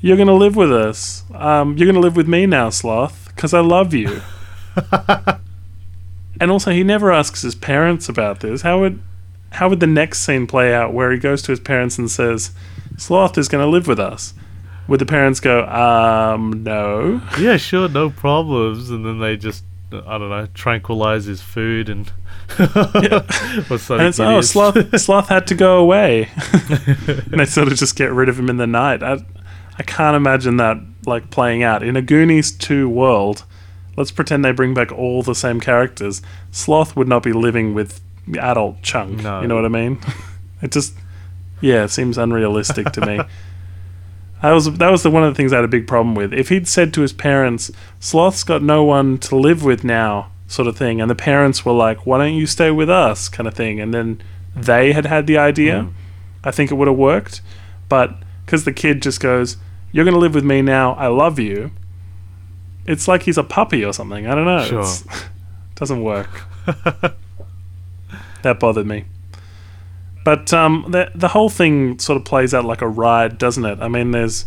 "You're 0.01 0.17
gonna 0.17 0.33
live 0.33 0.55
with 0.55 0.71
us. 0.71 1.23
Um, 1.33 1.77
you're 1.77 1.87
gonna 1.87 1.99
live 1.99 2.15
with 2.15 2.27
me 2.27 2.45
now, 2.45 2.69
Sloth, 2.69 3.29
because 3.35 3.53
I 3.53 3.59
love 3.59 3.93
you." 3.93 4.21
and 6.39 6.51
also, 6.51 6.71
he 6.71 6.83
never 6.83 7.11
asks 7.11 7.41
his 7.41 7.55
parents 7.55 8.09
about 8.09 8.41
this. 8.41 8.61
How 8.61 8.79
would 8.79 9.01
how 9.51 9.69
would 9.69 9.79
the 9.79 9.87
next 9.87 10.19
scene 10.19 10.47
play 10.47 10.73
out 10.73 10.93
where 10.93 11.11
he 11.11 11.17
goes 11.17 11.41
to 11.43 11.51
his 11.51 11.59
parents 11.59 11.97
and 11.97 12.09
says, 12.09 12.51
Sloth 12.97 13.37
is 13.37 13.47
going 13.47 13.63
to 13.63 13.69
live 13.69 13.87
with 13.87 13.99
us? 13.99 14.33
Would 14.87 14.99
the 14.99 15.05
parents 15.05 15.39
go, 15.39 15.65
um, 15.65 16.63
no? 16.63 17.21
Yeah, 17.39 17.57
sure, 17.57 17.89
no 17.89 18.09
problems. 18.09 18.89
And 18.89 19.05
then 19.05 19.19
they 19.19 19.37
just, 19.37 19.63
I 19.91 20.17
don't 20.17 20.29
know, 20.29 20.47
tranquilize 20.53 21.25
his 21.25 21.41
food 21.41 21.89
and. 21.89 22.11
something. 23.81 23.99
And 23.99 24.07
it's, 24.07 24.19
oh. 24.19 24.41
Sloth, 24.41 24.99
Sloth 24.99 25.27
had 25.27 25.47
to 25.47 25.55
go 25.55 25.77
away. 25.77 26.29
and 26.69 27.39
they 27.39 27.45
sort 27.45 27.67
of 27.67 27.75
just 27.75 27.95
get 27.95 28.11
rid 28.11 28.29
of 28.29 28.39
him 28.39 28.49
in 28.49 28.57
the 28.57 28.67
night. 28.67 29.03
I, 29.03 29.19
I 29.79 29.83
can't 29.83 30.15
imagine 30.15 30.57
that, 30.57 30.77
like, 31.05 31.29
playing 31.29 31.63
out. 31.63 31.83
In 31.83 31.95
a 31.95 32.01
Goonies 32.01 32.51
2 32.51 32.89
world, 32.89 33.43
let's 33.95 34.11
pretend 34.11 34.43
they 34.43 34.51
bring 34.51 34.73
back 34.73 34.91
all 34.91 35.21
the 35.23 35.35
same 35.35 35.59
characters. 35.59 36.21
Sloth 36.51 36.95
would 36.95 37.07
not 37.07 37.23
be 37.23 37.33
living 37.33 37.73
with 37.73 38.01
adult 38.39 38.81
chunk. 38.81 39.21
No. 39.21 39.41
You 39.41 39.47
know 39.47 39.55
what 39.55 39.65
I 39.65 39.69
mean? 39.69 39.99
it 40.61 40.71
just, 40.71 40.95
yeah, 41.61 41.83
it 41.83 41.89
seems 41.89 42.17
unrealistic 42.17 42.91
to 42.93 43.05
me. 43.05 43.19
That 44.41 44.51
was 44.51 44.71
that 44.77 44.91
was 44.91 45.01
the 45.01 45.09
one 45.09 45.23
of 45.23 45.33
the 45.33 45.35
things 45.35 45.51
I 45.51 45.55
had 45.55 45.65
a 45.65 45.67
big 45.67 45.87
problem 45.87 46.13
with. 46.13 46.31
If 46.31 46.49
he'd 46.49 46.67
said 46.67 46.93
to 46.93 47.01
his 47.01 47.11
parents, 47.11 47.71
"Sloth's 47.99 48.43
got 48.43 48.61
no 48.61 48.83
one 48.83 49.17
to 49.17 49.35
live 49.35 49.63
with 49.63 49.83
now," 49.83 50.29
sort 50.47 50.67
of 50.67 50.77
thing, 50.77 51.01
and 51.01 51.09
the 51.09 51.15
parents 51.15 51.65
were 51.65 51.73
like, 51.73 52.05
"Why 52.05 52.19
don't 52.19 52.35
you 52.35 52.45
stay 52.45 52.69
with 52.69 52.87
us?" 52.87 53.29
kind 53.29 53.47
of 53.47 53.55
thing, 53.55 53.79
and 53.79 53.95
then 53.95 54.21
they 54.55 54.93
had 54.93 55.07
had 55.07 55.25
the 55.25 55.39
idea, 55.39 55.85
Mm. 55.85 55.89
I 56.43 56.51
think 56.51 56.69
it 56.69 56.75
would 56.75 56.87
have 56.87 56.97
worked. 56.97 57.41
But 57.89 58.15
because 58.45 58.63
the 58.63 58.71
kid 58.73 59.01
just 59.01 59.19
goes, 59.19 59.57
"You're 59.91 60.05
going 60.05 60.15
to 60.15 60.19
live 60.19 60.35
with 60.35 60.43
me 60.43 60.61
now. 60.61 60.93
I 60.93 61.07
love 61.07 61.39
you," 61.39 61.71
it's 62.85 63.07
like 63.07 63.23
he's 63.23 63.37
a 63.37 63.43
puppy 63.43 63.83
or 63.83 63.93
something. 63.93 64.27
I 64.27 64.35
don't 64.35 64.45
know. 64.45 64.65
Sure. 64.65 64.81
It's, 64.81 65.03
doesn't 65.75 66.03
work. 66.03 66.43
that 68.41 68.59
bothered 68.59 68.87
me. 68.87 69.05
But 70.23 70.51
um, 70.53 70.85
the 70.89 71.11
the 71.15 71.29
whole 71.29 71.49
thing 71.49 71.99
sort 71.99 72.17
of 72.17 72.25
plays 72.25 72.53
out 72.53 72.65
like 72.65 72.81
a 72.81 72.87
ride, 72.87 73.37
doesn't 73.37 73.63
it? 73.63 73.79
I 73.79 73.87
mean, 73.87 74.11
there's 74.11 74.45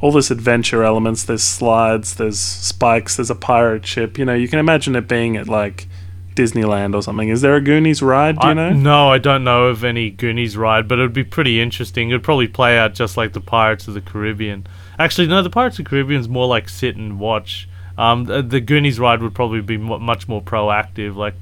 all 0.00 0.12
this 0.12 0.30
adventure 0.30 0.84
elements. 0.84 1.24
There's 1.24 1.42
slides. 1.42 2.16
There's 2.16 2.38
spikes. 2.38 3.16
There's 3.16 3.30
a 3.30 3.34
pirate 3.34 3.86
ship. 3.86 4.18
You 4.18 4.26
know, 4.26 4.34
you 4.34 4.48
can 4.48 4.58
imagine 4.58 4.94
it 4.96 5.08
being 5.08 5.36
at 5.36 5.48
like 5.48 5.86
Disneyland 6.34 6.94
or 6.94 7.02
something. 7.02 7.28
Is 7.28 7.40
there 7.40 7.54
a 7.56 7.60
Goonies 7.60 8.02
ride? 8.02 8.38
Do 8.38 8.46
you 8.46 8.50
I- 8.50 8.54
know? 8.54 8.70
No, 8.72 9.08
I 9.10 9.18
don't 9.18 9.44
know 9.44 9.66
of 9.66 9.84
any 9.84 10.10
Goonies 10.10 10.56
ride, 10.56 10.88
but 10.88 10.98
it 10.98 11.02
would 11.02 11.12
be 11.12 11.24
pretty 11.24 11.60
interesting. 11.60 12.10
It'd 12.10 12.22
probably 12.22 12.48
play 12.48 12.78
out 12.78 12.94
just 12.94 13.16
like 13.16 13.32
the 13.32 13.40
Pirates 13.40 13.86
of 13.88 13.94
the 13.94 14.00
Caribbean. 14.00 14.66
Actually, 14.98 15.26
no, 15.28 15.42
the 15.42 15.50
Pirates 15.50 15.78
of 15.78 15.84
the 15.84 15.88
Caribbean 15.90 16.20
is 16.20 16.28
more 16.28 16.46
like 16.46 16.68
sit 16.68 16.96
and 16.96 17.18
watch. 17.18 17.68
Um, 17.96 18.24
the, 18.24 18.42
the 18.42 18.60
Goonies 18.60 18.98
ride 18.98 19.22
would 19.22 19.34
probably 19.34 19.60
be 19.60 19.76
mu 19.76 19.98
much 19.98 20.26
more 20.28 20.42
proactive, 20.42 21.14
like 21.16 21.34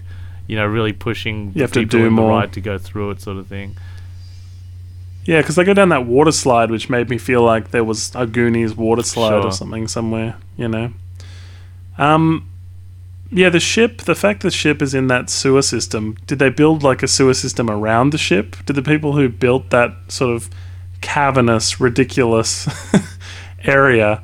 you 0.47 0.57
know, 0.57 0.67
really 0.67 0.93
pushing 0.93 1.53
You 1.55 1.63
have 1.63 1.73
to 1.73 1.85
do 1.85 2.05
in 2.07 2.13
more. 2.13 2.27
the 2.27 2.33
ride 2.33 2.53
to 2.55 2.61
go 2.61 2.77
through 2.77 3.11
it, 3.13 3.23
sort 3.23 3.39
of 3.39 3.47
thing. 3.47 3.77
Yeah, 5.25 5.41
because 5.41 5.55
they 5.57 5.65
go 5.65 5.73
down 5.73 5.89
that 5.91 6.05
water 6.05 6.33
slide, 6.33 6.71
which 6.71 6.91
made 6.91 7.09
me 7.09 7.17
feel 7.17 7.43
like 7.43 7.71
there 7.71 7.85
was 7.85 8.13
a 8.15 8.27
Goonies 8.27 8.75
water 8.75 9.03
slide 9.05 9.29
Sure. 9.31 9.47
or 9.47 9.53
something 9.53 9.87
somewhere. 9.89 10.37
You 10.57 10.69
know. 10.69 10.93
Um. 11.97 12.49
Yeah, 13.35 13.49
the 13.49 13.61
ship. 13.61 14.03
The 14.03 14.15
fact 14.15 14.43
the 14.43 14.51
ship 14.51 14.83
is 14.83 14.93
in 14.95 15.07
that 15.07 15.31
sewer 15.31 15.63
system. 15.63 16.17
Did 16.27 16.39
they 16.39 16.51
build 16.51 16.83
like 16.83 17.03
a 17.03 17.09
sewer 17.09 17.35
system 17.35 17.71
around 17.71 18.11
the 18.11 18.19
ship? 18.19 18.57
Did 18.67 18.77
the 18.77 18.83
people 18.83 19.15
who 19.15 19.29
built 19.31 19.71
that 19.71 19.93
sort 20.09 20.37
of 20.37 20.51
cavernous, 21.01 21.81
ridiculous 21.81 22.69
area 23.65 24.23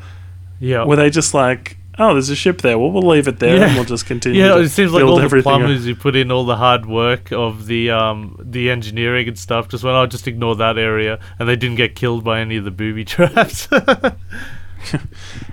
Yeah, 0.61 0.85
were 0.85 0.97
they 0.97 1.09
just 1.11 1.33
like, 1.35 1.77
oh, 1.99 2.12
there's 2.12 2.29
a 2.29 2.37
ship 2.37 2.61
there. 2.61 2.79
Well, 2.79 2.90
we'll 2.92 3.03
leave 3.09 3.27
it 3.29 3.38
there 3.38 3.57
Yeah. 3.57 3.66
and 3.68 3.75
we'll 3.77 3.85
just 3.85 4.05
continue. 4.07 4.40
yeah. 4.42 4.59
It 4.59 4.68
seems 4.68 4.92
like 4.92 5.03
all 5.05 5.16
the 5.16 5.23
everything 5.25 5.53
up." 5.53 5.59
plumbers 5.61 5.85
who 5.87 5.94
put 5.94 6.14
in 6.14 6.31
all 6.31 6.44
the 6.44 6.57
hard 6.57 6.85
work 6.87 7.33
of 7.33 7.66
the 7.66 7.90
um 7.90 8.37
the 8.44 8.71
engineering 8.71 9.27
and 9.27 9.38
stuff 9.38 9.68
just 9.68 9.83
went, 9.85 9.97
"Oh, 9.97 10.07
just 10.07 10.29
ignore 10.29 10.55
that 10.57 10.77
area," 10.79 11.18
and 11.38 11.49
they 11.49 11.57
didn't 11.57 11.77
get 11.77 11.94
killed 11.97 12.25
by 12.25 12.40
any 12.40 12.57
of 12.59 12.64
the 12.64 12.71
booby 12.71 13.05
traps. 13.14 13.68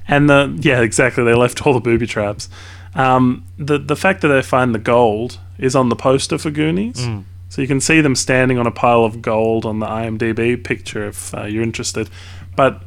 And 0.08 0.30
the 0.30 0.56
yeah, 0.62 0.82
exactly. 0.82 1.24
They 1.24 1.34
left 1.34 1.66
all 1.66 1.74
the 1.74 1.80
booby 1.80 2.06
traps. 2.06 2.48
Um, 2.96 3.46
the 3.58 3.78
the 3.78 3.96
fact 3.96 4.22
that 4.22 4.30
they 4.30 4.42
find 4.42 4.74
the 4.74 4.80
gold 4.80 5.40
is 5.58 5.76
on 5.76 5.90
the 5.90 5.96
poster 5.96 6.38
for 6.38 6.50
Goonies, 6.52 6.98
Mm. 7.06 7.24
so 7.50 7.62
you 7.62 7.68
can 7.68 7.80
see 7.82 8.02
them 8.02 8.16
standing 8.16 8.58
on 8.58 8.66
a 8.68 8.72
pile 8.72 9.04
of 9.04 9.22
gold 9.22 9.66
on 9.66 9.80
the 9.80 9.86
IMDb 9.86 10.62
picture 10.64 11.06
if 11.08 11.34
uh, 11.36 11.44
you're 11.44 11.64
interested. 11.64 12.10
But 12.56 12.82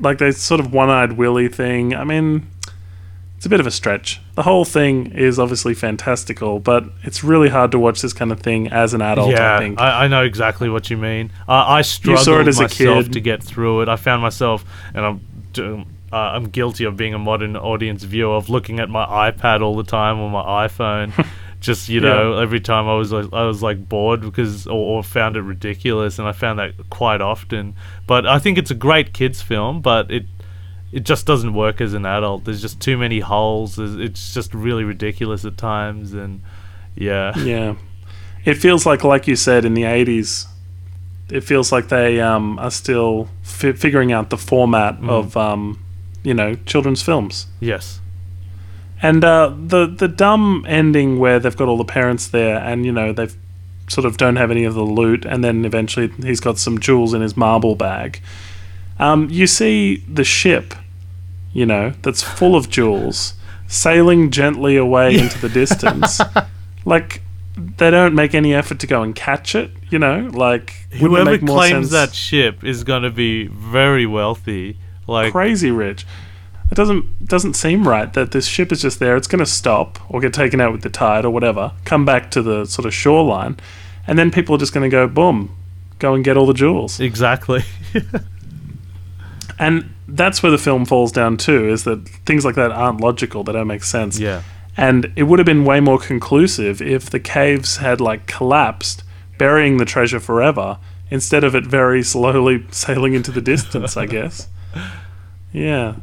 like 0.00 0.18
they 0.18 0.32
sort 0.32 0.60
of 0.60 0.72
one-eyed 0.72 1.12
Willy 1.12 1.48
thing. 1.48 1.94
I 1.94 2.04
mean, 2.04 2.48
it's 3.36 3.46
a 3.46 3.48
bit 3.48 3.60
of 3.60 3.66
a 3.66 3.70
stretch. 3.70 4.20
The 4.34 4.42
whole 4.42 4.64
thing 4.64 5.12
is 5.12 5.38
obviously 5.38 5.74
fantastical, 5.74 6.58
but 6.58 6.84
it's 7.04 7.22
really 7.24 7.48
hard 7.48 7.70
to 7.72 7.78
watch 7.78 8.02
this 8.02 8.12
kind 8.12 8.32
of 8.32 8.40
thing 8.40 8.68
as 8.68 8.94
an 8.94 9.00
adult. 9.02 9.30
yeah, 9.30 9.56
I 9.56 9.58
think. 9.58 9.80
I, 9.80 10.04
I 10.04 10.08
know 10.08 10.22
exactly 10.24 10.68
what 10.68 10.90
you 10.90 10.96
mean. 10.96 11.30
Uh, 11.48 11.64
I 11.66 11.82
struggled 11.82 12.24
saw 12.24 12.40
it 12.40 12.48
as 12.48 12.58
a 12.58 12.62
myself 12.62 13.04
kid. 13.06 13.12
to 13.12 13.20
get 13.20 13.42
through 13.42 13.82
it. 13.82 13.88
I 13.88 13.96
found 13.96 14.22
myself, 14.22 14.64
and 14.94 15.04
I'm 15.06 15.20
uh, 16.12 16.16
I'm 16.16 16.44
guilty 16.44 16.84
of 16.84 16.96
being 16.96 17.14
a 17.14 17.18
modern 17.18 17.56
audience 17.56 18.02
viewer 18.04 18.34
of 18.36 18.48
looking 18.48 18.78
at 18.80 18.88
my 18.88 19.04
iPad 19.30 19.60
all 19.62 19.76
the 19.76 19.84
time 19.84 20.18
or 20.20 20.30
my 20.30 20.66
iPhone. 20.68 21.12
Just 21.60 21.88
you 21.88 22.00
know, 22.00 22.34
every 22.38 22.60
time 22.60 22.86
I 22.86 22.94
was 22.94 23.10
like, 23.12 23.32
I 23.32 23.44
was 23.44 23.62
like 23.62 23.88
bored 23.88 24.20
because 24.20 24.66
or, 24.66 24.98
or 24.98 25.02
found 25.02 25.36
it 25.36 25.40
ridiculous, 25.42 26.18
and 26.18 26.28
I 26.28 26.32
found 26.32 26.58
that 26.58 26.72
quite 26.90 27.20
often. 27.22 27.74
But 28.06 28.26
I 28.26 28.38
think 28.38 28.58
it's 28.58 28.70
a 28.70 28.74
great 28.74 29.12
kids 29.14 29.40
film, 29.42 29.80
but 29.80 30.10
it 30.10 30.26
it 30.92 31.00
just 31.04 31.26
doesn't 31.26 31.54
work 31.54 31.80
as 31.80 31.94
an 31.94 32.04
adult. 32.06 32.44
There's 32.44 32.60
just 32.62 32.78
too 32.80 32.96
many 32.98 33.20
holes. 33.20 33.76
There's, 33.76 33.96
it's 33.96 34.34
just 34.34 34.54
really 34.54 34.84
ridiculous 34.84 35.44
at 35.46 35.56
times, 35.56 36.12
and 36.12 36.42
yeah, 36.94 37.36
Yeah, 37.38 37.74
it 38.44 38.54
feels 38.54 38.84
like, 38.86 39.02
like 39.02 39.26
you 39.26 39.34
said, 39.34 39.64
in 39.64 39.72
the 39.74 39.82
'80s, 39.84 40.46
it 41.30 41.40
feels 41.40 41.72
like 41.72 41.88
they 41.88 42.20
um, 42.20 42.58
are 42.58 42.70
still 42.70 43.28
fi- 43.42 43.72
figuring 43.72 44.12
out 44.12 44.28
the 44.30 44.38
format 44.38 45.00
Mm. 45.00 45.08
of, 45.10 45.36
um, 45.38 45.82
you 46.26 46.34
know, 46.34 46.56
children's 46.66 47.02
films. 47.02 47.46
yes, 47.60 48.00
And 49.00 49.24
uh, 49.24 49.54
the 49.72 49.86
the 49.86 50.08
dumb 50.08 50.64
ending 50.68 51.18
where 51.22 51.38
they've 51.38 51.56
got 51.56 51.68
all 51.68 51.78
the 51.78 51.92
parents 52.00 52.26
there, 52.28 52.56
and 52.58 52.84
you 52.84 52.92
know 52.92 53.12
they've 53.12 53.36
sort 53.88 54.04
of 54.04 54.16
don't 54.16 54.36
have 54.36 54.50
any 54.50 54.64
of 54.64 54.74
the 54.74 54.82
loot, 54.98 55.24
and 55.24 55.44
then 55.44 55.64
eventually 55.64 56.08
he's 56.28 56.40
got 56.40 56.58
some 56.58 56.78
jewels 56.80 57.14
in 57.14 57.22
his 57.22 57.36
marble 57.36 57.76
bag. 57.76 58.20
Um, 58.98 59.28
you 59.30 59.46
see 59.46 59.98
the 60.12 60.24
ship, 60.24 60.74
you 61.52 61.66
know, 61.66 61.92
that's 62.02 62.22
full 62.22 62.56
of 62.56 62.68
jewels, 62.68 63.34
sailing 63.68 64.30
gently 64.32 64.76
away 64.76 65.16
into 65.18 65.38
the 65.38 65.48
distance. 65.48 66.20
like 66.84 67.22
they 67.78 67.90
don't 67.90 68.14
make 68.14 68.34
any 68.34 68.52
effort 68.54 68.80
to 68.80 68.86
go 68.86 69.02
and 69.02 69.14
catch 69.14 69.54
it. 69.54 69.70
You 69.90 70.00
know, 70.00 70.28
like 70.32 70.70
whoever 70.98 71.38
claims 71.38 71.90
sense- 71.90 71.90
that 71.92 72.14
ship 72.14 72.64
is 72.64 72.82
going 72.82 73.02
to 73.04 73.10
be 73.10 73.46
very 73.46 74.06
wealthy. 74.06 74.78
Like, 75.06 75.32
crazy 75.32 75.70
rich. 75.70 76.06
It 76.70 76.74
doesn't 76.74 77.26
doesn't 77.28 77.54
seem 77.54 77.86
right 77.86 78.12
that 78.14 78.32
this 78.32 78.46
ship 78.46 78.72
is 78.72 78.82
just 78.82 78.98
there. 78.98 79.16
It's 79.16 79.28
going 79.28 79.38
to 79.38 79.46
stop 79.46 79.98
or 80.12 80.20
get 80.20 80.34
taken 80.34 80.60
out 80.60 80.72
with 80.72 80.82
the 80.82 80.90
tide 80.90 81.24
or 81.24 81.30
whatever. 81.30 81.72
Come 81.84 82.04
back 82.04 82.30
to 82.32 82.42
the 82.42 82.64
sort 82.64 82.86
of 82.86 82.92
shoreline, 82.94 83.56
and 84.06 84.18
then 84.18 84.30
people 84.32 84.54
are 84.56 84.58
just 84.58 84.72
going 84.74 84.88
to 84.88 84.92
go 84.92 85.06
boom, 85.06 85.56
go 86.00 86.14
and 86.14 86.24
get 86.24 86.36
all 86.36 86.46
the 86.46 86.54
jewels. 86.54 86.98
exactly. 87.00 87.62
And 89.58 89.94
that's 90.06 90.42
where 90.42 90.52
the 90.52 90.58
film 90.58 90.84
falls 90.84 91.12
down 91.12 91.36
too. 91.36 91.68
Is 91.68 91.84
that 91.84 92.06
things 92.26 92.44
like 92.44 92.54
that 92.56 92.72
aren't 92.72 93.00
logical. 93.00 93.42
They 93.44 93.52
don't 93.52 93.66
make 93.66 93.84
sense. 93.84 94.18
yeah, 94.18 94.42
And 94.76 95.12
it 95.16 95.24
would 95.24 95.38
have 95.38 95.46
been 95.46 95.64
way 95.64 95.80
more 95.80 95.98
conclusive 95.98 96.82
if 96.82 97.08
the 97.10 97.20
caves 97.20 97.78
had 97.78 98.00
like 98.00 98.26
collapsed, 98.26 99.02
burying 99.38 99.78
the 99.78 99.84
treasure 99.84 100.20
forever, 100.20 100.78
instead 101.10 101.44
of 101.44 101.54
it 101.54 101.64
very 101.64 102.02
slowly 102.02 102.66
sailing 102.70 103.14
into 103.14 103.30
the 103.30 103.40
distance, 103.40 103.96
I 103.96 104.06
guess. 104.16 104.48
Yeah. 105.52 105.94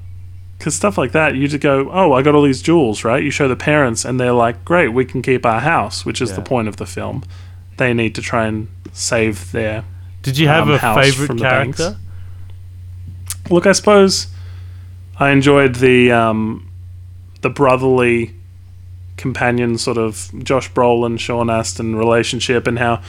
Because 0.58 0.76
stuff 0.76 0.98
like 0.98 1.12
that, 1.12 1.36
you 1.36 1.48
just 1.48 1.62
go, 1.62 1.90
oh, 1.92 2.14
I 2.14 2.22
got 2.22 2.36
all 2.36 2.44
these 2.44 2.62
jewels, 2.62 3.04
right? 3.04 3.22
You 3.22 3.30
show 3.32 3.48
the 3.50 3.56
parents, 3.56 4.06
and 4.06 4.18
they're 4.20 4.32
like, 4.32 4.64
great, 4.64 4.90
we 4.90 5.04
can 5.04 5.22
keep 5.22 5.46
our 5.46 5.60
house, 5.60 6.06
which 6.06 6.22
is 6.22 6.34
the 6.34 6.42
point 6.42 6.68
of 6.70 6.78
the 6.78 6.86
film. 6.86 7.24
They 7.78 7.94
need 7.94 8.16
to 8.16 8.22
try 8.22 8.46
and 8.48 8.68
save 8.94 9.52
their. 9.52 9.84
Did 10.22 10.38
you 10.38 10.48
have 10.48 10.70
Um, 10.70 10.76
a 10.76 10.80
favorite 10.80 11.28
from 11.28 11.38
the 11.38 11.44
banks. 11.44 11.78
character? 11.80 12.00
Look, 13.50 13.66
I 13.68 13.74
suppose 13.74 14.28
I 15.20 15.32
enjoyed 15.32 15.76
the 15.76 16.12
um, 16.14 16.70
the 17.42 17.50
brotherly 17.50 18.34
companion 19.18 19.78
sort 19.78 19.98
of 19.98 20.32
Josh 20.44 20.72
Brolin, 20.72 21.20
Sean 21.20 21.50
Astin 21.50 21.96
relationship, 21.98 22.68
and 22.68 22.80
how 22.80 23.02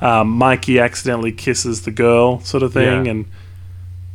um, 0.00 0.30
Mikey 0.30 0.78
accidentally 0.80 1.32
kisses 1.32 1.82
the 1.82 1.90
girl, 1.90 2.40
sort 2.40 2.62
of 2.62 2.72
thing, 2.72 3.04
Yeah. 3.04 3.10
and 3.10 3.24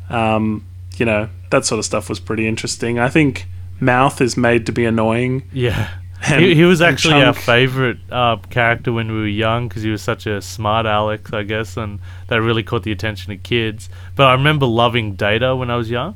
um, 0.10 0.66
you 1.00 1.06
know 1.06 1.30
that 1.52 1.66
sort 1.66 1.80
of 1.80 1.86
stuff 1.86 2.10
was 2.10 2.20
pretty 2.20 2.48
interesting. 2.48 3.00
I 3.00 3.10
think 3.10 3.48
Mouth 3.80 4.22
is 4.22 4.36
made 4.38 4.66
to 4.68 4.72
be 4.72 4.86
annoying. 4.86 5.44
Yeah. 5.54 5.90
And- 6.22 6.44
he, 6.44 6.54
he 6.54 6.64
was 6.66 6.82
actually 6.82 7.24
our 7.24 7.34
favorite 7.34 7.98
uh, 8.12 8.36
character 8.50 8.92
when 8.92 9.10
we 9.10 9.20
were 9.20 9.26
young 9.28 9.70
because 9.70 9.84
he 9.84 9.90
was 9.90 10.02
such 10.02 10.26
a 10.26 10.42
smart 10.42 10.86
Alex, 10.86 11.32
I 11.32 11.44
guess, 11.44 11.78
and 11.78 12.00
that 12.28 12.42
really 12.42 12.62
caught 12.62 12.84
the 12.84 12.92
attention 12.92 13.32
of 13.32 13.42
kids. 13.42 13.90
But 14.18 14.28
I 14.28 14.34
remember 14.34 14.66
loving 14.66 15.16
Data 15.16 15.56
when 15.56 15.72
I 15.72 15.78
was 15.78 15.90
young 15.90 16.16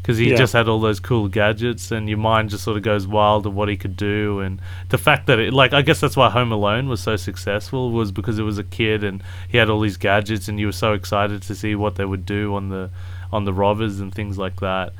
because 0.00 0.16
he 0.16 0.30
Yeah. 0.30 0.36
just 0.36 0.54
had 0.54 0.66
all 0.66 0.80
those 0.80 0.98
cool 0.98 1.28
gadgets, 1.28 1.90
and 1.90 2.08
your 2.08 2.16
mind 2.16 2.48
just 2.48 2.64
sort 2.64 2.78
of 2.78 2.82
goes 2.84 3.06
wild 3.06 3.44
of 3.44 3.54
what 3.54 3.68
he 3.68 3.76
could 3.76 3.96
do. 3.98 4.40
And 4.40 4.62
the 4.88 4.96
fact 4.96 5.26
that, 5.26 5.38
it, 5.38 5.52
like, 5.52 5.74
I 5.74 5.82
guess 5.82 6.00
that's 6.00 6.16
why 6.16 6.30
Home 6.30 6.50
Alone 6.50 6.88
was 6.88 7.00
so 7.02 7.16
successful 7.16 7.90
was 7.90 8.12
because 8.12 8.38
it 8.38 8.44
was 8.44 8.56
a 8.56 8.64
kid 8.64 9.04
and 9.04 9.22
he 9.46 9.58
had 9.58 9.68
all 9.68 9.80
these 9.80 9.98
gadgets, 9.98 10.48
and 10.48 10.58
you 10.58 10.64
were 10.66 10.72
so 10.72 10.94
excited 10.94 11.42
to 11.42 11.54
see 11.54 11.74
what 11.74 11.96
they 11.96 12.06
would 12.06 12.24
do 12.24 12.54
on 12.54 12.70
the 12.70 12.88
on 13.34 13.44
the 13.44 13.52
robbers 13.52 14.00
and 14.00 14.14
things 14.14 14.38
like 14.38 14.60
that. 14.60 14.92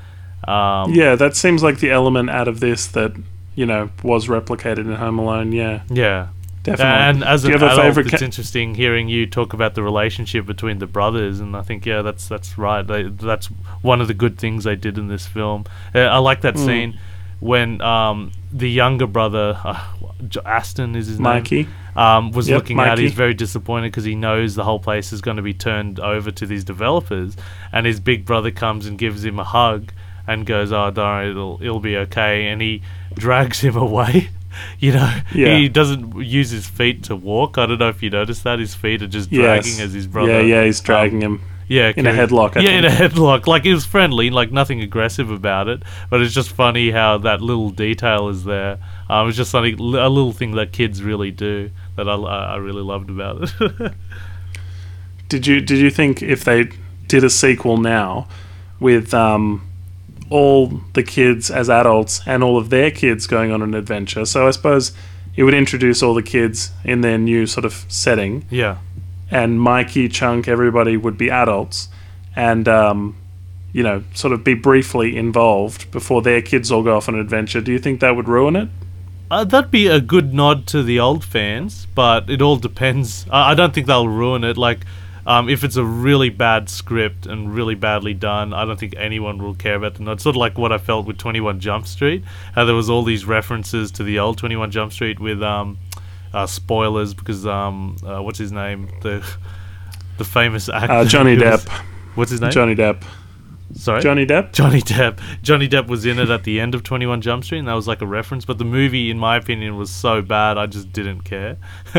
Um, 0.46 0.92
Yeah, 0.92 1.14
that 1.16 1.36
seems 1.36 1.62
like 1.62 1.78
the 1.78 1.90
element 1.90 2.28
out 2.30 2.48
of 2.48 2.60
this 2.60 2.86
that 2.88 3.12
you 3.54 3.64
know 3.66 3.88
was 4.02 4.26
replicated 4.28 4.78
in 4.90 4.94
Home 4.94 5.18
Alone. 5.18 5.52
Yeah, 5.52 5.82
yeah. 5.88 6.28
definitely. 6.64 6.84
And 7.08 7.24
as 7.24 7.42
Do 7.42 7.48
an 7.48 7.52
you 7.54 7.58
have 7.60 7.78
a 7.78 7.80
adult, 7.80 7.98
it's 8.06 8.10
ca- 8.20 8.24
interesting 8.24 8.74
hearing 8.74 9.08
you 9.08 9.26
talk 9.26 9.52
about 9.54 9.74
the 9.74 9.82
relationship 9.82 10.44
between 10.46 10.78
the 10.78 10.86
brothers, 10.86 11.40
and 11.40 11.56
I 11.56 11.62
think 11.62 11.86
yeah, 11.86 12.02
that's 12.02 12.28
that's 12.28 12.58
right. 12.58 12.82
They, 12.86 13.04
that's 13.04 13.46
one 13.82 14.00
of 14.02 14.08
the 14.08 14.14
good 14.14 14.36
things 14.38 14.64
they 14.64 14.76
did 14.76 14.98
in 14.98 15.08
this 15.08 15.26
film. 15.26 15.64
Uh, 15.94 16.00
I 16.00 16.18
like 16.18 16.40
that 16.42 16.54
Mm. 16.56 16.64
scene 16.66 16.98
when 17.40 17.80
um, 17.82 18.32
the 18.52 18.70
younger 18.70 19.06
brother, 19.06 19.58
uh, 19.64 19.80
J- 20.28 20.40
Astin 20.44 20.94
is 20.96 21.06
his 21.06 21.18
Mikey. 21.18 21.64
name, 21.64 21.68
um, 21.96 22.30
was 22.32 22.48
Yep, 22.48 22.56
looking. 22.58 22.76
Mikey. 22.76 23.02
He's 23.02 23.12
very 23.14 23.34
disappointed 23.34 23.88
because 23.88 24.04
he 24.04 24.14
knows 24.14 24.54
the 24.54 24.64
whole 24.64 24.78
place 24.80 25.12
is 25.12 25.20
going 25.20 25.36
to 25.36 25.42
be 25.42 25.54
turned 25.54 26.00
over 26.00 26.30
to 26.30 26.46
these 26.46 26.64
developers, 26.64 27.36
and 27.72 27.86
his 27.86 28.00
big 28.00 28.24
brother 28.24 28.50
comes 28.50 28.86
and 28.86 28.98
gives 28.98 29.24
him 29.24 29.38
a 29.38 29.44
hug 29.44 29.92
and 30.26 30.46
goes, 30.46 30.72
"Oh, 30.72 30.90
don't 30.90 31.04
worry, 31.04 31.30
it'll 31.30 31.58
it'll 31.62 31.80
be 31.80 31.96
okay," 31.98 32.48
and 32.48 32.60
he 32.62 32.82
drags 33.14 33.60
him 33.60 33.76
away. 33.88 34.28
You 34.78 34.92
know, 34.92 35.12
Yeah. 35.34 35.56
he 35.56 35.68
doesn't 35.68 36.16
use 36.24 36.50
his 36.50 36.64
feet 36.66 37.02
to 37.04 37.16
walk. 37.16 37.58
I 37.58 37.66
don't 37.66 37.78
know 37.80 37.88
if 37.88 38.04
you 38.04 38.10
noticed 38.10 38.44
that 38.44 38.60
his 38.60 38.72
feet 38.72 39.02
are 39.02 39.08
just 39.08 39.32
Yes. 39.32 39.42
dragging 39.64 39.80
as 39.80 39.92
his 39.92 40.06
brother. 40.06 40.30
Yeah, 40.44 40.60
yeah, 40.60 40.64
he's 40.64 40.78
um, 40.80 40.84
dragging 40.84 41.20
him. 41.20 41.40
Yeah, 41.68 41.92
in 41.96 42.06
a 42.06 42.12
headlock, 42.12 42.56
I 42.56 42.60
yeah, 42.60 42.70
in 42.70 42.84
a 42.84 42.90
headlock. 42.90 43.46
Like 43.46 43.64
it 43.64 43.74
was 43.74 43.84
friendly, 43.84 44.30
like 44.30 44.52
nothing 44.52 44.80
aggressive 44.80 45.30
about 45.30 45.68
it. 45.68 45.82
But 46.10 46.20
it's 46.20 46.34
just 46.34 46.50
funny 46.50 46.90
how 46.90 47.18
that 47.18 47.40
little 47.40 47.70
detail 47.70 48.28
is 48.28 48.44
there. 48.44 48.78
Um, 49.08 49.28
it's 49.28 49.36
just 49.36 49.50
something, 49.50 49.74
a 49.78 50.08
little 50.08 50.32
thing 50.32 50.52
that 50.52 50.72
kids 50.72 51.02
really 51.02 51.30
do 51.30 51.70
that 51.96 52.08
I, 52.08 52.14
I 52.14 52.56
really 52.56 52.82
loved 52.82 53.10
about 53.10 53.50
it. 53.60 53.92
Did 55.28 55.46
you 55.46 55.60
did 55.60 55.78
you 55.78 55.90
think 55.90 56.22
if 56.22 56.44
they 56.44 56.70
did 57.08 57.24
a 57.24 57.30
sequel 57.30 57.78
now 57.78 58.28
with 58.78 59.14
um, 59.14 59.68
all 60.30 60.80
the 60.92 61.02
kids 61.02 61.50
as 61.50 61.70
adults 61.70 62.20
and 62.26 62.44
all 62.44 62.58
of 62.58 62.70
their 62.70 62.90
kids 62.90 63.26
going 63.26 63.50
on 63.50 63.62
an 63.62 63.74
adventure? 63.74 64.26
So 64.26 64.46
I 64.46 64.50
suppose 64.50 64.92
it 65.34 65.42
would 65.42 65.54
introduce 65.54 66.02
all 66.02 66.14
the 66.14 66.22
kids 66.22 66.70
in 66.84 67.00
their 67.00 67.18
new 67.18 67.46
sort 67.46 67.64
of 67.64 67.84
setting, 67.88 68.44
yeah, 68.50 68.78
and 69.34 69.60
Mikey, 69.60 70.08
Chunk, 70.08 70.46
everybody 70.46 70.96
would 70.96 71.18
be 71.18 71.28
adults, 71.28 71.88
and 72.36 72.68
um, 72.68 73.16
you 73.72 73.82
know, 73.82 74.04
sort 74.14 74.32
of 74.32 74.44
be 74.44 74.54
briefly 74.54 75.16
involved 75.16 75.90
before 75.90 76.22
their 76.22 76.40
kids 76.40 76.70
all 76.70 76.84
go 76.84 76.96
off 76.96 77.08
on 77.08 77.16
an 77.16 77.20
adventure. 77.20 77.60
Do 77.60 77.72
you 77.72 77.80
think 77.80 78.00
that 78.00 78.14
would 78.14 78.28
ruin 78.28 78.54
it? 78.54 78.68
uh, 79.32 79.42
that'd 79.42 79.72
be 79.72 79.88
a 79.88 80.00
good 80.00 80.32
nod 80.32 80.68
to 80.68 80.84
the 80.84 81.00
old 81.00 81.24
fans, 81.24 81.88
but 81.96 82.30
it 82.30 82.40
all 82.40 82.56
depends. 82.56 83.26
I, 83.28 83.50
I 83.50 83.54
don't 83.54 83.74
think 83.74 83.88
they'll 83.88 84.08
ruin 84.08 84.44
it. 84.44 84.56
Like. 84.56 84.80
Um, 85.26 85.48
if 85.48 85.64
it's 85.64 85.76
a 85.76 85.84
really 85.84 86.28
bad 86.28 86.68
script 86.68 87.24
and 87.24 87.54
really 87.54 87.74
badly 87.74 88.12
done, 88.12 88.52
I 88.52 88.66
don't 88.66 88.78
think 88.78 88.94
anyone 88.98 89.42
will 89.42 89.54
care 89.54 89.74
about 89.74 89.94
the 89.94 90.02
nod. 90.02 90.20
Sort 90.20 90.36
of 90.36 90.40
like 90.40 90.58
what 90.58 90.70
I 90.70 90.76
felt 90.76 91.06
with 91.06 91.16
Twenty 91.16 91.40
One 91.40 91.60
Jump 91.60 91.86
Street. 91.86 92.22
How 92.54 92.66
there 92.66 92.74
was 92.74 92.90
all 92.90 93.02
these 93.02 93.24
references 93.24 93.90
to 93.92 94.02
the 94.02 94.18
old 94.18 94.36
Twenty 94.36 94.56
One 94.56 94.70
Jump 94.70 94.92
Street 94.92 95.18
with 95.18 95.42
um, 95.42 95.78
uh, 96.34 96.46
spoilers 96.46 97.14
because 97.14 97.46
um, 97.46 97.96
uh, 98.04 98.20
what's 98.22 98.38
his 98.38 98.52
name 98.52 98.88
the 99.02 99.24
the 100.18 100.24
famous 100.24 100.68
actor 100.68 100.92
Uh, 100.92 101.04
Johnny 101.04 101.34
who 101.36 101.44
was- 101.44 101.64
Depp. 101.64 101.70
What's 102.16 102.30
his 102.30 102.40
name? 102.40 102.50
Johnny 102.50 102.74
Depp. 102.74 103.02
Sorry, 103.74 104.00
Johnny 104.02 104.24
Depp. 104.24 104.52
Johnny 104.52 104.80
Depp. 104.80 105.18
Johnny 105.42 105.68
Depp 105.68 105.88
was 105.88 106.06
in 106.06 106.20
it 106.20 106.30
at 106.30 106.44
the 106.44 106.60
end 106.60 106.76
of 106.76 106.84
21 106.84 107.22
Jump 107.22 107.42
Street, 107.42 107.58
and 107.58 107.66
that 107.66 107.72
was 107.74 107.88
like 107.88 108.02
a 108.02 108.06
reference. 108.06 108.44
But 108.44 108.58
the 108.58 108.64
movie, 108.64 109.10
in 109.10 109.18
my 109.18 109.36
opinion, 109.36 109.76
was 109.76 109.90
so 109.90 110.22
bad, 110.22 110.56
I 110.58 110.66
just 110.66 110.92
didn't 110.92 111.22
care. 111.22 111.56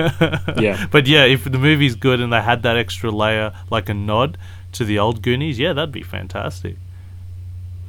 Yeah. 0.57 0.86
But 0.89 1.07
yeah, 1.07 1.25
if 1.25 1.43
the 1.43 1.57
movie's 1.57 1.95
good 1.95 2.21
and 2.21 2.31
they 2.31 2.41
had 2.41 2.63
that 2.63 2.77
extra 2.77 3.11
layer, 3.11 3.51
like 3.69 3.89
a 3.89 3.93
nod 3.93 4.38
to 4.73 4.86
the 4.86 4.99
old 4.99 5.21
Goonies, 5.21 5.59
yeah, 5.59 5.73
that'd 5.73 5.91
be 5.91 6.03
fantastic. 6.03 6.77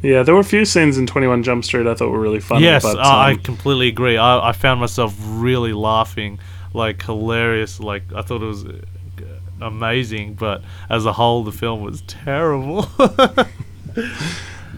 Yeah, 0.02 0.22
there 0.22 0.34
were 0.34 0.40
a 0.40 0.44
few 0.44 0.64
scenes 0.64 0.98
in 0.98 1.06
Twenty 1.06 1.26
One 1.26 1.42
Jump 1.42 1.64
Street 1.64 1.86
I 1.86 1.94
thought 1.94 2.10
were 2.10 2.20
really 2.20 2.40
funny. 2.40 2.64
yes, 2.64 2.82
but, 2.82 2.98
I 2.98 3.28
I 3.28 3.32
um, 3.32 3.38
completely 3.38 3.88
agree. 3.88 4.16
I, 4.18 4.50
I 4.50 4.52
found 4.52 4.80
myself 4.80 5.14
really 5.18 5.72
laughing, 5.72 6.38
like 6.74 7.02
hilarious. 7.02 7.80
Like 7.80 8.04
I 8.14 8.22
thought 8.22 8.42
it 8.42 8.46
was 8.46 8.64
uh, 8.66 8.80
amazing, 9.60 10.34
but 10.34 10.62
as 10.90 11.06
a 11.06 11.12
whole, 11.14 11.42
the 11.44 11.52
film 11.52 11.80
was 11.82 12.02
terrible. 12.02 12.88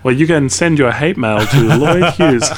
Well, 0.04 0.14
you 0.14 0.28
can 0.28 0.48
send 0.48 0.78
your 0.78 0.92
hate 0.92 1.16
mail 1.16 1.44
to 1.44 1.76
Lloyd 1.76 2.12
Hughes. 2.14 2.48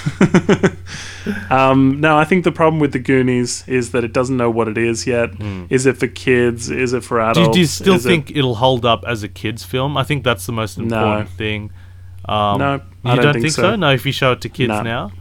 um, 1.50 1.98
no, 1.98 2.18
I 2.18 2.24
think 2.26 2.44
the 2.44 2.52
problem 2.52 2.80
with 2.80 2.92
the 2.92 2.98
Goonies 2.98 3.64
is 3.66 3.92
that 3.92 4.04
it 4.04 4.12
doesn't 4.12 4.36
know 4.36 4.50
what 4.50 4.68
it 4.68 4.76
is 4.76 5.06
yet. 5.06 5.30
Is 5.70 5.86
it 5.86 5.96
for 5.96 6.06
kids? 6.06 6.70
Is 6.70 6.92
it 6.92 7.02
for 7.02 7.16
do, 7.18 7.22
adults? 7.30 7.46
you- 7.48 7.52
do 7.54 7.60
you 7.60 7.66
still 7.66 7.94
Is 7.94 8.04
think 8.04 8.30
it, 8.30 8.42
will 8.42 8.56
hold 8.56 8.84
up 8.84 9.04
as 9.06 9.22
a 9.22 9.28
kids' 9.28 9.64
film? 9.64 9.96
I 9.96 10.02
think 10.02 10.22
that's 10.22 10.44
the 10.44 10.52
most 10.52 10.76
No. 10.78 10.84
important 10.84 11.30
thing. 11.30 11.70
Um, 12.26 12.58
No, 12.58 12.74
you 12.74 12.80
I 13.12 13.16
don't 13.16 13.34
think 13.34 13.50
so. 13.50 13.62
so. 13.62 13.76
No, 13.76 13.90
if 13.92 14.04
you 14.06 14.12
show 14.12 14.32
it 14.32 14.40
to 14.42 14.48
kids 14.48 14.68
No. 14.68 14.82
now, 14.82 15.12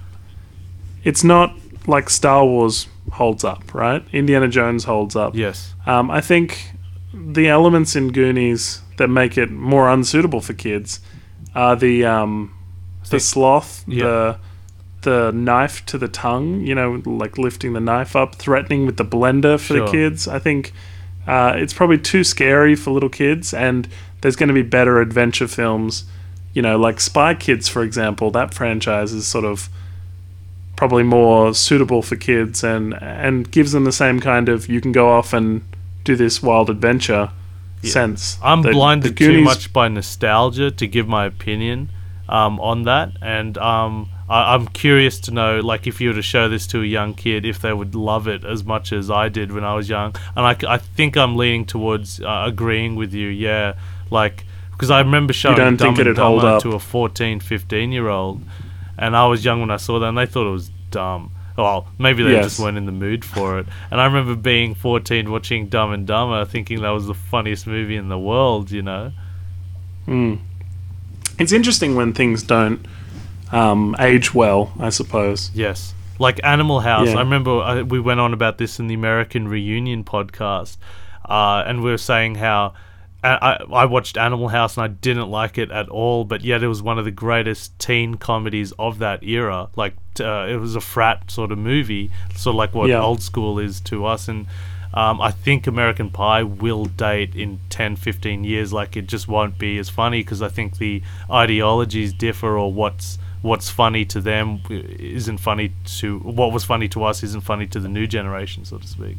it's 1.04 1.24
not 1.24 1.54
like 1.88 2.10
Star 2.10 2.46
Wars 2.46 2.88
holds 3.14 3.44
up, 3.44 3.74
right? 3.74 4.04
Indiana 4.14 4.48
Jones 4.48 4.84
holds 4.84 5.16
up. 5.16 5.36
yes, 5.36 5.74
Um, 5.88 6.12
I 6.12 6.22
think 6.22 6.72
the 7.14 7.48
elements 7.48 7.96
in 7.96 8.12
Goonies 8.12 8.82
that 8.98 9.08
make 9.08 9.38
it 9.38 9.50
more 9.50 9.90
unsuitable 9.90 10.42
for 10.42 10.54
kids 10.54 11.00
are 11.56 11.76
the 11.76 12.06
um, 12.06 12.52
the 13.04 13.10
think- 13.12 13.22
sloth, 13.24 13.84
yeah. 13.88 14.04
the 14.04 14.38
the 15.02 15.32
knife 15.32 15.86
to 15.86 15.98
the 15.98 16.10
tongue. 16.10 16.62
You 16.62 16.76
know, 16.76 17.02
like 17.06 17.38
lifting 17.38 17.74
the 17.74 17.80
knife 17.80 18.16
up, 18.16 18.36
threatening 18.36 18.86
with 18.86 18.98
the 18.98 19.06
blender 19.06 19.58
for 19.58 19.74
Sure. 19.76 19.86
the 19.86 19.92
kids. 19.92 20.28
I 20.28 20.38
think 20.40 20.74
uh, 21.26 21.54
it's 21.56 21.74
probably 21.74 21.98
too 21.98 22.24
scary 22.24 22.76
for 22.76 22.92
little 22.92 23.10
kids, 23.10 23.54
and 23.54 23.88
there's 24.22 24.36
going 24.36 24.50
to 24.50 24.54
be 24.54 24.62
better 24.62 25.00
adventure 25.00 25.48
films. 25.48 26.04
You 26.54 26.62
know, 26.62 26.78
like 26.78 27.00
Spy 27.00 27.34
Kids, 27.36 27.68
for 27.68 27.84
example. 27.84 28.32
That 28.32 28.54
franchise 28.54 29.14
is 29.14 29.28
sort 29.28 29.46
of 29.46 29.70
probably 30.76 31.04
more 31.04 31.54
suitable 31.54 32.02
for 32.02 32.16
kids 32.16 32.64
and 32.64 32.94
and 33.02 33.52
gives 33.52 33.72
them 33.74 33.84
the 33.84 33.92
same 33.92 34.20
kind 34.20 34.48
of 34.50 34.68
you 34.70 34.80
can 34.80 34.92
go 34.94 35.10
off 35.10 35.34
and 35.34 35.62
do 36.06 36.16
this 36.16 36.42
wild 36.42 36.70
adventure 36.70 37.30
Yeah. 37.82 37.92
sense. 37.92 38.40
I'm 38.44 38.62
The- 38.62 38.72
blinded 38.72 39.18
the 39.18 39.26
too 39.26 39.42
much 39.42 39.74
by 39.74 39.88
nostalgia 39.90 40.72
to 40.72 40.88
give 40.88 41.08
my 41.08 41.26
opinion 41.26 41.90
um, 42.30 42.60
on 42.60 42.84
that, 42.84 43.12
and 43.22 43.58
um, 43.58 44.08
I, 44.30 44.54
I'm 44.54 44.68
curious 44.68 45.20
to 45.22 45.32
know, 45.32 45.60
like, 45.62 45.88
if 45.88 46.00
you 46.00 46.10
were 46.10 46.16
to 46.16 46.22
show 46.22 46.48
this 46.48 46.68
to 46.68 46.82
a 46.84 46.86
young 46.86 47.16
kid, 47.16 47.44
if 47.44 47.60
they 47.60 47.74
would 47.74 47.96
love 47.96 48.28
it 48.28 48.44
as 48.46 48.64
much 48.64 48.94
as 48.94 49.10
I 49.10 49.30
did 49.30 49.52
when 49.52 49.64
I 49.64 49.74
was 49.74 49.90
young. 49.90 50.16
And 50.36 50.46
I 50.46 50.78
think 50.78 51.18
I'm 51.18 51.36
leaning 51.36 51.66
towards 51.66 52.22
uh, 52.22 52.44
agreeing 52.46 52.96
with 52.96 53.14
you. 53.16 53.30
Yeah, 53.30 53.74
like 54.12 54.46
because 54.80 54.92
I 54.92 55.00
remember 55.02 55.34
showing 55.34 55.58
don't 55.58 55.76
Dumb 55.76 55.88
think 55.90 56.00
and 56.00 56.08
it'd 56.08 56.18
hold 56.18 56.42
Dumber 56.42 56.56
up? 56.56 56.64
to 56.64 56.72
a 56.72 56.80
14, 56.80 57.42
15 57.42 57.92
year 57.92 58.08
old, 58.08 58.42
and 58.98 59.14
I 59.14 59.28
was 59.28 59.44
young 59.44 59.60
when 59.60 59.72
I 59.72 59.76
saw 59.76 60.00
that, 60.00 60.06
and 60.08 60.18
they 60.18 60.26
thought 60.26 60.48
it 60.48 60.52
was 60.54 60.72
dumb. 60.90 61.32
Well, 61.58 61.88
maybe 61.98 62.24
they 62.24 62.32
Yes. 62.32 62.46
just 62.46 62.60
weren't 62.62 62.78
in 62.78 62.86
the 62.86 62.94
mood 62.94 63.26
for 63.26 63.60
it. 63.60 63.68
And 63.92 64.00
I 64.00 64.06
remember 64.06 64.34
being 64.36 64.76
14 64.76 65.30
watching 65.30 65.68
Dumb 65.68 65.92
and 65.92 66.08
Dumber, 66.08 66.46
thinking 66.46 66.82
that 66.84 66.92
was 66.92 67.08
the 67.08 67.14
funniest 67.14 67.68
movie 67.68 67.98
in 67.98 68.08
the 68.08 68.18
world, 68.18 68.72
you 68.72 68.82
know? 68.82 69.12
Mm. 70.08 70.40
It's 71.38 71.52
interesting 71.52 71.96
when 71.96 72.14
things 72.14 72.44
don't 72.44 72.86
um, 73.52 73.94
age 74.00 74.34
well, 74.34 74.72
I 74.80 74.88
suppose. 74.90 75.52
Yes. 75.54 75.94
Like 76.18 76.40
Animal 76.46 76.80
House. 76.80 77.10
Yeah. 77.10 77.18
I 77.18 77.20
remember 77.20 77.60
uh, 77.60 77.84
we 77.84 78.00
went 78.00 78.22
on 78.22 78.32
about 78.32 78.58
this 78.58 78.80
in 78.80 78.88
the 78.88 78.94
American 78.94 79.50
Reunion 79.50 80.06
podcast, 80.06 80.78
uh, 81.28 81.64
and 81.68 81.84
we 81.84 81.92
were 81.92 81.98
saying 81.98 82.36
how. 82.36 82.74
I, 83.24 83.64
I 83.74 83.86
watched 83.86 84.18
Animal 84.18 84.48
House 84.48 84.78
and 84.78 84.84
I 84.86 84.88
didn't 84.88 85.30
like 85.30 85.58
it 85.58 85.72
at 85.72 85.90
all, 85.90 86.24
but 86.24 86.42
yet 86.44 86.64
it 86.64 86.68
was 86.68 86.82
one 86.82 86.98
of 86.98 87.06
the 87.06 87.12
greatest 87.12 87.78
teen 87.78 88.16
comedies 88.16 88.72
of 88.80 89.00
that 89.00 89.24
era. 89.24 89.68
Like 89.76 89.96
uh, 90.22 90.48
it 90.50 90.56
was 90.58 90.76
a 90.76 90.82
frat 90.82 91.30
sort 91.30 91.52
of 91.52 91.58
movie, 91.58 92.12
sort 92.36 92.54
of 92.54 92.58
like 92.58 92.74
what 92.74 92.90
Yeah. 92.90 93.02
old 93.02 93.22
school 93.22 93.60
is 93.60 93.82
to 93.82 94.06
us. 94.06 94.28
And 94.30 94.48
um, 94.94 95.20
I 95.22 95.32
think 95.32 95.68
American 95.68 96.10
Pie 96.10 96.44
will 96.44 96.86
date 96.86 97.36
in 97.36 97.60
10, 97.70 97.98
15 97.98 98.44
years. 98.46 98.72
Like 98.72 98.96
it 98.96 99.08
just 99.08 99.28
won't 99.28 99.58
be 99.58 99.78
as 99.80 99.90
funny 99.90 100.22
because 100.22 100.42
I 100.42 100.48
think 100.48 100.78
the 100.78 101.02
ideologies 101.30 102.14
differ, 102.14 102.58
or 102.58 102.72
what's 102.72 103.18
what's 103.42 103.70
funny 103.70 104.04
to 104.06 104.20
them 104.22 104.62
isn't 104.70 105.38
funny 105.40 105.72
to 105.86 106.20
what 106.20 106.52
was 106.52 106.64
funny 106.66 106.88
to 106.90 107.04
us 107.04 107.24
isn't 107.24 107.42
funny 107.42 107.66
to 107.68 107.80
the 107.82 107.88
new 107.90 108.08
generation, 108.08 108.64
so 108.66 108.78
to 108.78 108.88
speak. 108.88 109.18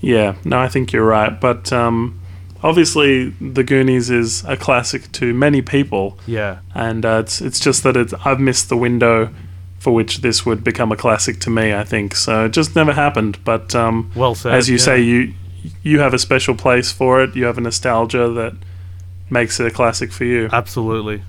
Yeah, 0.00 0.34
no, 0.44 0.58
I 0.58 0.68
think 0.68 0.92
you're 0.92 1.04
right. 1.06 1.40
But 1.40 1.72
um, 1.72 2.20
obviously, 2.62 3.30
The 3.40 3.62
Goonies 3.64 4.10
is 4.10 4.44
a 4.44 4.56
classic 4.56 5.10
to 5.12 5.32
many 5.34 5.62
people, 5.62 6.18
Yeah. 6.26 6.58
and 6.74 7.04
uh, 7.04 7.22
it's 7.24 7.40
it's 7.40 7.60
just 7.60 7.82
that 7.84 7.96
it's, 7.96 8.14
I've 8.24 8.40
missed 8.40 8.68
the 8.68 8.76
window 8.76 9.30
for 9.78 9.92
which 9.92 10.18
this 10.18 10.46
would 10.46 10.62
become 10.62 10.92
a 10.92 10.96
classic 10.96 11.40
to 11.40 11.50
me. 11.50 11.74
I 11.74 11.82
think 11.84 12.14
so. 12.14 12.44
It 12.44 12.52
just 12.52 12.76
never 12.76 12.92
happened. 12.92 13.38
But 13.44 13.74
um, 13.74 14.12
Well 14.14 14.34
said. 14.36 14.54
as 14.54 14.68
you 14.68 14.76
yeah. 14.76 14.82
say, 14.84 15.00
you 15.02 15.34
you 15.82 15.98
have 16.00 16.14
a 16.14 16.18
special 16.18 16.54
place 16.54 16.92
for 16.92 17.22
it. 17.22 17.34
You 17.36 17.44
have 17.46 17.58
a 17.58 17.60
nostalgia 17.60 18.28
that 18.30 18.54
makes 19.30 19.58
it 19.60 19.66
a 19.66 19.70
classic 19.70 20.12
for 20.12 20.24
you. 20.24 20.48
Absolutely. 20.52 21.22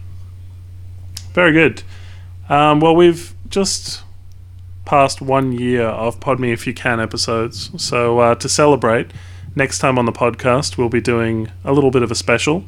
Very 1.34 1.52
good. 1.52 1.84
Um, 2.50 2.80
well, 2.80 2.96
we've 2.96 3.34
just 3.50 4.04
passed 4.86 5.22
one 5.22 5.52
year 5.54 5.84
of 5.88 6.20
Pod 6.20 6.40
Me 6.40 6.52
If 6.52 6.68
You 6.68 6.74
Can 6.74 7.00
episodes. 7.00 7.72
So 7.82 8.20
uh, 8.20 8.36
to 8.36 8.50
celebrate, 8.50 9.08
next 9.56 9.80
time 9.80 9.98
on 9.98 10.06
the 10.06 10.12
podcast, 10.12 10.78
we'll 10.78 10.90
be 10.90 11.02
doing 11.02 11.50
a 11.64 11.74
little 11.74 11.92
bit 11.92 12.04
of 12.04 12.12
a 12.12 12.16
special. 12.16 12.66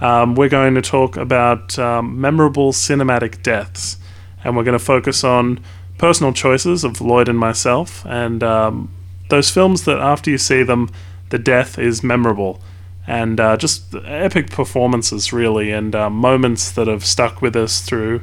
Um, 0.00 0.34
we're 0.34 0.48
going 0.48 0.74
to 0.74 0.82
talk 0.82 1.16
about 1.16 1.78
um, 1.78 2.20
memorable 2.20 2.72
cinematic 2.72 3.42
deaths, 3.42 3.98
and 4.42 4.56
we're 4.56 4.64
going 4.64 4.78
to 4.78 4.84
focus 4.84 5.24
on 5.24 5.60
personal 5.98 6.32
choices 6.32 6.84
of 6.84 7.00
Lloyd 7.00 7.28
and 7.28 7.38
myself, 7.38 8.04
and 8.06 8.42
um, 8.42 8.92
those 9.28 9.50
films 9.50 9.84
that 9.84 9.98
after 9.98 10.30
you 10.30 10.38
see 10.38 10.62
them, 10.62 10.90
the 11.30 11.38
death 11.38 11.78
is 11.78 12.02
memorable, 12.02 12.60
and 13.06 13.38
uh, 13.38 13.56
just 13.56 13.94
epic 14.04 14.50
performances, 14.50 15.32
really, 15.32 15.70
and 15.70 15.94
uh, 15.94 16.10
moments 16.10 16.70
that 16.72 16.88
have 16.88 17.04
stuck 17.04 17.40
with 17.40 17.54
us 17.54 17.80
through 17.80 18.22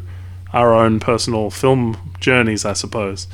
our 0.53 0.73
own 0.73 0.99
personal 0.99 1.49
film 1.49 2.13
journeys, 2.19 2.65
I 2.65 2.73
suppose. 2.73 3.27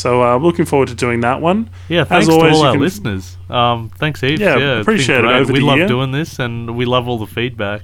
So, 0.00 0.22
uh, 0.22 0.38
looking 0.38 0.64
forward 0.64 0.88
to 0.88 0.94
doing 0.94 1.20
that 1.20 1.42
one. 1.42 1.68
Yeah, 1.90 2.04
thanks 2.04 2.26
always, 2.26 2.52
to 2.52 2.56
all 2.56 2.62
our 2.64 2.72
can- 2.72 2.80
listeners. 2.80 3.36
Um, 3.50 3.90
thanks 3.98 4.22
heaps. 4.22 4.40
Yeah, 4.40 4.56
Yeah, 4.56 4.80
appreciate 4.80 5.22
it 5.26 5.46
We 5.50 5.60
love 5.60 5.76
year. 5.76 5.86
doing 5.88 6.10
this, 6.10 6.38
and 6.38 6.74
we 6.74 6.86
love 6.86 7.06
all 7.06 7.18
the 7.18 7.26
feedback. 7.26 7.82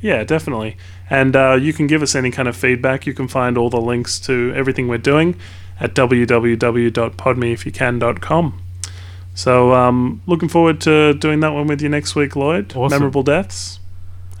Yeah, 0.00 0.24
definitely. 0.24 0.78
And 1.10 1.36
uh, 1.36 1.58
you 1.60 1.74
can 1.74 1.86
give 1.86 2.00
us 2.00 2.14
any 2.14 2.30
kind 2.30 2.48
of 2.48 2.56
feedback. 2.56 3.06
You 3.06 3.12
can 3.12 3.28
find 3.28 3.58
all 3.58 3.68
the 3.68 3.78
links 3.80 4.18
to 4.20 4.54
everything 4.56 4.88
we're 4.88 4.96
doing 4.96 5.36
at 5.78 5.94
www.podmeifyoucan.com. 5.94 8.62
So, 9.34 9.74
um, 9.74 10.22
looking 10.26 10.48
forward 10.48 10.80
to 10.80 11.12
doing 11.12 11.40
that 11.40 11.52
one 11.52 11.66
with 11.66 11.82
you 11.82 11.90
next 11.90 12.14
week, 12.16 12.34
Lloyd. 12.36 12.74
Awesome. 12.74 12.96
Memorable 12.96 13.22
deaths. 13.22 13.80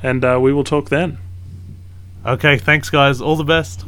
And 0.02 0.24
uh, 0.24 0.38
we 0.40 0.54
will 0.54 0.64
talk 0.64 0.88
then. 0.88 1.18
Okay, 2.24 2.56
thanks, 2.56 2.88
guys. 2.88 3.20
All 3.20 3.36
the 3.36 3.44
best. 3.44 3.84